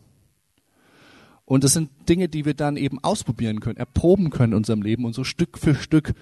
Und 1.44 1.64
das 1.64 1.74
sind 1.74 1.90
Dinge, 2.08 2.28
die 2.28 2.44
wir 2.44 2.54
dann 2.54 2.76
eben 2.76 2.98
ausprobieren 3.02 3.61
können, 3.61 3.76
erproben 3.76 4.30
können 4.30 4.52
in 4.52 4.58
unserem 4.58 4.82
Leben 4.82 5.04
und 5.04 5.12
so 5.12 5.22
Stück 5.22 5.58
für 5.58 5.74
Stück 5.74 6.14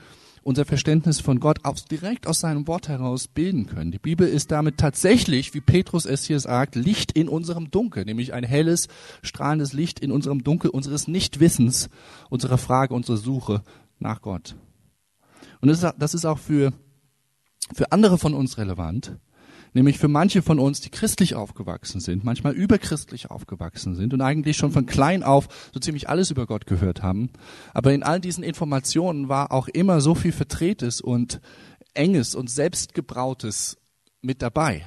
unser 0.42 0.64
Verständnis 0.64 1.20
von 1.20 1.40
Gott 1.40 1.64
aus, 1.64 1.85
direkt 1.85 2.26
aus 2.26 2.40
seinem 2.40 2.66
Wort 2.66 2.88
heraus 2.88 3.29
bilden 3.29 3.66
können. 3.66 3.90
Die 3.92 3.98
Bibel 3.98 4.26
ist 4.26 4.50
damit 4.50 4.79
tatsächlich, 4.79 5.55
wie 5.55 5.61
Petrus 5.61 6.07
es 6.07 6.24
hier 6.24 6.40
sagt, 6.40 6.74
Licht 6.74 7.12
in 7.12 7.29
unserem 7.29 7.70
Dunkel, 7.70 8.05
nämlich 8.05 8.33
ein 8.33 8.44
helles, 8.44 8.88
strahlendes 9.22 9.72
Licht 9.72 10.00
in 10.00 10.12
unserem 10.12 10.42
Dunkel 10.42 10.70
unseres 10.70 11.09
Nichtwissens, 11.09 11.90
unserer 12.31 12.59
Frage, 12.59 12.94
unserer 12.94 13.18
Suche 13.18 13.62
nach 13.98 14.22
Gott. 14.22 14.57
Und 15.61 15.68
das 15.68 16.14
ist, 16.14 16.24
auch 16.24 16.38
für, 16.38 16.72
für 17.74 17.92
andere 17.92 18.16
von 18.16 18.35
uns 18.35 18.57
relevant, 18.57 19.16
Nämlich 19.72 19.98
für 19.98 20.09
manche 20.09 20.42
von 20.42 20.59
uns, 20.59 20.80
die 20.80 20.90
christlich 20.90 21.35
aufgewachsen 21.35 22.00
sind, 22.00 22.24
manchmal 22.24 22.54
überchristlich 22.54 23.30
aufgewachsen 23.30 23.94
sind 23.94 24.12
und 24.12 24.20
eigentlich 24.20 24.56
schon 24.56 24.72
von 24.72 24.87
klein 24.87 25.22
auf 25.22 25.70
so 25.72 25.78
ziemlich 25.78 26.09
alles 26.09 26.30
über 26.30 26.46
Gott 26.46 26.66
gehört 26.66 27.02
haben. 27.02 27.30
Aber 27.72 27.92
in 27.92 28.02
all 28.02 28.20
diesen 28.20 28.42
Informationen 28.42 29.28
war 29.28 29.52
auch 29.52 29.68
immer 29.68 30.00
so 30.00 30.14
viel 30.14 30.33
Vertretes 30.33 31.00
und 31.00 31.40
Enges 31.94 32.35
und 32.35 32.50
Selbstgebrautes 32.50 33.78
mit 34.22 34.42
dabei. 34.42 34.85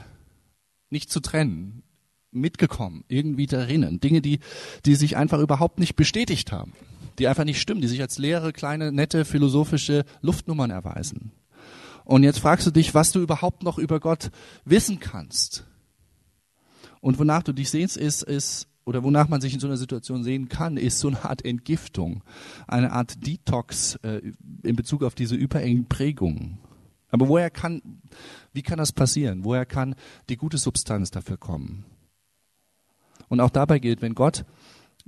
Nicht 0.89 1.10
zu 1.10 1.22
trennen, 1.22 1.84
mitgekommen, 2.32 3.06
irgendwie 3.08 3.46
darinnen. 3.46 4.00
Dinge, 4.00 4.22
die, 4.22 4.39
die 4.86 4.96
sich 4.96 5.15
einfach 5.15 5.39
überhaupt 5.39 5.80
nicht 5.80 5.96
bestätigt 5.96 6.52
haben, 6.52 6.74
die 7.19 7.28
einfach 7.28 7.46
nicht 7.46 7.62
stimmen, 7.62 7.82
die 7.82 7.88
sich 7.88 8.02
als 8.02 8.17
leere, 8.17 8.52
kleine, 8.52 8.91
nette, 8.91 9.24
philosophische 9.24 10.04
Luftnummern 10.22 10.72
erweisen. 10.72 11.32
Und 12.06 12.24
jetzt 12.24 12.39
fragst 12.39 12.68
du 12.68 12.72
dich, 12.72 12.94
was 12.94 13.12
du 13.12 13.22
überhaupt 13.22 13.63
noch 13.63 13.78
über 13.78 14.00
Gott 14.00 14.32
wissen 14.66 15.00
kannst. 15.00 15.66
Und 17.02 17.20
wonach 17.20 17.44
du 17.44 17.54
dich 17.54 17.70
sehnst, 17.70 17.98
ist, 17.98 18.24
ist, 18.24 18.68
oder 18.86 19.04
wonach 19.04 19.28
man 19.28 19.42
sich 19.42 19.54
in 19.54 19.60
so 19.60 19.68
einer 19.68 19.78
Situation 19.78 20.24
sehen 20.24 20.50
kann, 20.50 20.78
ist 20.78 21.00
so 21.00 21.10
eine 21.10 21.24
Art 21.24 21.46
Entgiftung, 21.46 22.24
eine 22.68 22.92
Art 22.92 23.26
Detox 23.26 23.96
äh, 24.04 24.22
in 24.63 24.76
Bezug 24.76 25.04
auf 25.04 25.16
diese 25.16 25.36
überengen 25.36 25.86
Prägungen. 25.88 26.60
Aber 27.10 27.28
woher 27.28 27.50
kann, 27.50 27.82
wie 28.54 28.63
kann 28.63 28.80
das 28.80 28.92
passieren? 28.92 29.44
Woher 29.44 29.66
kann 29.66 29.96
die 30.30 30.38
gute 30.38 30.58
Substanz 30.58 31.12
dafür 31.12 31.38
kommen? 31.38 31.86
Und 33.30 33.39
auch 33.39 33.52
dabei 33.52 33.80
gilt, 33.80 34.02
wenn 34.02 34.16
Gott 34.16 34.46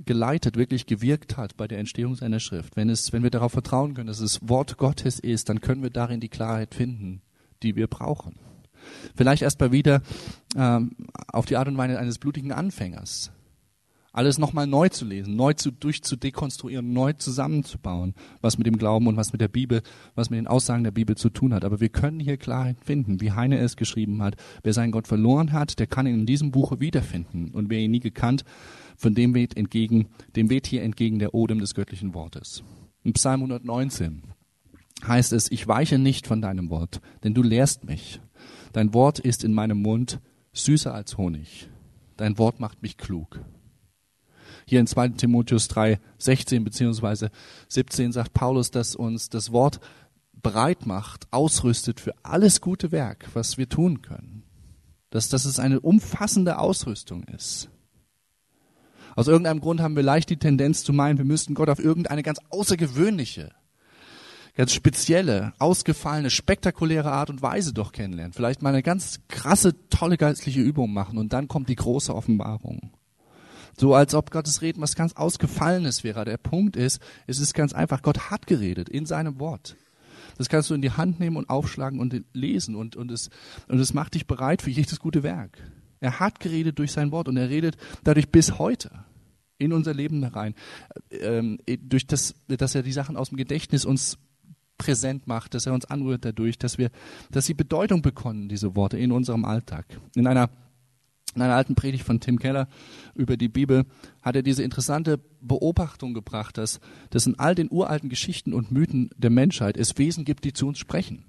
geleitet, 0.04 0.56
wirklich 0.56 0.86
gewirkt 0.86 1.36
hat 1.36 1.56
bei 1.56 1.66
der 1.66 1.78
Entstehung 1.78 2.14
seiner 2.14 2.40
Schrift, 2.40 2.76
wenn 2.76 2.90
es, 2.90 3.12
wenn 3.12 3.22
wir 3.22 3.30
darauf 3.30 3.52
vertrauen 3.52 3.94
können, 3.94 4.08
dass 4.08 4.20
es 4.20 4.46
Wort 4.48 4.76
Gottes 4.76 5.18
ist, 5.18 5.48
dann 5.48 5.60
können 5.60 5.82
wir 5.82 5.90
darin 5.90 6.20
die 6.20 6.28
Klarheit 6.28 6.74
finden, 6.74 7.22
die 7.62 7.76
wir 7.76 7.86
brauchen. 7.86 8.36
Vielleicht 9.16 9.42
erst 9.42 9.58
mal 9.60 9.72
wieder 9.72 10.02
ähm, 10.56 10.92
auf 11.28 11.46
die 11.46 11.56
Art 11.56 11.68
und 11.68 11.76
Weise 11.76 11.98
eines 11.98 12.18
blutigen 12.18 12.52
Anfängers. 12.52 13.32
Alles 14.16 14.38
nochmal 14.38 14.66
neu 14.66 14.88
zu 14.88 15.04
lesen, 15.04 15.36
neu 15.36 15.52
zu, 15.52 15.70
durchzudekonstruieren, 15.70 16.90
neu 16.90 17.12
zusammenzubauen, 17.12 18.14
was 18.40 18.56
mit 18.56 18.66
dem 18.66 18.78
Glauben 18.78 19.08
und 19.08 19.18
was 19.18 19.32
mit 19.32 19.42
der 19.42 19.48
Bibel, 19.48 19.82
was 20.14 20.30
mit 20.30 20.38
den 20.38 20.46
Aussagen 20.46 20.84
der 20.84 20.90
Bibel 20.90 21.18
zu 21.18 21.28
tun 21.28 21.52
hat. 21.52 21.66
Aber 21.66 21.80
wir 21.80 21.90
können 21.90 22.18
hier 22.18 22.38
Klarheit 22.38 22.78
finden, 22.82 23.20
wie 23.20 23.32
Heine 23.32 23.58
es 23.58 23.76
geschrieben 23.76 24.22
hat. 24.22 24.36
Wer 24.62 24.72
seinen 24.72 24.90
Gott 24.90 25.06
verloren 25.06 25.52
hat, 25.52 25.78
der 25.78 25.86
kann 25.86 26.06
ihn 26.06 26.20
in 26.20 26.24
diesem 26.24 26.50
Buche 26.50 26.80
wiederfinden. 26.80 27.50
Und 27.50 27.68
wer 27.68 27.80
ihn 27.80 27.90
nie 27.90 28.00
gekannt 28.00 28.46
von 28.96 29.14
dem 29.14 29.34
weht 29.34 29.54
entgegen, 29.54 30.08
dem 30.34 30.48
weht 30.48 30.66
hier 30.66 30.82
entgegen 30.82 31.18
der 31.18 31.34
Odem 31.34 31.58
des 31.58 31.74
göttlichen 31.74 32.14
Wortes. 32.14 32.64
In 33.02 33.12
Psalm 33.12 33.42
119 33.42 34.22
heißt 35.06 35.34
es, 35.34 35.50
ich 35.50 35.68
weiche 35.68 35.98
nicht 35.98 36.26
von 36.26 36.40
deinem 36.40 36.70
Wort, 36.70 37.02
denn 37.22 37.34
du 37.34 37.42
lehrst 37.42 37.84
mich. 37.84 38.22
Dein 38.72 38.94
Wort 38.94 39.18
ist 39.18 39.44
in 39.44 39.52
meinem 39.52 39.82
Mund 39.82 40.20
süßer 40.54 40.94
als 40.94 41.18
Honig. 41.18 41.68
Dein 42.16 42.38
Wort 42.38 42.60
macht 42.60 42.80
mich 42.80 42.96
klug. 42.96 43.40
Hier 44.68 44.80
in 44.80 44.88
2 44.88 45.10
Timotheus 45.10 45.68
3, 45.68 46.00
16 46.18 46.64
beziehungsweise 46.64 47.30
17 47.68 48.10
sagt 48.10 48.34
Paulus, 48.34 48.72
dass 48.72 48.96
uns 48.96 49.28
das 49.28 49.52
Wort 49.52 49.78
bereit 50.32 50.86
macht, 50.86 51.32
ausrüstet 51.32 52.00
für 52.00 52.14
alles 52.24 52.60
gute 52.60 52.90
Werk, 52.90 53.28
was 53.34 53.58
wir 53.58 53.68
tun 53.68 54.02
können. 54.02 54.42
Dass, 55.10 55.28
dass 55.28 55.44
es 55.44 55.60
eine 55.60 55.80
umfassende 55.80 56.58
Ausrüstung 56.58 57.22
ist. 57.24 57.70
Aus 59.14 59.28
irgendeinem 59.28 59.60
Grund 59.60 59.80
haben 59.80 59.94
wir 59.94 60.02
leicht 60.02 60.30
die 60.30 60.36
Tendenz 60.36 60.82
zu 60.82 60.92
meinen, 60.92 61.18
wir 61.18 61.24
müssten 61.24 61.54
Gott 61.54 61.70
auf 61.70 61.78
irgendeine 61.78 62.24
ganz 62.24 62.40
außergewöhnliche, 62.50 63.52
ganz 64.56 64.72
spezielle, 64.72 65.52
ausgefallene, 65.60 66.28
spektakuläre 66.28 67.12
Art 67.12 67.30
und 67.30 67.40
Weise 67.40 67.72
doch 67.72 67.92
kennenlernen. 67.92 68.32
Vielleicht 68.32 68.62
mal 68.62 68.70
eine 68.70 68.82
ganz 68.82 69.20
krasse, 69.28 69.74
tolle 69.90 70.16
geistliche 70.16 70.60
Übung 70.60 70.92
machen 70.92 71.18
und 71.18 71.32
dann 71.32 71.46
kommt 71.46 71.68
die 71.68 71.76
große 71.76 72.12
Offenbarung. 72.12 72.95
So 73.78 73.94
als 73.94 74.14
ob 74.14 74.30
Gottes 74.30 74.62
Reden 74.62 74.80
was 74.80 74.94
ganz 74.94 75.12
Ausgefallenes 75.14 76.02
wäre. 76.02 76.24
Der 76.24 76.38
Punkt 76.38 76.76
ist, 76.76 77.00
es 77.26 77.40
ist 77.40 77.54
ganz 77.54 77.72
einfach, 77.72 78.02
Gott 78.02 78.30
hat 78.30 78.46
geredet 78.46 78.88
in 78.88 79.06
seinem 79.06 79.38
Wort. 79.38 79.76
Das 80.38 80.48
kannst 80.48 80.70
du 80.70 80.74
in 80.74 80.82
die 80.82 80.90
Hand 80.90 81.20
nehmen 81.20 81.36
und 81.36 81.48
aufschlagen 81.48 82.00
und 82.00 82.24
lesen 82.32 82.74
und, 82.74 82.96
und, 82.96 83.10
es, 83.10 83.30
und 83.68 83.78
es 83.78 83.94
macht 83.94 84.14
dich 84.14 84.26
bereit 84.26 84.62
für 84.62 84.70
jedes 84.70 84.98
gute 84.98 85.22
Werk. 85.22 85.58
Er 86.00 86.20
hat 86.20 86.40
geredet 86.40 86.78
durch 86.78 86.92
sein 86.92 87.10
Wort 87.10 87.28
und 87.28 87.36
er 87.36 87.48
redet 87.48 87.76
dadurch 88.04 88.30
bis 88.30 88.58
heute 88.58 88.90
in 89.58 89.72
unser 89.72 89.94
Leben 89.94 90.22
herein, 90.22 90.54
ähm, 91.10 91.58
durch 91.80 92.06
das, 92.06 92.34
dass 92.46 92.74
er 92.74 92.82
die 92.82 92.92
Sachen 92.92 93.16
aus 93.16 93.30
dem 93.30 93.38
Gedächtnis 93.38 93.86
uns 93.86 94.18
präsent 94.76 95.26
macht, 95.26 95.54
dass 95.54 95.64
er 95.64 95.72
uns 95.72 95.86
anrührt 95.86 96.24
dadurch, 96.24 96.58
dass 96.58 96.76
wir, 96.76 96.90
dass 97.30 97.46
sie 97.46 97.54
Bedeutung 97.54 98.02
bekommen, 98.02 98.48
diese 98.48 98.76
Worte 98.76 98.98
in 98.98 99.12
unserem 99.12 99.46
Alltag. 99.46 99.86
In 100.14 100.26
einer, 100.26 100.50
in 101.34 101.42
einer 101.42 101.54
alten 101.54 101.74
Predigt 101.74 102.04
von 102.04 102.20
Tim 102.20 102.38
Keller 102.38 102.68
über 103.14 103.36
die 103.36 103.48
Bibel 103.48 103.84
hat 104.22 104.36
er 104.36 104.42
diese 104.42 104.62
interessante 104.62 105.20
Beobachtung 105.40 106.14
gebracht, 106.14 106.56
dass, 106.56 106.80
dass 107.10 107.26
in 107.26 107.38
all 107.38 107.54
den 107.54 107.70
uralten 107.70 108.08
Geschichten 108.08 108.54
und 108.54 108.72
Mythen 108.72 109.10
der 109.16 109.30
Menschheit 109.30 109.76
es 109.76 109.98
Wesen 109.98 110.24
gibt, 110.24 110.44
die 110.44 110.52
zu 110.52 110.66
uns 110.66 110.78
sprechen. 110.78 111.24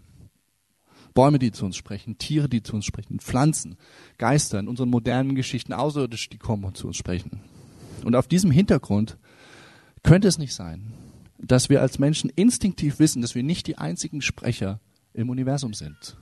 Bäume, 1.13 1.39
die 1.39 1.51
zu 1.51 1.65
uns 1.65 1.75
sprechen, 1.75 2.17
Tiere, 2.19 2.47
die 2.47 2.61
zu 2.61 2.75
uns 2.75 2.85
sprechen, 2.85 3.19
Pflanzen, 3.19 3.75
Geister, 4.17 4.59
in 4.59 4.67
unseren 4.67 4.89
modernen 4.89 5.35
Geschichten 5.35 5.73
außerirdisch, 5.73 6.29
die 6.29 6.37
kommen 6.37 6.63
und 6.63 6.77
zu 6.77 6.87
uns 6.87 6.95
sprechen. 6.95 7.41
Und 8.05 8.15
auf 8.15 8.27
diesem 8.27 8.51
Hintergrund 8.51 9.17
könnte 10.03 10.27
es 10.27 10.37
nicht 10.37 10.53
sein, 10.53 10.93
dass 11.39 11.69
wir 11.69 11.81
als 11.81 11.99
Menschen 11.99 12.29
instinktiv 12.29 12.99
wissen, 12.99 13.21
dass 13.21 13.35
wir 13.35 13.43
nicht 13.43 13.67
die 13.67 13.77
einzigen 13.77 14.21
Sprecher 14.21 14.79
im 15.13 15.29
Universum 15.29 15.73
sind. 15.73 16.17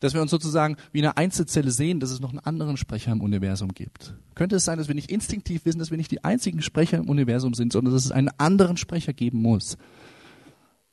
Dass 0.00 0.14
wir 0.14 0.22
uns 0.22 0.30
sozusagen 0.30 0.76
wie 0.92 1.00
eine 1.00 1.16
Einzelzelle 1.16 1.70
sehen, 1.70 2.00
dass 2.00 2.10
es 2.10 2.20
noch 2.20 2.30
einen 2.30 2.40
anderen 2.40 2.76
Sprecher 2.76 3.12
im 3.12 3.20
Universum 3.20 3.72
gibt. 3.72 4.14
Könnte 4.34 4.56
es 4.56 4.64
sein, 4.64 4.78
dass 4.78 4.88
wir 4.88 4.94
nicht 4.94 5.10
instinktiv 5.10 5.64
wissen, 5.64 5.78
dass 5.78 5.90
wir 5.90 5.98
nicht 5.98 6.10
die 6.10 6.24
einzigen 6.24 6.62
Sprecher 6.62 6.98
im 6.98 7.08
Universum 7.08 7.54
sind, 7.54 7.72
sondern 7.72 7.94
dass 7.94 8.04
es 8.04 8.12
einen 8.12 8.30
anderen 8.38 8.76
Sprecher 8.76 9.12
geben 9.12 9.42
muss? 9.42 9.76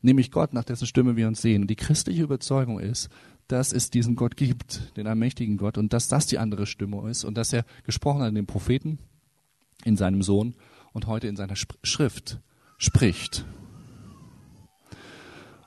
Nämlich 0.01 0.31
Gott, 0.31 0.53
nach 0.53 0.63
dessen 0.63 0.87
Stimme 0.87 1.15
wir 1.15 1.27
uns 1.27 1.41
sehen. 1.41 1.63
Und 1.63 1.69
die 1.69 1.75
christliche 1.75 2.23
Überzeugung 2.23 2.79
ist, 2.79 3.09
dass 3.47 3.71
es 3.71 3.89
diesen 3.89 4.15
Gott 4.15 4.35
gibt, 4.35 4.95
den 4.97 5.07
allmächtigen 5.07 5.57
Gott, 5.57 5.77
und 5.77 5.93
dass 5.93 6.07
das 6.07 6.27
die 6.27 6.37
andere 6.37 6.65
Stimme 6.65 7.09
ist 7.09 7.23
und 7.23 7.37
dass 7.37 7.53
er 7.53 7.65
gesprochen 7.83 8.21
hat 8.21 8.29
in 8.29 8.35
den 8.35 8.45
Propheten, 8.45 8.99
in 9.85 9.95
seinem 9.95 10.21
Sohn 10.21 10.55
und 10.93 11.07
heute 11.07 11.27
in 11.27 11.35
seiner 11.35 11.55
Schrift 11.55 12.39
spricht. 12.77 13.45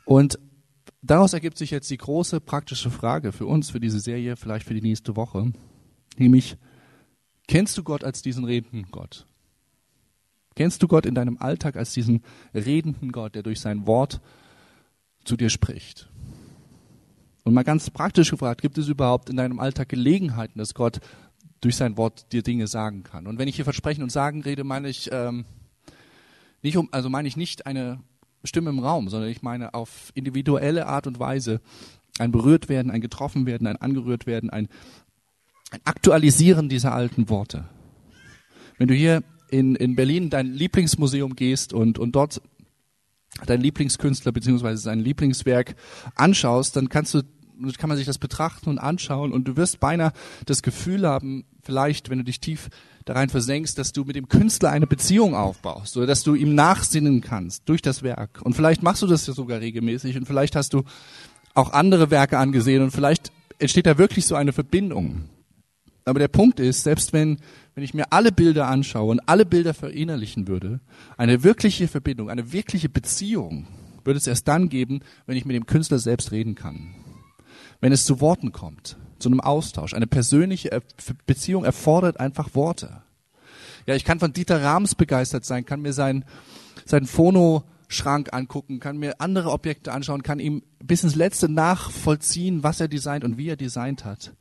Und 0.04 0.38
daraus 1.02 1.32
ergibt 1.32 1.58
sich 1.58 1.70
jetzt 1.70 1.90
die 1.90 1.96
große 1.96 2.40
praktische 2.40 2.90
Frage 2.90 3.32
für 3.32 3.46
uns, 3.46 3.70
für 3.70 3.80
diese 3.80 4.00
Serie, 4.00 4.36
vielleicht 4.36 4.66
für 4.66 4.74
die 4.74 4.82
nächste 4.82 5.16
Woche, 5.16 5.52
nämlich, 6.16 6.56
kennst 7.48 7.76
du 7.78 7.82
Gott 7.82 8.04
als 8.04 8.22
diesen 8.22 8.44
redenden 8.44 8.90
Gott? 8.90 9.26
Kennst 10.56 10.82
du 10.82 10.88
Gott 10.88 11.06
in 11.06 11.14
deinem 11.14 11.38
Alltag 11.38 11.76
als 11.76 11.92
diesen 11.92 12.22
redenden 12.54 13.12
Gott, 13.12 13.34
der 13.34 13.42
durch 13.42 13.60
sein 13.60 13.86
Wort 13.86 14.20
zu 15.24 15.36
dir 15.36 15.48
spricht? 15.48 16.08
Und 17.44 17.54
mal 17.54 17.64
ganz 17.64 17.90
praktisch 17.90 18.30
gefragt, 18.30 18.60
gibt 18.60 18.76
es 18.76 18.88
überhaupt 18.88 19.30
in 19.30 19.36
deinem 19.36 19.60
Alltag 19.60 19.88
Gelegenheiten, 19.88 20.58
dass 20.58 20.74
Gott 20.74 21.00
durch 21.60 21.76
sein 21.76 21.96
Wort 21.96 22.32
dir 22.32 22.42
Dinge 22.42 22.66
sagen 22.66 23.02
kann? 23.02 23.26
Und 23.26 23.38
wenn 23.38 23.48
ich 23.48 23.56
hier 23.56 23.64
Versprechen 23.64 24.02
und 24.02 24.10
Sagen 24.10 24.42
rede, 24.42 24.64
meine 24.64 24.88
ich 24.88 25.08
ähm, 25.12 25.46
nicht 26.62 26.76
um, 26.76 26.88
also 26.92 27.08
meine 27.08 27.28
ich 27.28 27.36
nicht 27.36 27.66
eine 27.66 28.00
Stimme 28.44 28.70
im 28.70 28.78
Raum, 28.78 29.08
sondern 29.08 29.30
ich 29.30 29.42
meine 29.42 29.74
auf 29.74 30.12
individuelle 30.14 30.86
Art 30.86 31.06
und 31.06 31.18
Weise 31.18 31.60
ein 32.18 32.32
berührt 32.32 32.68
werden, 32.68 32.90
ein 32.90 33.00
getroffen 33.00 33.46
werden, 33.46 33.66
ein 33.66 33.76
angerührt 33.76 34.26
werden, 34.26 34.50
ein, 34.50 34.68
ein 35.70 35.80
Aktualisieren 35.84 36.68
dieser 36.68 36.92
alten 36.92 37.28
Worte. 37.28 37.64
Wenn 38.78 38.88
du 38.88 38.94
hier 38.94 39.22
in, 39.50 39.74
in 39.74 39.96
Berlin 39.96 40.30
dein 40.30 40.46
Lieblingsmuseum 40.46 41.36
gehst 41.36 41.72
und, 41.72 41.98
und 41.98 42.12
dort 42.12 42.40
dein 43.46 43.60
Lieblingskünstler 43.60 44.32
beziehungsweise 44.32 44.82
sein 44.82 45.00
Lieblingswerk 45.00 45.76
anschaust, 46.14 46.76
dann 46.76 46.88
kannst 46.88 47.14
du 47.14 47.22
kann 47.76 47.88
man 47.88 47.98
sich 47.98 48.06
das 48.06 48.18
betrachten 48.18 48.70
und 48.70 48.78
anschauen 48.78 49.32
und 49.32 49.46
du 49.46 49.56
wirst 49.56 49.80
beinahe 49.80 50.12
das 50.46 50.62
Gefühl 50.62 51.06
haben, 51.06 51.44
vielleicht, 51.62 52.08
wenn 52.08 52.16
du 52.16 52.24
dich 52.24 52.40
tief 52.40 52.70
da 53.10 53.14
rein 53.14 53.28
versenkst, 53.28 53.76
dass 53.76 53.92
du 53.92 54.04
mit 54.04 54.14
dem 54.14 54.28
Künstler 54.28 54.70
eine 54.70 54.86
Beziehung 54.86 55.34
aufbaust 55.34 55.96
oder 55.96 56.06
dass 56.06 56.22
du 56.22 56.34
ihm 56.34 56.54
nachsinnen 56.54 57.20
kannst 57.20 57.68
durch 57.68 57.82
das 57.82 58.02
Werk. 58.02 58.40
Und 58.44 58.54
vielleicht 58.54 58.82
machst 58.82 59.02
du 59.02 59.06
das 59.06 59.26
ja 59.26 59.32
sogar 59.32 59.60
regelmäßig 59.60 60.16
und 60.16 60.26
vielleicht 60.26 60.54
hast 60.54 60.72
du 60.74 60.84
auch 61.54 61.72
andere 61.72 62.10
Werke 62.10 62.38
angesehen 62.38 62.82
und 62.82 62.92
vielleicht 62.92 63.32
entsteht 63.58 63.86
da 63.86 63.98
wirklich 63.98 64.26
so 64.26 64.36
eine 64.36 64.52
Verbindung. 64.52 65.24
Aber 66.04 66.20
der 66.20 66.28
Punkt 66.28 66.60
ist, 66.60 66.84
selbst 66.84 67.12
wenn, 67.12 67.38
wenn 67.74 67.82
ich 67.82 67.94
mir 67.94 68.12
alle 68.12 68.30
Bilder 68.30 68.68
anschaue 68.68 69.10
und 69.10 69.28
alle 69.28 69.44
Bilder 69.44 69.74
verinnerlichen 69.74 70.46
würde, 70.46 70.80
eine 71.16 71.42
wirkliche 71.42 71.88
Verbindung, 71.88 72.30
eine 72.30 72.52
wirkliche 72.52 72.88
Beziehung 72.88 73.66
würde 74.04 74.18
es 74.18 74.26
erst 74.26 74.48
dann 74.48 74.68
geben, 74.68 75.00
wenn 75.26 75.36
ich 75.36 75.44
mit 75.44 75.56
dem 75.56 75.66
Künstler 75.66 75.98
selbst 75.98 76.30
reden 76.30 76.54
kann. 76.54 76.94
Wenn 77.80 77.92
es 77.92 78.04
zu 78.04 78.20
Worten 78.20 78.52
kommt 78.52 78.96
zu 79.20 79.28
einem 79.28 79.40
Austausch. 79.40 79.94
Eine 79.94 80.06
persönliche 80.06 80.82
Beziehung 81.26 81.64
erfordert 81.64 82.20
einfach 82.20 82.54
Worte. 82.54 83.02
Ja, 83.86 83.94
ich 83.94 84.04
kann 84.04 84.20
von 84.20 84.32
Dieter 84.32 84.62
Rams 84.62 84.94
begeistert 84.94 85.44
sein, 85.44 85.64
kann 85.64 85.80
mir 85.80 85.92
seinen, 85.92 86.24
seinen 86.84 87.06
Phono-Schrank 87.06 88.32
angucken, 88.32 88.80
kann 88.80 88.98
mir 88.98 89.20
andere 89.20 89.50
Objekte 89.50 89.92
anschauen, 89.92 90.22
kann 90.22 90.38
ihm 90.38 90.62
bis 90.82 91.02
ins 91.02 91.14
Letzte 91.14 91.48
nachvollziehen, 91.48 92.62
was 92.62 92.80
er 92.80 92.88
designt 92.88 93.24
und 93.24 93.38
wie 93.38 93.48
er 93.48 93.56
designt 93.56 94.04
hat. 94.04 94.34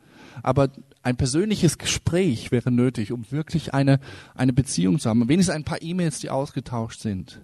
Aber 0.44 0.70
ein 1.02 1.18
persönliches 1.18 1.78
Gespräch 1.78 2.52
wäre 2.52 2.72
nötig, 2.72 3.12
um 3.12 3.30
wirklich 3.32 3.74
eine, 3.74 4.00
eine 4.36 4.54
Beziehung 4.54 5.00
zu 5.00 5.10
haben. 5.10 5.28
Wenigstens 5.28 5.56
ein 5.56 5.64
paar 5.64 5.82
E-Mails, 5.82 6.20
die 6.20 6.30
ausgetauscht 6.30 7.00
sind. 7.00 7.42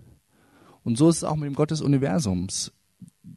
Und 0.84 0.98
so 0.98 1.10
ist 1.10 1.18
es 1.18 1.24
auch 1.24 1.36
mit 1.36 1.48
dem 1.48 1.56
Gott 1.56 1.72
des 1.72 1.82
Universums 1.82 2.72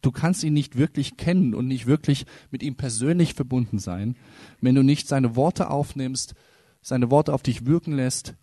du 0.02 0.10
kannst 0.12 0.44
ihn 0.44 0.52
nicht 0.52 0.76
wirklich 0.76 1.16
kennen 1.16 1.54
und 1.54 1.66
nicht 1.66 1.86
wirklich 1.86 2.26
mit 2.50 2.62
ihm 2.62 2.76
persönlich 2.76 3.34
verbunden 3.34 3.78
sein, 3.78 4.16
wenn 4.60 4.74
du 4.74 4.82
nicht 4.82 5.08
seine 5.08 5.36
Worte 5.36 5.70
aufnimmst, 5.70 6.34
seine 6.82 7.10
Worte 7.10 7.32
auf 7.32 7.42
dich 7.42 7.66
wirken 7.66 7.92
lässt, 7.92 8.34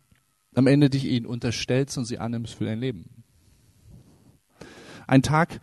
am 0.55 0.67
Ende 0.67 0.89
dich 0.89 1.05
ihn 1.05 1.25
unterstellst 1.25 1.97
und 1.97 2.05
sie 2.05 2.19
annimmst 2.19 2.55
für 2.55 2.65
dein 2.65 2.79
Leben. 2.79 3.23
Ein 5.07 5.21
Tag 5.21 5.59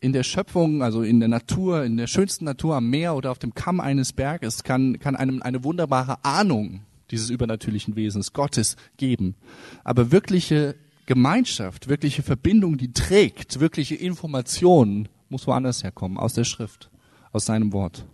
in 0.00 0.12
der 0.12 0.22
Schöpfung, 0.22 0.82
also 0.82 1.02
in 1.02 1.20
der 1.20 1.28
Natur, 1.28 1.84
in 1.84 1.96
der 1.96 2.06
schönsten 2.06 2.44
Natur 2.44 2.76
am 2.76 2.88
Meer 2.88 3.16
oder 3.16 3.30
auf 3.30 3.38
dem 3.38 3.54
Kamm 3.54 3.80
eines 3.80 4.12
Berges, 4.12 4.62
kann, 4.62 4.98
kann 4.98 5.16
einem 5.16 5.42
eine 5.42 5.64
wunderbare 5.64 6.24
Ahnung 6.24 6.82
dieses 7.10 7.30
übernatürlichen 7.30 7.96
Wesens 7.96 8.32
Gottes 8.32 8.76
geben. 8.96 9.34
Aber 9.82 10.12
wirkliche 10.12 10.76
Gemeinschaft, 11.06 11.88
wirkliche 11.88 12.22
Verbindung, 12.22 12.76
die 12.76 12.92
trägt, 12.92 13.60
wirkliche 13.60 13.94
Informationen 13.94 15.08
muss 15.28 15.46
woanders 15.46 15.82
herkommen, 15.82 16.18
aus 16.18 16.34
der 16.34 16.44
Schrift, 16.44 16.90
aus 17.32 17.46
seinem 17.46 17.72
Wort. 17.72 18.04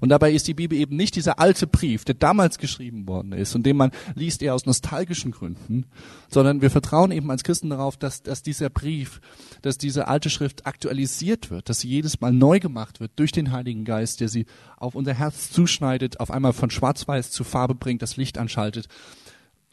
Und 0.00 0.08
dabei 0.08 0.32
ist 0.32 0.48
die 0.48 0.54
Bibel 0.54 0.78
eben 0.78 0.96
nicht 0.96 1.16
dieser 1.16 1.38
alte 1.38 1.66
Brief, 1.66 2.04
der 2.04 2.14
damals 2.14 2.58
geschrieben 2.58 3.06
worden 3.06 3.32
ist 3.32 3.54
und 3.54 3.64
den 3.64 3.76
man 3.76 3.90
liest 4.14 4.42
eher 4.42 4.54
aus 4.54 4.66
nostalgischen 4.66 5.30
Gründen, 5.30 5.86
sondern 6.28 6.62
wir 6.62 6.70
vertrauen 6.70 7.10
eben 7.10 7.30
als 7.30 7.44
Christen 7.44 7.70
darauf, 7.70 7.96
dass, 7.96 8.22
dass 8.22 8.42
dieser 8.42 8.70
Brief, 8.70 9.20
dass 9.62 9.78
diese 9.78 10.08
alte 10.08 10.30
Schrift 10.30 10.66
aktualisiert 10.66 11.50
wird, 11.50 11.68
dass 11.68 11.80
sie 11.80 11.88
jedes 11.88 12.20
Mal 12.20 12.32
neu 12.32 12.60
gemacht 12.60 13.00
wird 13.00 13.12
durch 13.16 13.32
den 13.32 13.52
Heiligen 13.52 13.84
Geist, 13.84 14.20
der 14.20 14.28
sie 14.28 14.46
auf 14.76 14.94
unser 14.94 15.14
Herz 15.14 15.50
zuschneidet, 15.50 16.20
auf 16.20 16.30
einmal 16.30 16.52
von 16.52 16.70
schwarz-weiß 16.70 17.30
zu 17.30 17.44
Farbe 17.44 17.74
bringt, 17.74 18.02
das 18.02 18.16
Licht 18.16 18.38
anschaltet. 18.38 18.88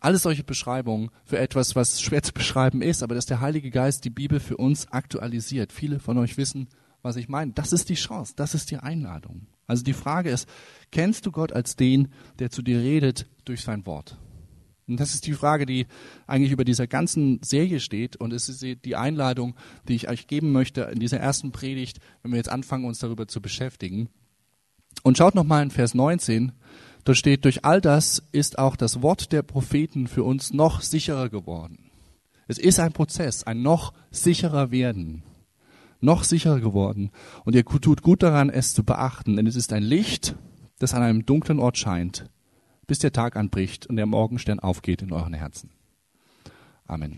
Alles 0.06 0.22
solche 0.22 0.43
Beschreibungen 0.43 1.10
für 1.24 1.39
etwas, 1.39 1.76
was 1.76 1.99
schwer 1.99 2.22
zu 2.22 2.32
beschreiben 2.32 2.84
ist, 2.84 3.01
aber 3.01 3.16
dass 3.16 3.26
der 3.26 3.41
Heilige 3.41 3.72
Geist 3.72 4.06
die 4.06 4.12
Bibel 4.12 4.39
für 4.39 4.56
uns 4.56 4.88
aktualisiert. 4.91 5.74
Viele 5.74 5.99
von 5.99 6.20
euch 6.20 6.38
wissen, 6.38 6.68
was 7.01 7.16
ich 7.16 7.28
meine. 7.28 7.53
Das 7.53 7.74
ist 7.74 7.89
die 7.89 7.95
Chance, 7.95 8.34
das 8.36 8.53
ist 8.53 8.70
die 8.70 8.78
Einladung. 8.78 9.47
Also 9.66 9.84
die 9.84 9.93
Frage 9.93 10.30
ist, 10.30 10.47
kennst 10.91 11.26
du 11.26 11.32
Gott 11.32 11.53
als 11.53 11.76
den, 11.76 12.10
der 12.38 12.51
zu 12.51 12.62
dir 12.62 12.82
redet 12.82 13.26
durch 13.45 13.64
sein 13.64 13.88
Wort? 13.88 14.20
Und 14.88 14.99
das 14.99 15.16
ist 15.16 15.26
die 15.26 15.34
Frage, 15.34 15.66
die 15.66 15.88
eigentlich 16.28 16.51
über 16.51 16.66
dieser 16.66 16.86
ganzen 16.86 17.41
Serie 17.41 17.80
steht. 17.80 18.16
Und 18.16 18.32
es 18.32 18.47
ist 18.47 18.62
die 18.62 18.95
Einladung, 18.95 19.56
die 19.88 19.95
ich 19.95 20.08
euch 20.08 20.28
geben 20.28 20.51
möchte 20.51 20.82
in 20.82 20.99
dieser 20.99 21.20
ersten 21.20 21.51
Predigt, 21.51 21.99
wenn 22.22 22.30
wir 22.30 22.38
jetzt 22.38 22.49
anfangen, 22.49 22.86
uns 22.86 22.99
darüber 22.99 23.28
zu 23.28 23.41
beschäftigen. 23.41 24.10
Und 25.01 25.18
schaut 25.18 25.34
nochmal 25.34 25.64
in 25.64 25.72
Vers 25.72 25.95
19. 25.95 26.51
Dort 27.06 27.18
steht, 27.18 27.45
durch 27.45 27.64
all 27.64 27.82
das 27.82 28.24
ist 28.32 28.58
auch 28.58 28.76
das 28.76 29.01
Wort 29.01 29.32
der 29.32 29.43
Propheten 29.43 30.08
für 30.08 30.24
uns 30.24 30.53
noch 30.53 30.82
sicherer 30.82 31.30
geworden. 31.30 31.91
Es 32.47 32.58
ist 32.58 32.80
ein 32.80 32.93
Prozess, 32.93 33.43
ein 33.43 33.62
noch 33.62 33.93
sicherer 34.12 34.72
werden. 34.72 35.24
Noch 36.01 36.24
sicherer 36.24 36.60
geworden. 36.60 37.12
Und 37.45 37.56
ihr 37.56 37.64
tut 37.64 38.01
gut 38.01 38.24
daran, 38.24 38.49
es 38.49 38.74
zu 38.74 38.84
beachten, 38.84 39.36
denn 39.36 39.47
es 39.47 39.56
ist 39.56 39.72
ein 39.72 39.84
Licht, 39.84 40.36
das 40.80 40.93
an 40.93 41.03
einem 41.03 41.26
dunklen 41.26 41.60
Ort 41.60 41.78
scheint, 41.78 42.30
bis 42.88 42.99
der 42.99 43.14
Tag 43.14 43.36
anbricht 43.36 43.86
und 43.86 43.95
der 43.95 44.08
Morgenstern 44.08 44.60
aufgeht 44.60 45.03
in 45.03 45.14
euren 45.14 45.34
Herzen. 45.34 45.70
Amen. 46.88 47.18